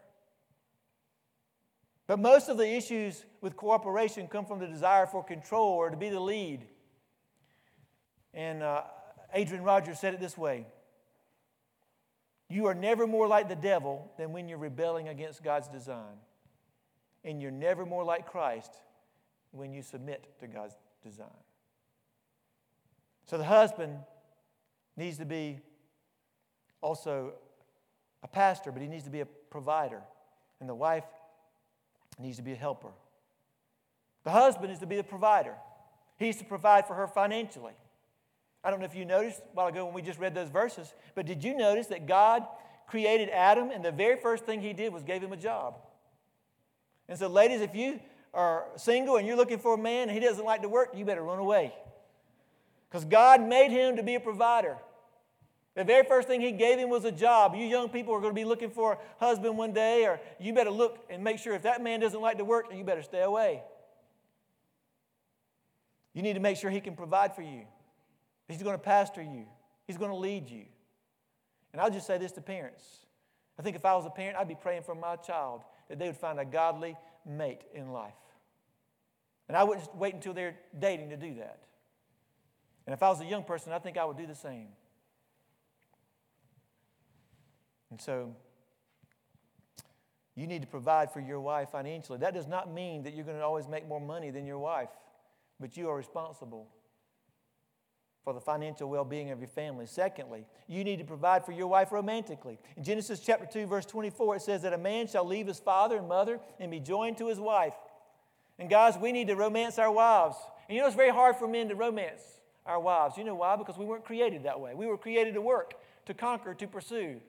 But 2.06 2.20
most 2.20 2.48
of 2.48 2.56
the 2.56 2.68
issues 2.68 3.24
with 3.40 3.56
cooperation 3.56 4.28
come 4.28 4.46
from 4.46 4.60
the 4.60 4.66
desire 4.66 5.06
for 5.06 5.24
control 5.24 5.70
or 5.74 5.90
to 5.90 5.96
be 5.96 6.08
the 6.08 6.20
lead. 6.20 6.66
And 8.32 8.62
uh, 8.62 8.82
Adrian 9.36 9.62
Rogers 9.62 10.00
said 10.00 10.14
it 10.14 10.20
this 10.20 10.36
way 10.36 10.66
You 12.48 12.66
are 12.66 12.74
never 12.74 13.06
more 13.06 13.28
like 13.28 13.48
the 13.48 13.54
devil 13.54 14.10
than 14.18 14.32
when 14.32 14.48
you're 14.48 14.58
rebelling 14.58 15.08
against 15.08 15.44
God's 15.44 15.68
design. 15.68 16.16
And 17.22 17.42
you're 17.42 17.50
never 17.50 17.84
more 17.84 18.04
like 18.04 18.26
Christ 18.26 18.72
when 19.50 19.72
you 19.72 19.82
submit 19.82 20.38
to 20.40 20.46
God's 20.46 20.76
design. 21.02 21.26
So 23.26 23.36
the 23.36 23.44
husband 23.44 23.98
needs 24.96 25.18
to 25.18 25.24
be 25.24 25.58
also 26.80 27.32
a 28.22 28.28
pastor, 28.28 28.70
but 28.70 28.80
he 28.80 28.88
needs 28.88 29.04
to 29.04 29.10
be 29.10 29.20
a 29.20 29.26
provider. 29.26 30.02
And 30.60 30.68
the 30.68 30.74
wife 30.74 31.04
needs 32.18 32.36
to 32.36 32.42
be 32.42 32.52
a 32.52 32.56
helper. 32.56 32.92
The 34.22 34.30
husband 34.30 34.72
is 34.72 34.78
to 34.78 34.86
be 34.86 34.96
the 34.96 35.04
provider. 35.04 35.54
He's 36.16 36.36
to 36.36 36.44
provide 36.44 36.86
for 36.86 36.94
her 36.94 37.08
financially. 37.08 37.74
I 38.66 38.70
don't 38.70 38.80
know 38.80 38.86
if 38.86 38.96
you 38.96 39.04
noticed 39.04 39.38
a 39.38 39.54
while 39.54 39.68
ago 39.68 39.84
when 39.84 39.94
we 39.94 40.02
just 40.02 40.18
read 40.18 40.34
those 40.34 40.48
verses, 40.48 40.92
but 41.14 41.24
did 41.24 41.44
you 41.44 41.56
notice 41.56 41.86
that 41.86 42.08
God 42.08 42.44
created 42.88 43.28
Adam 43.28 43.70
and 43.70 43.84
the 43.84 43.92
very 43.92 44.16
first 44.16 44.44
thing 44.44 44.60
he 44.60 44.72
did 44.72 44.92
was 44.92 45.04
gave 45.04 45.22
him 45.22 45.32
a 45.32 45.36
job? 45.36 45.76
And 47.08 47.16
so, 47.16 47.28
ladies, 47.28 47.60
if 47.60 47.76
you 47.76 48.00
are 48.34 48.64
single 48.74 49.18
and 49.18 49.26
you're 49.26 49.36
looking 49.36 49.60
for 49.60 49.74
a 49.74 49.78
man 49.78 50.08
and 50.08 50.10
he 50.10 50.18
doesn't 50.18 50.44
like 50.44 50.62
to 50.62 50.68
work, 50.68 50.90
you 50.96 51.04
better 51.04 51.22
run 51.22 51.38
away. 51.38 51.72
Because 52.90 53.04
God 53.04 53.40
made 53.40 53.70
him 53.70 53.94
to 53.98 54.02
be 54.02 54.16
a 54.16 54.20
provider. 54.20 54.76
The 55.76 55.84
very 55.84 56.02
first 56.02 56.26
thing 56.26 56.40
he 56.40 56.50
gave 56.50 56.80
him 56.80 56.88
was 56.88 57.04
a 57.04 57.12
job. 57.12 57.54
You 57.54 57.66
young 57.66 57.88
people 57.88 58.14
are 58.14 58.20
going 58.20 58.32
to 58.32 58.40
be 58.40 58.44
looking 58.44 58.70
for 58.70 58.94
a 58.94 59.24
husband 59.24 59.56
one 59.56 59.74
day, 59.74 60.06
or 60.06 60.18
you 60.40 60.52
better 60.52 60.72
look 60.72 60.98
and 61.08 61.22
make 61.22 61.38
sure 61.38 61.54
if 61.54 61.62
that 61.62 61.84
man 61.84 62.00
doesn't 62.00 62.20
like 62.20 62.38
to 62.38 62.44
work, 62.44 62.66
you 62.74 62.82
better 62.82 63.02
stay 63.02 63.22
away. 63.22 63.62
You 66.14 66.22
need 66.22 66.32
to 66.32 66.40
make 66.40 66.56
sure 66.56 66.68
he 66.68 66.80
can 66.80 66.96
provide 66.96 67.36
for 67.36 67.42
you. 67.42 67.62
He's 68.48 68.62
going 68.62 68.76
to 68.76 68.82
pastor 68.82 69.22
you, 69.22 69.46
He's 69.86 69.96
going 69.96 70.10
to 70.10 70.16
lead 70.16 70.48
you. 70.48 70.64
And 71.72 71.80
I'll 71.80 71.90
just 71.90 72.06
say 72.06 72.16
this 72.16 72.32
to 72.32 72.40
parents. 72.40 72.82
I 73.58 73.62
think 73.62 73.76
if 73.76 73.84
I 73.84 73.94
was 73.94 74.06
a 74.06 74.10
parent, 74.10 74.38
I'd 74.38 74.48
be 74.48 74.54
praying 74.54 74.82
for 74.82 74.94
my 74.94 75.16
child 75.16 75.62
that 75.88 75.98
they 75.98 76.06
would 76.06 76.16
find 76.16 76.38
a 76.38 76.44
godly 76.44 76.96
mate 77.26 77.62
in 77.74 77.92
life. 77.92 78.14
And 79.48 79.56
I 79.56 79.64
wouldn't 79.64 79.94
wait 79.94 80.14
until 80.14 80.32
they're 80.32 80.56
dating 80.78 81.10
to 81.10 81.16
do 81.16 81.34
that. 81.34 81.58
And 82.86 82.94
if 82.94 83.02
I 83.02 83.08
was 83.08 83.20
a 83.20 83.24
young 83.24 83.44
person, 83.44 83.72
I 83.72 83.78
think 83.78 83.96
I 83.96 84.04
would 84.04 84.16
do 84.16 84.26
the 84.26 84.34
same. 84.34 84.68
And 87.90 88.00
so, 88.00 88.34
you 90.34 90.46
need 90.46 90.62
to 90.62 90.68
provide 90.68 91.12
for 91.12 91.20
your 91.20 91.40
wife 91.40 91.70
financially. 91.70 92.18
That 92.18 92.34
does 92.34 92.46
not 92.46 92.72
mean 92.72 93.04
that 93.04 93.14
you're 93.14 93.24
going 93.24 93.38
to 93.38 93.44
always 93.44 93.66
make 93.68 93.88
more 93.88 94.00
money 94.00 94.30
than 94.30 94.46
your 94.46 94.58
wife, 94.58 94.90
but 95.58 95.76
you 95.76 95.88
are 95.88 95.96
responsible 95.96 96.68
for 98.26 98.32
the 98.32 98.40
financial 98.40 98.88
well 98.88 99.04
being 99.04 99.30
of 99.30 99.38
your 99.38 99.46
family. 99.46 99.86
Secondly, 99.86 100.46
you 100.66 100.82
need 100.82 100.98
to 100.98 101.04
provide 101.04 101.46
for 101.46 101.52
your 101.52 101.68
wife 101.68 101.92
romantically. 101.92 102.58
In 102.76 102.82
Genesis 102.82 103.20
chapter 103.20 103.46
2, 103.46 103.68
verse 103.68 103.86
24, 103.86 104.34
it 104.34 104.42
says 104.42 104.62
that 104.62 104.72
a 104.72 104.78
man 104.78 105.06
shall 105.06 105.24
leave 105.24 105.46
his 105.46 105.60
father 105.60 105.98
and 105.98 106.08
mother 106.08 106.40
and 106.58 106.68
be 106.68 106.80
joined 106.80 107.18
to 107.18 107.28
his 107.28 107.38
wife. 107.38 107.74
And 108.58 108.68
guys, 108.68 108.98
we 108.98 109.12
need 109.12 109.28
to 109.28 109.36
romance 109.36 109.78
our 109.78 109.92
wives. 109.92 110.34
And 110.68 110.74
you 110.74 110.82
know, 110.82 110.88
it's 110.88 110.96
very 110.96 111.12
hard 111.12 111.36
for 111.36 111.46
men 111.46 111.68
to 111.68 111.76
romance 111.76 112.20
our 112.66 112.80
wives. 112.80 113.16
You 113.16 113.22
know 113.22 113.36
why? 113.36 113.54
Because 113.54 113.78
we 113.78 113.84
weren't 113.84 114.04
created 114.04 114.42
that 114.42 114.58
way. 114.58 114.74
We 114.74 114.86
were 114.88 114.98
created 114.98 115.34
to 115.34 115.40
work, 115.40 115.74
to 116.06 116.12
conquer, 116.12 116.52
to 116.52 116.66
pursue. 116.66 117.20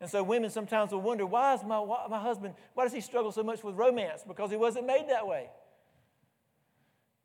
And 0.00 0.10
so 0.10 0.24
women 0.24 0.50
sometimes 0.50 0.90
will 0.90 1.02
wonder, 1.02 1.24
why 1.24 1.54
is 1.54 1.62
my, 1.62 1.84
my 2.08 2.18
husband, 2.18 2.54
why 2.74 2.82
does 2.82 2.92
he 2.92 3.00
struggle 3.00 3.30
so 3.30 3.44
much 3.44 3.62
with 3.62 3.76
romance? 3.76 4.24
Because 4.26 4.50
he 4.50 4.56
wasn't 4.56 4.88
made 4.88 5.08
that 5.08 5.28
way. 5.28 5.50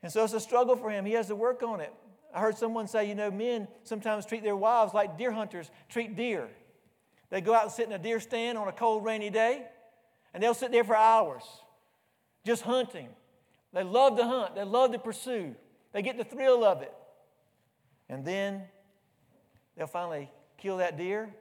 And 0.03 0.11
so 0.11 0.23
it's 0.23 0.33
a 0.33 0.39
struggle 0.39 0.75
for 0.75 0.91
him. 0.91 1.03
He 1.03 1.13
has 1.13 1.29
to 1.29 1.35
work 1.35 1.63
on 1.63 1.81
it. 1.81 1.91
I 2.33 2.41
heard 2.41 2.57
someone 2.57 2.87
say, 2.87 3.07
you 3.07 3.15
know, 3.15 3.31
men 3.31 3.67
sometimes 3.83 4.25
treat 4.25 4.43
their 4.43 4.55
wives 4.55 4.93
like 4.93 5.17
deer 5.17 5.31
hunters 5.31 5.69
treat 5.89 6.15
deer. 6.15 6.49
They 7.29 7.41
go 7.41 7.53
out 7.53 7.63
and 7.63 7.71
sit 7.71 7.87
in 7.87 7.93
a 7.93 7.99
deer 7.99 8.19
stand 8.19 8.57
on 8.57 8.67
a 8.67 8.71
cold, 8.71 9.03
rainy 9.03 9.29
day, 9.29 9.65
and 10.33 10.43
they'll 10.43 10.53
sit 10.53 10.71
there 10.71 10.83
for 10.83 10.95
hours 10.95 11.43
just 12.45 12.61
hunting. 12.61 13.09
They 13.73 13.83
love 13.83 14.17
to 14.17 14.23
hunt, 14.23 14.55
they 14.55 14.63
love 14.63 14.91
to 14.93 14.99
pursue, 14.99 15.55
they 15.91 16.01
get 16.01 16.17
the 16.17 16.23
thrill 16.23 16.63
of 16.63 16.81
it. 16.81 16.93
And 18.07 18.23
then 18.23 18.61
they'll 19.75 19.87
finally 19.87 20.31
kill 20.57 20.77
that 20.77 20.97
deer 20.97 21.33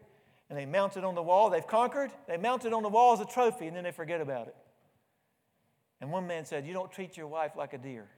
and 0.49 0.59
they 0.59 0.67
mount 0.67 0.97
it 0.97 1.05
on 1.05 1.15
the 1.15 1.23
wall. 1.23 1.51
They've 1.51 1.67
conquered, 1.67 2.11
they 2.27 2.37
mount 2.37 2.65
it 2.65 2.73
on 2.73 2.83
the 2.83 2.89
wall 2.89 3.13
as 3.13 3.21
a 3.21 3.25
trophy, 3.25 3.67
and 3.67 3.77
then 3.77 3.85
they 3.85 3.93
forget 3.93 4.21
about 4.21 4.49
it. 4.49 4.57
And 6.01 6.11
one 6.11 6.27
man 6.27 6.45
said, 6.45 6.67
You 6.67 6.73
don't 6.73 6.91
treat 6.91 7.17
your 7.17 7.27
wife 7.27 7.53
like 7.57 7.73
a 7.73 7.79
deer, 7.79 8.09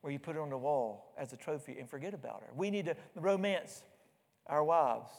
where 0.00 0.12
you 0.12 0.18
put 0.18 0.36
her 0.36 0.42
on 0.42 0.50
the 0.50 0.58
wall 0.58 1.12
as 1.18 1.32
a 1.32 1.36
trophy 1.36 1.76
and 1.78 1.88
forget 1.88 2.14
about 2.14 2.42
her. 2.42 2.48
We 2.54 2.70
need 2.70 2.86
to 2.86 2.96
romance 3.14 3.82
our 4.46 4.62
wives. 4.62 5.10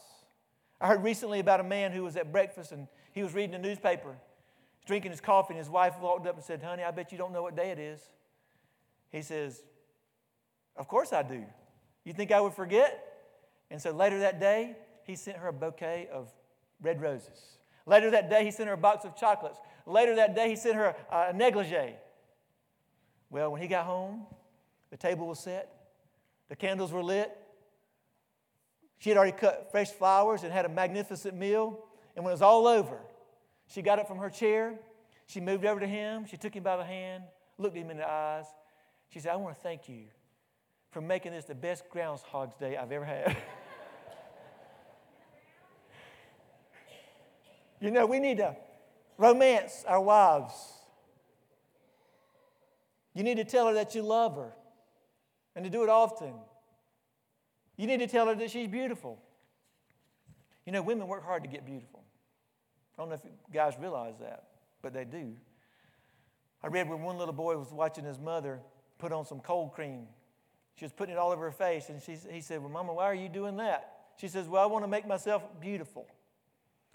I 0.80 0.88
heard 0.88 1.02
recently 1.02 1.40
about 1.40 1.60
a 1.60 1.64
man 1.64 1.92
who 1.92 2.02
was 2.02 2.16
at 2.16 2.32
breakfast 2.32 2.72
and 2.72 2.88
he 3.12 3.22
was 3.22 3.34
reading 3.34 3.54
a 3.54 3.58
newspaper, 3.58 4.16
drinking 4.86 5.10
his 5.10 5.20
coffee, 5.20 5.54
and 5.54 5.58
his 5.58 5.68
wife 5.68 5.94
walked 6.00 6.26
up 6.26 6.36
and 6.36 6.44
said, 6.44 6.62
Honey, 6.62 6.82
I 6.82 6.90
bet 6.90 7.12
you 7.12 7.18
don't 7.18 7.32
know 7.32 7.42
what 7.42 7.56
day 7.56 7.70
it 7.70 7.78
is. 7.78 8.00
He 9.10 9.22
says, 9.22 9.62
Of 10.76 10.88
course 10.88 11.12
I 11.12 11.22
do. 11.22 11.44
You 12.04 12.12
think 12.12 12.32
I 12.32 12.40
would 12.40 12.54
forget? 12.54 13.06
And 13.70 13.80
so 13.80 13.90
later 13.90 14.20
that 14.20 14.40
day, 14.40 14.76
he 15.04 15.16
sent 15.16 15.36
her 15.36 15.48
a 15.48 15.52
bouquet 15.52 16.08
of 16.12 16.28
red 16.80 17.00
roses. 17.00 17.58
Later 17.86 18.10
that 18.12 18.30
day, 18.30 18.44
he 18.44 18.50
sent 18.50 18.68
her 18.68 18.74
a 18.74 18.78
box 18.78 19.04
of 19.04 19.16
chocolates. 19.16 19.58
Later 19.86 20.16
that 20.16 20.34
day, 20.34 20.48
he 20.48 20.56
sent 20.56 20.76
her 20.76 20.94
a, 21.10 21.30
a 21.30 21.32
negligee. 21.32 21.94
Well, 23.28 23.52
when 23.52 23.60
he 23.60 23.68
got 23.68 23.84
home, 23.84 24.26
the 24.90 24.96
table 24.96 25.26
was 25.26 25.38
set, 25.38 25.72
the 26.48 26.56
candles 26.56 26.92
were 26.92 27.02
lit. 27.02 27.36
She 28.98 29.08
had 29.08 29.16
already 29.16 29.36
cut 29.36 29.68
fresh 29.70 29.88
flowers 29.88 30.42
and 30.42 30.52
had 30.52 30.66
a 30.66 30.68
magnificent 30.68 31.34
meal. 31.34 31.84
And 32.14 32.24
when 32.24 32.32
it 32.32 32.34
was 32.34 32.42
all 32.42 32.66
over, 32.66 32.98
she 33.66 33.80
got 33.80 33.98
up 33.98 34.08
from 34.08 34.18
her 34.18 34.28
chair. 34.28 34.78
She 35.26 35.40
moved 35.40 35.64
over 35.64 35.80
to 35.80 35.86
him. 35.86 36.26
She 36.26 36.36
took 36.36 36.54
him 36.54 36.62
by 36.62 36.76
the 36.76 36.84
hand, 36.84 37.22
looked 37.56 37.76
him 37.76 37.88
in 37.90 37.96
the 37.96 38.08
eyes. 38.08 38.44
She 39.08 39.20
said, 39.20 39.32
I 39.32 39.36
want 39.36 39.54
to 39.54 39.62
thank 39.62 39.88
you 39.88 40.04
for 40.90 41.00
making 41.00 41.32
this 41.32 41.44
the 41.44 41.54
best 41.54 41.88
Groundhog's 41.88 42.56
Day 42.56 42.76
I've 42.76 42.92
ever 42.92 43.04
had. 43.04 43.36
You 47.80 47.90
know, 47.90 48.04
we 48.04 48.18
need 48.18 48.36
to 48.36 48.54
romance 49.16 49.84
our 49.88 50.02
wives. 50.02 50.52
You 53.14 53.22
need 53.22 53.38
to 53.38 53.44
tell 53.44 53.68
her 53.68 53.72
that 53.72 53.94
you 53.94 54.02
love 54.02 54.36
her 54.36 54.52
and 55.54 55.64
to 55.64 55.70
do 55.70 55.82
it 55.82 55.88
often. 55.88 56.34
You 57.76 57.86
need 57.86 57.98
to 57.98 58.06
tell 58.06 58.26
her 58.26 58.34
that 58.34 58.50
she's 58.50 58.68
beautiful. 58.68 59.18
You 60.66 60.72
know, 60.72 60.82
women 60.82 61.08
work 61.08 61.24
hard 61.24 61.42
to 61.42 61.48
get 61.48 61.64
beautiful. 61.64 62.04
I 62.96 63.02
don't 63.02 63.08
know 63.08 63.14
if 63.14 63.52
guys 63.52 63.74
realize 63.80 64.14
that, 64.20 64.44
but 64.82 64.92
they 64.92 65.04
do. 65.04 65.32
I 66.62 66.66
read 66.66 66.88
where 66.88 66.98
one 66.98 67.16
little 67.16 67.32
boy 67.32 67.56
was 67.56 67.72
watching 67.72 68.04
his 68.04 68.18
mother 68.18 68.60
put 68.98 69.12
on 69.12 69.24
some 69.24 69.40
cold 69.40 69.72
cream. 69.72 70.06
She 70.76 70.84
was 70.84 70.92
putting 70.92 71.14
it 71.14 71.18
all 71.18 71.30
over 71.30 71.44
her 71.44 71.50
face, 71.50 71.88
and 71.88 72.02
she, 72.02 72.16
he 72.30 72.40
said, 72.40 72.60
Well, 72.60 72.70
Mama, 72.70 72.92
why 72.94 73.04
are 73.04 73.14
you 73.14 73.28
doing 73.28 73.56
that? 73.56 73.92
She 74.18 74.28
says, 74.28 74.46
Well, 74.46 74.62
I 74.62 74.66
want 74.66 74.84
to 74.84 74.88
make 74.88 75.06
myself 75.06 75.42
beautiful. 75.60 76.06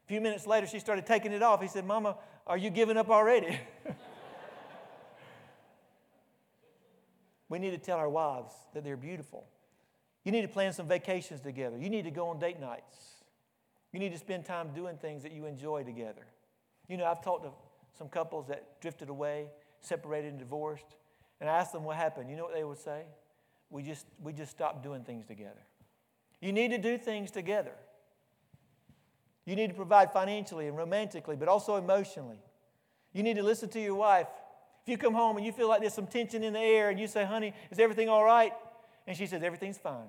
A 0.03 0.07
few 0.07 0.21
minutes 0.21 0.45
later, 0.45 0.67
she 0.67 0.79
started 0.79 1.07
taking 1.07 1.31
it 1.31 1.41
off. 1.41 1.61
He 1.61 1.67
said, 1.67 1.85
Mama, 1.85 2.17
are 2.45 2.57
you 2.57 2.69
giving 2.69 2.97
up 2.97 3.09
already? 3.09 3.59
we 7.49 7.59
need 7.59 7.71
to 7.71 7.77
tell 7.77 7.97
our 7.97 8.09
wives 8.09 8.53
that 8.73 8.83
they're 8.83 8.97
beautiful. 8.97 9.45
You 10.23 10.31
need 10.31 10.41
to 10.41 10.47
plan 10.47 10.73
some 10.73 10.87
vacations 10.87 11.41
together. 11.41 11.77
You 11.77 11.89
need 11.89 12.03
to 12.05 12.11
go 12.11 12.29
on 12.29 12.39
date 12.39 12.59
nights. 12.59 13.23
You 13.93 13.99
need 13.99 14.11
to 14.11 14.17
spend 14.17 14.45
time 14.45 14.69
doing 14.73 14.97
things 14.97 15.23
that 15.23 15.31
you 15.31 15.45
enjoy 15.45 15.83
together. 15.83 16.25
You 16.89 16.97
know, 16.97 17.05
I've 17.05 17.23
talked 17.23 17.43
to 17.43 17.51
some 17.97 18.09
couples 18.09 18.47
that 18.47 18.81
drifted 18.81 19.09
away, 19.09 19.47
separated, 19.81 20.29
and 20.29 20.39
divorced, 20.39 20.95
and 21.39 21.49
I 21.49 21.57
asked 21.57 21.71
them 21.71 21.83
what 21.83 21.95
happened. 21.95 22.29
You 22.29 22.35
know 22.35 22.43
what 22.43 22.53
they 22.53 22.63
would 22.63 22.77
say? 22.77 23.03
We 23.69 23.83
just, 23.83 24.05
we 24.21 24.33
just 24.33 24.51
stopped 24.51 24.83
doing 24.83 25.03
things 25.03 25.25
together. 25.25 25.61
You 26.41 26.51
need 26.51 26.71
to 26.71 26.77
do 26.77 26.97
things 26.97 27.31
together. 27.31 27.71
You 29.45 29.55
need 29.55 29.67
to 29.67 29.75
provide 29.75 30.11
financially 30.11 30.67
and 30.67 30.75
romantically, 30.75 31.35
but 31.35 31.47
also 31.47 31.75
emotionally. 31.75 32.39
You 33.13 33.23
need 33.23 33.35
to 33.35 33.43
listen 33.43 33.69
to 33.69 33.79
your 33.79 33.95
wife. 33.95 34.27
If 34.85 34.89
you 34.91 34.97
come 34.99 35.15
home 35.15 35.35
and 35.37 35.43
you 35.43 35.51
feel 35.51 35.67
like 35.67 35.81
there's 35.81 35.95
some 35.95 36.05
tension 36.05 36.43
in 36.43 36.53
the 36.53 36.59
air 36.59 36.91
and 36.91 36.99
you 36.99 37.07
say, 37.07 37.25
honey, 37.25 37.55
is 37.71 37.79
everything 37.79 38.07
all 38.07 38.23
right? 38.23 38.53
And 39.07 39.17
she 39.17 39.25
says, 39.25 39.41
everything's 39.41 39.79
fine. 39.79 40.05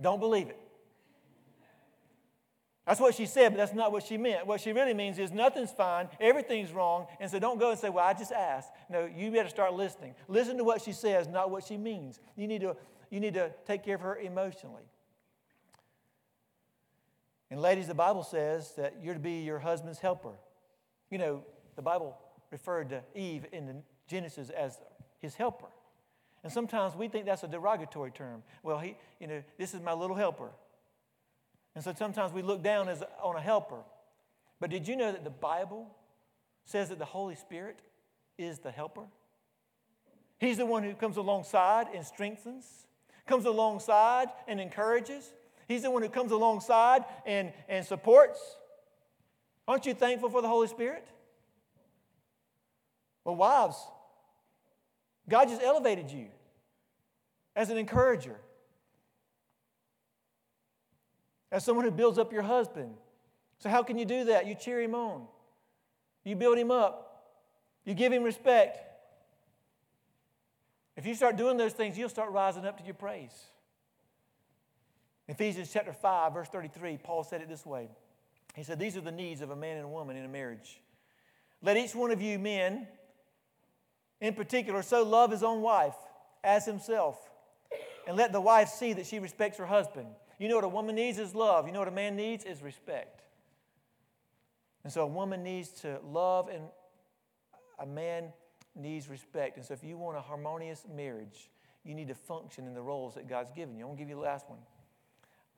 Don't 0.00 0.20
believe 0.20 0.48
it. 0.48 0.60
That's 2.86 3.00
what 3.00 3.16
she 3.16 3.26
said, 3.26 3.48
but 3.48 3.58
that's 3.58 3.74
not 3.74 3.90
what 3.90 4.04
she 4.04 4.16
meant. 4.16 4.46
What 4.46 4.60
she 4.60 4.72
really 4.72 4.94
means 4.94 5.18
is 5.18 5.32
nothing's 5.32 5.72
fine, 5.72 6.08
everything's 6.20 6.70
wrong, 6.72 7.06
and 7.20 7.28
so 7.28 7.40
don't 7.40 7.58
go 7.58 7.70
and 7.70 7.78
say, 7.78 7.90
Well, 7.90 8.04
I 8.04 8.14
just 8.14 8.32
asked. 8.32 8.70
No, 8.88 9.06
you 9.06 9.30
better 9.30 9.48
start 9.50 9.74
listening. 9.74 10.14
Listen 10.26 10.56
to 10.56 10.64
what 10.64 10.80
she 10.80 10.92
says, 10.92 11.26
not 11.26 11.50
what 11.50 11.64
she 11.64 11.76
means. 11.76 12.20
You 12.36 12.46
need 12.46 12.60
to, 12.62 12.76
you 13.10 13.20
need 13.20 13.34
to 13.34 13.50
take 13.66 13.84
care 13.84 13.96
of 13.96 14.00
her 14.02 14.16
emotionally. 14.16 14.84
And 17.50 17.60
ladies, 17.60 17.88
the 17.88 17.94
Bible 17.94 18.22
says 18.22 18.72
that 18.76 18.94
you're 19.02 19.14
to 19.14 19.20
be 19.20 19.42
your 19.42 19.58
husband's 19.58 19.98
helper. 19.98 20.34
You 21.10 21.18
know, 21.18 21.44
the 21.76 21.82
Bible 21.82 22.16
referred 22.50 22.90
to 22.90 23.02
Eve 23.14 23.46
in 23.52 23.66
the 23.66 23.76
Genesis 24.06 24.50
as 24.50 24.78
his 25.20 25.34
helper. 25.34 25.68
And 26.42 26.52
sometimes 26.52 26.94
we 26.94 27.08
think 27.08 27.26
that's 27.26 27.42
a 27.42 27.48
derogatory 27.48 28.10
term. 28.10 28.42
Well, 28.62 28.78
he, 28.78 28.96
you 29.20 29.26
know, 29.26 29.42
this 29.58 29.74
is 29.74 29.80
my 29.80 29.92
little 29.92 30.16
helper. 30.16 30.50
And 31.74 31.82
so 31.82 31.92
sometimes 31.96 32.32
we 32.32 32.42
look 32.42 32.62
down 32.62 32.88
as 32.88 33.02
on 33.22 33.36
a 33.36 33.40
helper. 33.40 33.82
But 34.60 34.70
did 34.70 34.88
you 34.88 34.96
know 34.96 35.12
that 35.12 35.24
the 35.24 35.30
Bible 35.30 35.88
says 36.64 36.88
that 36.88 36.98
the 36.98 37.04
Holy 37.04 37.34
Spirit 37.34 37.80
is 38.38 38.60
the 38.60 38.70
helper? 38.70 39.04
He's 40.38 40.58
the 40.58 40.66
one 40.66 40.84
who 40.84 40.94
comes 40.94 41.16
alongside 41.16 41.88
and 41.94 42.04
strengthens, 42.04 42.86
comes 43.26 43.44
alongside 43.44 44.28
and 44.46 44.60
encourages, 44.60 45.32
He's 45.68 45.82
the 45.82 45.90
one 45.90 46.02
who 46.02 46.08
comes 46.08 46.32
alongside 46.32 47.04
and, 47.26 47.52
and 47.68 47.84
supports. 47.84 48.40
Aren't 49.68 49.84
you 49.84 49.92
thankful 49.92 50.30
for 50.30 50.40
the 50.40 50.48
Holy 50.48 50.66
Spirit? 50.66 51.06
Well, 53.28 53.36
wives, 53.36 53.76
God 55.28 55.48
just 55.48 55.60
elevated 55.60 56.10
you 56.10 56.28
as 57.54 57.68
an 57.68 57.76
encourager, 57.76 58.36
as 61.52 61.62
someone 61.62 61.84
who 61.84 61.90
builds 61.90 62.16
up 62.16 62.32
your 62.32 62.40
husband. 62.40 62.94
So, 63.58 63.68
how 63.68 63.82
can 63.82 63.98
you 63.98 64.06
do 64.06 64.24
that? 64.24 64.46
You 64.46 64.54
cheer 64.54 64.80
him 64.80 64.94
on, 64.94 65.26
you 66.24 66.36
build 66.36 66.56
him 66.56 66.70
up, 66.70 67.34
you 67.84 67.92
give 67.92 68.14
him 68.14 68.22
respect. 68.22 68.78
If 70.96 71.04
you 71.04 71.14
start 71.14 71.36
doing 71.36 71.58
those 71.58 71.74
things, 71.74 71.98
you'll 71.98 72.08
start 72.08 72.32
rising 72.32 72.64
up 72.64 72.78
to 72.78 72.84
your 72.84 72.94
praise. 72.94 73.38
Ephesians 75.28 75.70
chapter 75.70 75.92
5, 75.92 76.32
verse 76.32 76.48
33, 76.48 76.96
Paul 76.96 77.24
said 77.24 77.42
it 77.42 77.50
this 77.50 77.66
way. 77.66 77.90
He 78.54 78.62
said, 78.62 78.78
These 78.78 78.96
are 78.96 79.02
the 79.02 79.12
needs 79.12 79.42
of 79.42 79.50
a 79.50 79.56
man 79.56 79.76
and 79.76 79.84
a 79.84 79.90
woman 79.90 80.16
in 80.16 80.24
a 80.24 80.28
marriage. 80.28 80.80
Let 81.60 81.76
each 81.76 81.94
one 81.94 82.10
of 82.10 82.22
you 82.22 82.38
men, 82.38 82.86
in 84.20 84.34
particular, 84.34 84.82
so 84.82 85.02
love 85.02 85.30
his 85.30 85.42
own 85.42 85.62
wife 85.62 85.94
as 86.42 86.64
himself. 86.64 87.18
And 88.06 88.16
let 88.16 88.32
the 88.32 88.40
wife 88.40 88.68
see 88.68 88.94
that 88.94 89.06
she 89.06 89.18
respects 89.18 89.58
her 89.58 89.66
husband. 89.66 90.08
You 90.38 90.48
know 90.48 90.54
what 90.54 90.64
a 90.64 90.68
woman 90.68 90.94
needs 90.94 91.18
is 91.18 91.34
love. 91.34 91.66
You 91.66 91.72
know 91.72 91.80
what 91.80 91.88
a 91.88 91.92
man 91.92 92.16
needs 92.16 92.44
is 92.44 92.62
respect. 92.62 93.22
And 94.84 94.92
so 94.92 95.02
a 95.02 95.06
woman 95.06 95.42
needs 95.42 95.68
to 95.80 95.98
love 96.04 96.48
and 96.48 96.64
a 97.78 97.86
man 97.86 98.32
needs 98.74 99.08
respect. 99.08 99.56
And 99.56 99.66
so, 99.66 99.74
if 99.74 99.84
you 99.84 99.96
want 99.96 100.16
a 100.16 100.20
harmonious 100.20 100.84
marriage, 100.94 101.50
you 101.84 101.94
need 101.94 102.08
to 102.08 102.14
function 102.14 102.66
in 102.66 102.74
the 102.74 102.82
roles 102.82 103.14
that 103.14 103.28
God's 103.28 103.52
given 103.52 103.76
you. 103.76 103.84
I'm 103.84 103.88
going 103.88 103.98
to 103.98 104.02
give 104.02 104.08
you 104.08 104.16
the 104.16 104.20
last 104.20 104.48
one. 104.48 104.58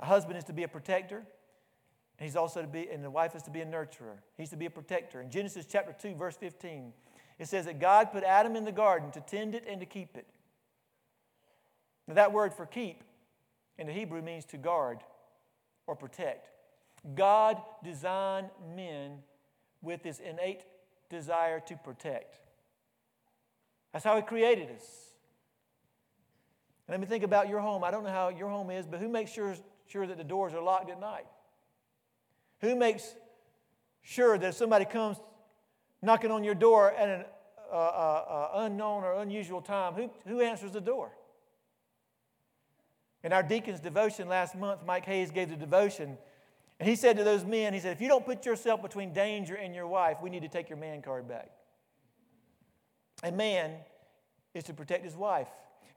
A 0.00 0.06
husband 0.06 0.38
is 0.38 0.44
to 0.44 0.52
be 0.52 0.62
a 0.62 0.68
protector, 0.68 1.18
and 1.18 2.26
he's 2.26 2.36
also 2.36 2.62
to 2.62 2.68
be, 2.68 2.88
and 2.90 3.04
the 3.04 3.10
wife 3.10 3.34
is 3.34 3.42
to 3.44 3.50
be 3.50 3.60
a 3.60 3.66
nurturer. 3.66 4.18
He's 4.36 4.50
to 4.50 4.56
be 4.56 4.66
a 4.66 4.70
protector. 4.70 5.20
In 5.20 5.30
Genesis 5.30 5.66
chapter 5.66 5.94
2, 5.98 6.14
verse 6.14 6.36
15, 6.36 6.92
it 7.40 7.48
says 7.48 7.64
that 7.64 7.80
God 7.80 8.12
put 8.12 8.22
Adam 8.22 8.54
in 8.54 8.66
the 8.66 8.70
garden 8.70 9.10
to 9.12 9.20
tend 9.20 9.54
it 9.54 9.64
and 9.66 9.80
to 9.80 9.86
keep 9.86 10.14
it. 10.14 10.26
Now, 12.06 12.14
that 12.14 12.32
word 12.32 12.52
for 12.52 12.66
keep 12.66 13.02
in 13.78 13.86
the 13.86 13.94
Hebrew 13.94 14.20
means 14.20 14.44
to 14.46 14.58
guard 14.58 14.98
or 15.86 15.96
protect. 15.96 16.50
God 17.14 17.56
designed 17.82 18.50
men 18.76 19.20
with 19.80 20.02
this 20.02 20.18
innate 20.18 20.64
desire 21.08 21.60
to 21.60 21.76
protect. 21.76 22.38
That's 23.94 24.04
how 24.04 24.16
He 24.16 24.22
created 24.22 24.68
us. 24.76 24.84
Let 26.90 27.00
me 27.00 27.06
think 27.06 27.24
about 27.24 27.48
your 27.48 27.60
home. 27.60 27.82
I 27.84 27.90
don't 27.90 28.04
know 28.04 28.10
how 28.10 28.28
your 28.28 28.50
home 28.50 28.70
is, 28.70 28.86
but 28.86 29.00
who 29.00 29.08
makes 29.08 29.32
sure, 29.32 29.56
sure 29.86 30.06
that 30.06 30.18
the 30.18 30.24
doors 30.24 30.52
are 30.52 30.60
locked 30.60 30.90
at 30.90 31.00
night? 31.00 31.26
Who 32.60 32.76
makes 32.76 33.14
sure 34.02 34.36
that 34.36 34.46
if 34.46 34.54
somebody 34.56 34.84
comes 34.84 35.16
knocking 36.02 36.30
on 36.30 36.44
your 36.44 36.54
door 36.54 36.92
at 36.92 37.08
an 37.08 37.24
uh, 37.72 37.74
uh, 37.74 37.78
uh, 37.78 38.50
unknown 38.62 39.04
or 39.04 39.20
unusual 39.20 39.60
time, 39.60 39.94
who, 39.94 40.10
who 40.26 40.40
answers 40.40 40.72
the 40.72 40.80
door? 40.80 41.12
In 43.22 43.32
our 43.32 43.42
deacon's 43.42 43.80
devotion 43.80 44.28
last 44.28 44.54
month, 44.54 44.80
Mike 44.86 45.04
Hayes 45.04 45.30
gave 45.30 45.50
the 45.50 45.56
devotion, 45.56 46.16
and 46.78 46.88
he 46.88 46.96
said 46.96 47.18
to 47.18 47.24
those 47.24 47.44
men, 47.44 47.74
he 47.74 47.80
said, 47.80 47.92
if 47.92 48.00
you 48.00 48.08
don't 48.08 48.24
put 48.24 48.46
yourself 48.46 48.80
between 48.80 49.12
danger 49.12 49.54
and 49.54 49.74
your 49.74 49.86
wife, 49.86 50.18
we 50.22 50.30
need 50.30 50.42
to 50.42 50.48
take 50.48 50.70
your 50.70 50.78
man 50.78 51.02
card 51.02 51.28
back. 51.28 51.50
A 53.22 53.30
man 53.30 53.72
is 54.54 54.64
to 54.64 54.74
protect 54.74 55.04
his 55.04 55.14
wife. 55.14 55.48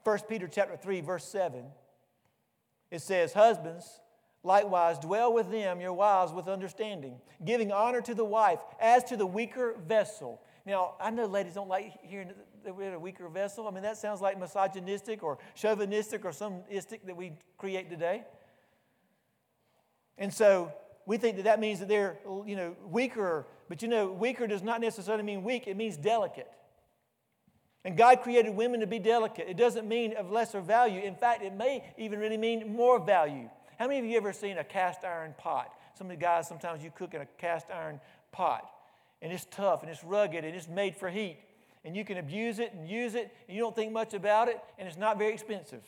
1 0.04 0.18
Peter 0.28 0.46
chapter 0.46 0.76
3, 0.76 1.00
verse 1.00 1.24
7, 1.24 1.64
it 2.90 3.00
says, 3.00 3.32
Husbands, 3.32 4.00
likewise 4.44 4.98
dwell 4.98 5.32
with 5.32 5.50
them, 5.50 5.80
your 5.80 5.94
wives, 5.94 6.32
with 6.32 6.46
understanding, 6.46 7.16
giving 7.44 7.72
honor 7.72 8.00
to 8.02 8.14
the 8.14 8.24
wife 8.24 8.60
as 8.80 9.02
to 9.04 9.16
the 9.16 9.26
weaker 9.26 9.74
vessel. 9.88 10.40
Now, 10.66 10.94
I 11.00 11.10
know 11.10 11.26
ladies 11.26 11.54
don't 11.54 11.68
like 11.68 11.98
hearing 12.02 12.30
that 12.64 12.74
we're 12.74 12.94
a 12.94 12.98
weaker 12.98 13.28
vessel. 13.28 13.66
I 13.66 13.70
mean, 13.70 13.82
that 13.82 13.96
sounds 13.96 14.20
like 14.20 14.38
misogynistic 14.38 15.22
or 15.22 15.38
chauvinistic 15.54 16.24
or 16.24 16.32
some 16.32 16.62
istic 16.72 17.00
that 17.06 17.16
we 17.16 17.32
create 17.58 17.90
today. 17.90 18.24
And 20.16 20.32
so 20.32 20.72
we 21.06 21.16
think 21.16 21.36
that 21.36 21.44
that 21.44 21.60
means 21.60 21.80
that 21.80 21.88
they're, 21.88 22.18
you 22.46 22.56
know, 22.56 22.76
weaker. 22.88 23.46
But 23.68 23.82
you 23.82 23.88
know, 23.88 24.12
weaker 24.12 24.46
does 24.46 24.62
not 24.62 24.80
necessarily 24.80 25.24
mean 25.24 25.42
weak. 25.42 25.66
It 25.66 25.76
means 25.76 25.96
delicate. 25.96 26.50
And 27.84 27.98
God 27.98 28.22
created 28.22 28.54
women 28.54 28.80
to 28.80 28.86
be 28.86 28.98
delicate. 28.98 29.46
It 29.48 29.58
doesn't 29.58 29.86
mean 29.86 30.16
of 30.16 30.30
lesser 30.30 30.62
value. 30.62 31.02
In 31.02 31.14
fact, 31.14 31.42
it 31.42 31.52
may 31.52 31.84
even 31.98 32.18
really 32.18 32.38
mean 32.38 32.74
more 32.74 32.98
value. 32.98 33.50
How 33.78 33.86
many 33.86 33.98
of 33.98 34.04
you 34.04 34.16
ever 34.16 34.32
seen 34.32 34.58
a 34.58 34.64
cast 34.64 35.04
iron 35.04 35.34
pot? 35.36 35.72
Some 35.96 36.06
of 36.08 36.10
the 36.10 36.16
guys, 36.16 36.48
sometimes 36.48 36.82
you 36.82 36.90
cook 36.94 37.14
in 37.14 37.20
a 37.20 37.26
cast 37.38 37.70
iron 37.70 38.00
pot, 38.32 38.68
and 39.22 39.32
it's 39.32 39.46
tough 39.50 39.82
and 39.82 39.90
it's 39.90 40.04
rugged 40.04 40.44
and 40.44 40.54
it's 40.54 40.68
made 40.68 40.96
for 40.96 41.08
heat. 41.10 41.38
And 41.84 41.94
you 41.94 42.04
can 42.04 42.16
abuse 42.16 42.60
it 42.60 42.72
and 42.72 42.88
use 42.88 43.14
it, 43.14 43.30
and 43.46 43.54
you 43.54 43.62
don't 43.62 43.76
think 43.76 43.92
much 43.92 44.14
about 44.14 44.48
it, 44.48 44.58
and 44.78 44.88
it's 44.88 44.96
not 44.96 45.18
very 45.18 45.34
expensive. 45.34 45.82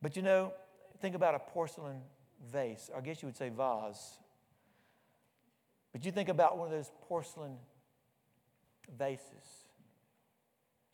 But 0.00 0.16
you 0.16 0.22
know, 0.22 0.52
think 1.00 1.14
about 1.14 1.34
a 1.34 1.38
porcelain 1.38 2.00
vase, 2.50 2.90
I 2.96 3.00
guess 3.00 3.22
you 3.22 3.26
would 3.26 3.36
say 3.36 3.50
vase. 3.50 4.18
But 5.92 6.04
you 6.04 6.12
think 6.12 6.28
about 6.28 6.56
one 6.56 6.68
of 6.68 6.72
those 6.72 6.90
porcelain 7.08 7.56
vases. 8.96 9.66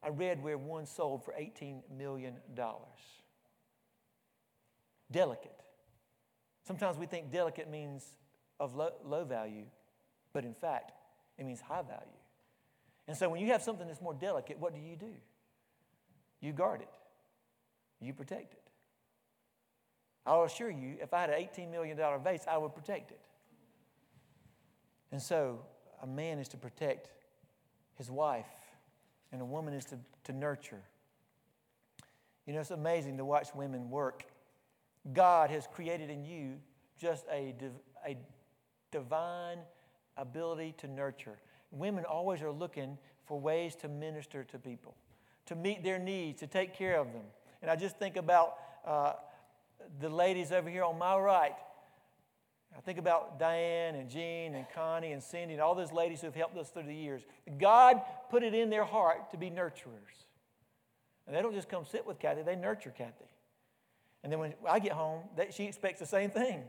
I 0.02 0.08
read 0.08 0.42
where 0.42 0.58
one 0.58 0.86
sold 0.86 1.24
for 1.24 1.32
$18 1.32 1.82
million. 1.96 2.34
Delicate. 5.14 5.54
Sometimes 6.66 6.98
we 6.98 7.06
think 7.06 7.30
delicate 7.30 7.70
means 7.70 8.04
of 8.58 8.74
low, 8.74 8.90
low 9.04 9.24
value, 9.24 9.66
but 10.32 10.44
in 10.44 10.54
fact, 10.54 10.90
it 11.38 11.46
means 11.46 11.60
high 11.60 11.82
value. 11.82 12.18
And 13.06 13.16
so 13.16 13.28
when 13.28 13.40
you 13.40 13.52
have 13.52 13.62
something 13.62 13.86
that's 13.86 14.00
more 14.00 14.14
delicate, 14.14 14.58
what 14.58 14.74
do 14.74 14.80
you 14.80 14.96
do? 14.96 15.12
You 16.40 16.52
guard 16.52 16.80
it, 16.80 16.88
you 18.00 18.12
protect 18.12 18.54
it. 18.54 18.62
I'll 20.26 20.42
assure 20.42 20.70
you, 20.70 20.96
if 21.00 21.14
I 21.14 21.20
had 21.20 21.30
an 21.30 21.36
$18 21.36 21.70
million 21.70 21.96
vase, 22.24 22.42
I 22.50 22.58
would 22.58 22.74
protect 22.74 23.12
it. 23.12 23.20
And 25.12 25.22
so 25.22 25.60
a 26.02 26.08
man 26.08 26.40
is 26.40 26.48
to 26.48 26.56
protect 26.56 27.08
his 27.94 28.10
wife, 28.10 28.50
and 29.30 29.40
a 29.40 29.44
woman 29.44 29.74
is 29.74 29.84
to, 29.86 29.98
to 30.24 30.32
nurture. 30.32 30.82
You 32.46 32.54
know, 32.54 32.60
it's 32.60 32.72
amazing 32.72 33.18
to 33.18 33.24
watch 33.24 33.54
women 33.54 33.90
work. 33.90 34.24
God 35.12 35.50
has 35.50 35.66
created 35.72 36.11
in 36.11 36.24
you 36.24 36.55
just 36.98 37.24
a, 37.30 37.55
a 38.07 38.16
divine 38.90 39.59
ability 40.16 40.74
to 40.78 40.88
nurture. 40.88 41.38
Women 41.70 42.05
always 42.05 42.42
are 42.42 42.52
looking 42.52 42.96
for 43.26 43.38
ways 43.38 43.74
to 43.76 43.88
minister 43.88 44.44
to 44.44 44.59
people, 44.59 44.94
to 45.46 45.57
meet 45.57 45.82
their 45.82 45.98
needs, 45.98 46.40
to 46.40 46.46
take 46.46 46.74
care 46.74 46.98
of 46.98 47.12
them. 47.12 47.24
And 47.62 47.70
I 47.70 47.76
just 47.76 47.98
think 47.98 48.16
about 48.16 48.57
uh, 48.86 49.14
the 50.00 50.09
ladies 50.09 50.52
over 50.52 50.70
here 50.70 50.84
on 50.84 50.98
my 50.98 51.16
right 51.18 51.55
I 52.76 52.80
think 52.80 52.98
about 52.98 53.38
Diane 53.38 53.94
and 53.94 54.11
Jean 54.11 54.55
and 54.55 54.66
Connie 54.74 55.12
and 55.12 55.22
Cindy 55.22 55.55
and 55.55 55.62
all 55.62 55.74
those 55.74 55.92
ladies 55.92 56.20
who 56.20 56.26
have 56.26 56.34
helped 56.34 56.57
us 56.57 56.70
through 56.70 56.84
the 56.84 56.94
years. 56.94 57.22
God 57.59 58.02
put 58.30 58.42
it 58.42 58.55
in 58.55 58.68
their 58.68 58.84
heart 58.84 59.30
to 59.30 59.36
be 59.36 59.50
nurturers. 59.50 60.26
And 61.26 61.34
they 61.34 61.40
don't 61.40 61.55
just 61.55 61.68
come 61.68 61.84
sit 61.84 62.05
with 62.05 62.18
Kathy, 62.18 62.42
they 62.42 62.57
nurture 62.57 62.92
Kathy. 62.96 63.24
And 64.24 64.32
then 64.32 64.40
when 64.40 64.54
I 64.66 64.78
get 64.78 64.92
home, 64.92 65.20
that, 65.36 65.52
she 65.52 65.64
expects 65.64 66.00
the 66.00 66.06
same 66.06 66.30
thing. 66.30 66.62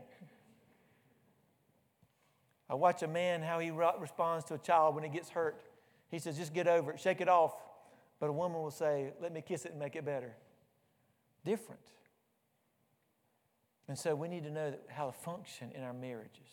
I 2.68 2.74
watch 2.74 3.02
a 3.02 3.08
man 3.08 3.40
how 3.40 3.58
he 3.60 3.70
responds 3.70 4.44
to 4.46 4.54
a 4.54 4.58
child 4.58 4.94
when 4.94 5.02
he 5.02 5.10
gets 5.10 5.30
hurt. 5.30 5.62
He 6.10 6.18
says, 6.18 6.36
just 6.36 6.52
get 6.52 6.68
over 6.68 6.92
it, 6.92 7.00
shake 7.00 7.22
it 7.22 7.28
off. 7.28 7.54
But 8.20 8.28
a 8.28 8.32
woman 8.32 8.60
will 8.60 8.70
say, 8.70 9.14
let 9.22 9.32
me 9.32 9.40
kiss 9.40 9.64
it 9.64 9.70
and 9.70 9.80
make 9.80 9.96
it 9.96 10.04
better. 10.04 10.34
Different. 11.46 11.80
And 13.88 13.98
so 13.98 14.14
we 14.14 14.28
need 14.28 14.44
to 14.44 14.50
know 14.50 14.74
how 14.88 15.06
to 15.06 15.12
function 15.12 15.72
in 15.74 15.82
our 15.82 15.94
marriages. 15.94 16.50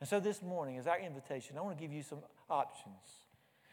And 0.00 0.08
so 0.08 0.20
this 0.20 0.42
morning, 0.42 0.76
as 0.76 0.86
our 0.86 0.98
invitation, 0.98 1.56
I 1.56 1.62
want 1.62 1.78
to 1.78 1.82
give 1.82 1.92
you 1.92 2.02
some 2.02 2.18
options. 2.50 3.24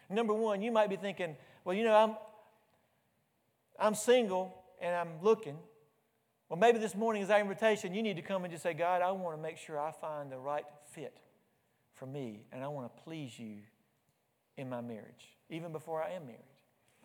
Number 0.09 0.33
one, 0.33 0.61
you 0.61 0.71
might 0.71 0.89
be 0.89 0.95
thinking, 0.95 1.35
well, 1.65 1.75
you 1.75 1.83
know, 1.83 1.95
I'm, 1.95 2.15
I'm 3.77 3.95
single 3.95 4.55
and 4.79 4.95
I'm 4.95 5.21
looking. 5.21 5.57
Well, 6.49 6.59
maybe 6.59 6.77
this 6.77 6.95
morning 6.95 7.23
is 7.23 7.29
our 7.29 7.39
invitation. 7.39 7.93
You 7.93 8.03
need 8.03 8.17
to 8.17 8.21
come 8.21 8.43
and 8.43 8.51
just 8.51 8.63
say, 8.63 8.73
God, 8.73 9.01
I 9.01 9.11
want 9.11 9.35
to 9.35 9.41
make 9.41 9.57
sure 9.57 9.79
I 9.79 9.91
find 9.91 10.31
the 10.31 10.37
right 10.37 10.65
fit 10.91 11.17
for 11.93 12.05
me, 12.05 12.41
and 12.51 12.63
I 12.63 12.67
want 12.67 12.95
to 12.95 13.03
please 13.03 13.37
you 13.39 13.57
in 14.57 14.69
my 14.69 14.81
marriage, 14.81 15.35
even 15.49 15.71
before 15.71 16.03
I 16.03 16.11
am 16.11 16.25
married. 16.25 16.39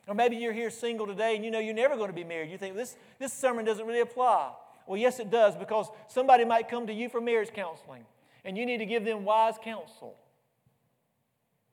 Or 0.07 0.15
maybe 0.15 0.37
you're 0.37 0.53
here 0.53 0.71
single 0.71 1.07
today 1.07 1.37
and 1.37 1.45
you 1.45 1.51
know 1.51 1.59
you're 1.59 1.75
never 1.75 1.97
going 1.97 2.09
to 2.09 2.15
be 2.15 2.25
married. 2.25 2.51
You 2.51 2.59
think 2.59 2.75
this, 2.75 2.97
this 3.19 3.33
sermon 3.33 3.65
doesn't 3.65 3.87
really 3.87 4.01
apply. 4.01 4.53
Well, 4.87 4.97
yes, 4.97 5.21
it 5.21 5.31
does, 5.31 5.57
because 5.57 5.87
somebody 6.09 6.45
might 6.45 6.69
come 6.69 6.87
to 6.89 6.93
you 6.93 7.09
for 7.09 7.21
marriage 7.21 7.53
counseling, 7.55 8.05
and 8.45 8.59
you 8.59 8.67
need 8.67 8.79
to 8.79 8.87
give 8.87 9.05
them 9.05 9.25
wise 9.25 9.55
counsel. 9.63 10.17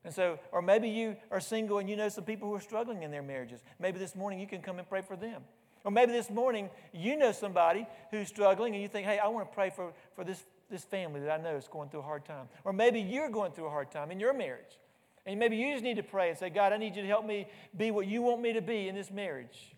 And 0.05 0.13
so, 0.13 0.39
or 0.51 0.61
maybe 0.61 0.87
you 0.87 1.17
are 1.31 1.41
single 1.41 1.79
and 1.79 1.89
you 1.89 1.97
know 1.97 2.07
some 2.07 2.23
people 2.23 2.47
who 2.47 2.55
are 2.55 2.61
struggling 2.61 3.03
in 3.03 3.11
their 3.11 3.23
marriages. 3.23 3.61
Maybe 3.77 3.99
this 3.99 4.15
morning 4.15 4.39
you 4.39 4.47
can 4.47 4.61
come 4.61 4.79
and 4.79 4.87
pray 4.87 5.01
for 5.01 5.17
them. 5.17 5.41
Or 5.87 5.89
maybe 5.89 6.11
this 6.11 6.29
morning 6.29 6.69
you 6.91 7.15
know 7.15 7.31
somebody 7.31 7.87
who's 8.11 8.27
struggling 8.27 8.73
and 8.73 8.81
you 8.81 8.89
think, 8.89 9.07
hey, 9.07 9.19
I 9.19 9.29
want 9.29 9.49
to 9.49 9.55
pray 9.55 9.69
for, 9.69 9.93
for 10.17 10.25
this, 10.25 10.43
this 10.69 10.83
family 10.83 11.21
that 11.21 11.31
I 11.31 11.41
know 11.41 11.55
is 11.55 11.69
going 11.69 11.87
through 11.87 12.01
a 12.01 12.03
hard 12.03 12.25
time. 12.25 12.49
Or 12.65 12.73
maybe 12.73 12.99
you're 12.99 13.29
going 13.29 13.53
through 13.53 13.67
a 13.67 13.69
hard 13.69 13.89
time 13.89 14.11
in 14.11 14.19
your 14.19 14.33
marriage. 14.33 14.79
And 15.25 15.39
maybe 15.39 15.55
you 15.55 15.71
just 15.71 15.85
need 15.85 15.95
to 15.95 16.03
pray 16.03 16.27
and 16.27 16.37
say, 16.37 16.49
God, 16.49 16.73
I 16.73 16.77
need 16.77 16.97
you 16.97 17.03
to 17.03 17.07
help 17.07 17.25
me 17.25 17.47
be 17.77 17.91
what 17.91 18.05
you 18.05 18.21
want 18.21 18.41
me 18.41 18.51
to 18.51 18.61
be 18.61 18.89
in 18.89 18.95
this 18.95 19.09
marriage. 19.09 19.73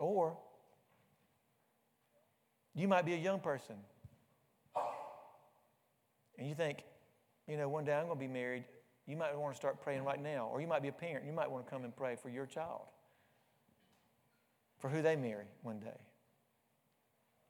Or 0.00 0.36
you 2.74 2.88
might 2.88 3.06
be 3.06 3.14
a 3.14 3.18
young 3.18 3.38
person. 3.38 3.76
And 6.36 6.48
you 6.48 6.56
think, 6.56 6.82
you 7.46 7.56
know, 7.56 7.68
one 7.68 7.84
day 7.84 7.94
I'm 7.94 8.06
going 8.06 8.18
to 8.18 8.26
be 8.26 8.26
married. 8.26 8.64
You 9.06 9.16
might 9.16 9.38
want 9.38 9.54
to 9.54 9.56
start 9.56 9.80
praying 9.80 10.02
right 10.02 10.20
now. 10.20 10.48
Or 10.52 10.60
you 10.60 10.66
might 10.66 10.82
be 10.82 10.88
a 10.88 10.92
parent. 10.92 11.24
You 11.24 11.32
might 11.32 11.48
want 11.48 11.64
to 11.64 11.70
come 11.70 11.84
and 11.84 11.94
pray 11.94 12.16
for 12.20 12.28
your 12.28 12.44
child, 12.44 12.82
for 14.78 14.88
who 14.88 15.02
they 15.02 15.16
marry 15.16 15.46
one 15.62 15.80
day. 15.80 15.98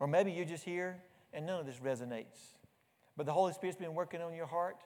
Or 0.01 0.07
maybe 0.07 0.33
you're 0.33 0.45
just 0.45 0.65
here 0.65 1.03
and 1.33 1.47
none 1.47 1.61
of 1.61 1.67
this 1.67 1.77
resonates. 1.77 2.57
But 3.17 3.27
the 3.27 3.33
Holy 3.33 3.53
Spirit's 3.53 3.79
been 3.79 3.95
working 3.95 4.23
on 4.23 4.35
your 4.35 4.47
heart, 4.47 4.77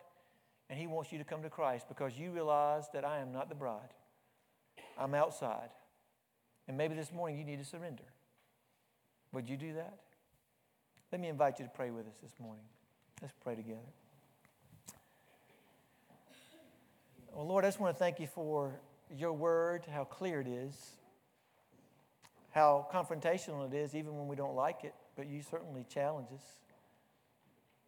and 0.71 0.79
He 0.79 0.87
wants 0.87 1.13
you 1.13 1.19
to 1.19 1.25
come 1.25 1.43
to 1.43 1.51
Christ 1.51 1.87
because 1.89 2.19
you 2.19 2.31
realize 2.31 2.85
that 2.95 3.05
I 3.05 3.19
am 3.19 3.33
not 3.33 3.49
the 3.49 3.55
bride. 3.55 3.93
I'm 4.99 5.15
outside. 5.15 5.69
And 6.67 6.77
maybe 6.77 6.95
this 6.95 7.13
morning 7.13 7.39
you 7.39 7.45
need 7.45 7.59
to 7.59 7.65
surrender. 7.65 8.05
Would 9.33 9.49
you 9.49 9.57
do 9.57 9.75
that? 9.75 9.99
Let 11.11 11.21
me 11.21 11.29
invite 11.29 11.59
you 11.59 11.67
to 11.67 11.71
pray 11.71 11.91
with 11.91 12.07
us 12.07 12.15
this 12.23 12.33
morning. 12.41 12.65
Let's 13.21 13.35
pray 13.43 13.55
together. 13.55 13.81
Well, 17.35 17.47
Lord, 17.47 17.65
I 17.65 17.69
just 17.69 17.81
want 17.81 17.95
to 17.95 17.99
thank 17.99 18.19
you 18.19 18.27
for 18.27 18.73
your 19.15 19.33
word, 19.33 19.85
how 19.91 20.05
clear 20.05 20.41
it 20.41 20.47
is, 20.47 20.97
how 22.53 22.87
confrontational 22.93 23.67
it 23.67 23.75
is, 23.75 23.95
even 23.95 24.17
when 24.17 24.29
we 24.29 24.37
don't 24.37 24.55
like 24.55 24.85
it, 24.85 24.95
but 25.17 25.27
you 25.27 25.43
certainly 25.43 25.85
challenge 25.89 26.29
us. 26.35 26.45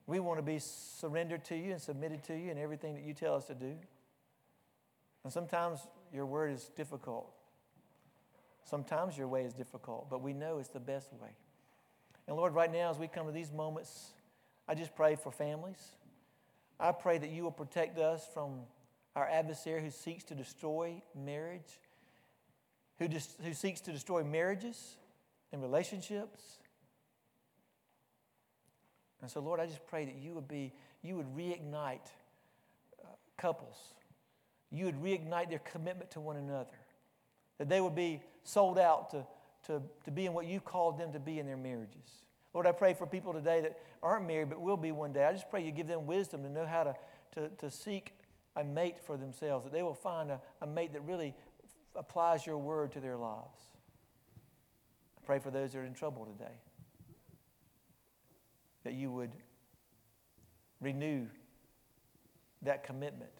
We 0.06 0.20
want 0.20 0.38
to 0.38 0.42
be 0.42 0.58
surrendered 0.58 1.44
to 1.46 1.56
you 1.56 1.72
and 1.72 1.80
submitted 1.80 2.24
to 2.24 2.36
you 2.36 2.50
in 2.50 2.58
everything 2.58 2.94
that 2.94 3.04
you 3.04 3.14
tell 3.14 3.36
us 3.36 3.46
to 3.46 3.54
do. 3.54 3.74
And 5.22 5.32
sometimes 5.32 5.80
your 6.12 6.26
word 6.26 6.52
is 6.52 6.70
difficult. 6.76 7.30
Sometimes 8.64 9.16
your 9.16 9.28
way 9.28 9.44
is 9.44 9.52
difficult, 9.52 10.08
but 10.10 10.22
we 10.22 10.32
know 10.32 10.58
it's 10.58 10.68
the 10.68 10.80
best 10.80 11.12
way. 11.14 11.30
And 12.26 12.36
Lord, 12.36 12.54
right 12.54 12.72
now, 12.72 12.90
as 12.90 12.98
we 12.98 13.06
come 13.06 13.26
to 13.26 13.32
these 13.32 13.52
moments, 13.52 14.12
I 14.66 14.74
just 14.74 14.94
pray 14.94 15.16
for 15.16 15.30
families. 15.30 15.96
I 16.80 16.92
pray 16.92 17.18
that 17.18 17.30
you 17.30 17.44
will 17.44 17.52
protect 17.52 17.98
us 17.98 18.26
from 18.32 18.60
our 19.14 19.28
adversary 19.28 19.82
who 19.82 19.90
seeks 19.90 20.24
to 20.24 20.34
destroy 20.34 21.02
marriage, 21.14 21.80
who, 22.98 23.08
just, 23.08 23.40
who 23.42 23.52
seeks 23.52 23.80
to 23.82 23.92
destroy 23.92 24.22
marriages 24.22 24.96
and 25.52 25.62
relationships. 25.62 26.40
And 29.20 29.30
so, 29.30 29.40
Lord, 29.40 29.60
I 29.60 29.66
just 29.66 29.86
pray 29.86 30.04
that 30.04 30.16
you 30.16 30.34
would 30.34 30.48
be, 30.48 30.72
you 31.02 31.16
would 31.16 31.34
reignite 31.36 32.06
uh, 33.02 33.06
couples. 33.38 33.76
You 34.70 34.86
would 34.86 35.02
reignite 35.02 35.48
their 35.48 35.60
commitment 35.60 36.10
to 36.12 36.20
one 36.20 36.36
another. 36.36 36.76
That 37.58 37.68
they 37.68 37.80
would 37.80 37.94
be 37.94 38.20
sold 38.42 38.78
out 38.78 39.10
to, 39.10 39.24
to, 39.66 39.82
to 40.04 40.10
be 40.10 40.26
in 40.26 40.32
what 40.32 40.46
you 40.46 40.60
called 40.60 40.98
them 40.98 41.12
to 41.12 41.20
be 41.20 41.38
in 41.38 41.46
their 41.46 41.56
marriages. 41.56 42.22
Lord, 42.52 42.66
I 42.66 42.72
pray 42.72 42.94
for 42.94 43.06
people 43.06 43.32
today 43.32 43.60
that 43.62 43.78
aren't 44.02 44.26
married 44.26 44.50
but 44.50 44.60
will 44.60 44.76
be 44.76 44.92
one 44.92 45.12
day. 45.12 45.24
I 45.24 45.32
just 45.32 45.50
pray 45.50 45.64
you 45.64 45.72
give 45.72 45.88
them 45.88 46.06
wisdom 46.06 46.42
to 46.42 46.48
know 46.48 46.66
how 46.66 46.84
to, 46.84 46.94
to, 47.34 47.48
to 47.48 47.70
seek 47.70 48.12
a 48.56 48.62
mate 48.62 48.96
for 49.04 49.16
themselves, 49.16 49.64
that 49.64 49.72
they 49.72 49.82
will 49.82 49.94
find 49.94 50.30
a, 50.30 50.40
a 50.60 50.66
mate 50.66 50.92
that 50.92 51.00
really 51.02 51.34
applies 51.96 52.46
your 52.46 52.58
word 52.58 52.92
to 52.92 53.00
their 53.00 53.16
lives. 53.16 53.60
I 55.18 55.26
pray 55.26 55.38
for 55.38 55.50
those 55.50 55.72
that 55.72 55.78
are 55.78 55.84
in 55.84 55.94
trouble 55.94 56.26
today, 56.26 56.54
that 58.84 58.94
you 58.94 59.10
would 59.10 59.32
renew 60.80 61.26
that 62.62 62.84
commitment, 62.84 63.30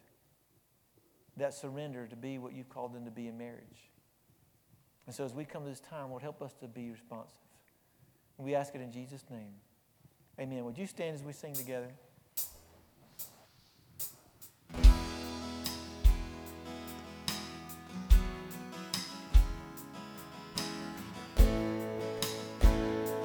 that 1.37 1.55
surrender 1.55 2.07
to 2.07 2.17
be 2.17 2.39
what 2.39 2.53
you 2.53 2.65
called 2.65 2.95
them 2.95 3.05
to 3.05 3.11
be 3.11 3.29
in 3.29 3.37
marriage. 3.37 3.91
And 5.07 5.15
so 5.15 5.25
as 5.25 5.35
we 5.35 5.45
come 5.45 5.65
to 5.65 5.69
this 5.69 5.81
time, 5.81 6.11
Lord, 6.11 6.23
help 6.23 6.41
us 6.41 6.55
to 6.61 6.69
be 6.69 6.91
responsive. 6.91 7.37
We 8.39 8.55
ask 8.55 8.75
it 8.75 8.81
in 8.81 8.91
Jesus' 8.91 9.25
name. 9.31 9.55
Amen. 10.41 10.65
Would 10.65 10.79
you 10.79 10.87
stand 10.87 11.15
as 11.15 11.23
we 11.23 11.33
sing 11.33 11.53
together? 11.53 11.91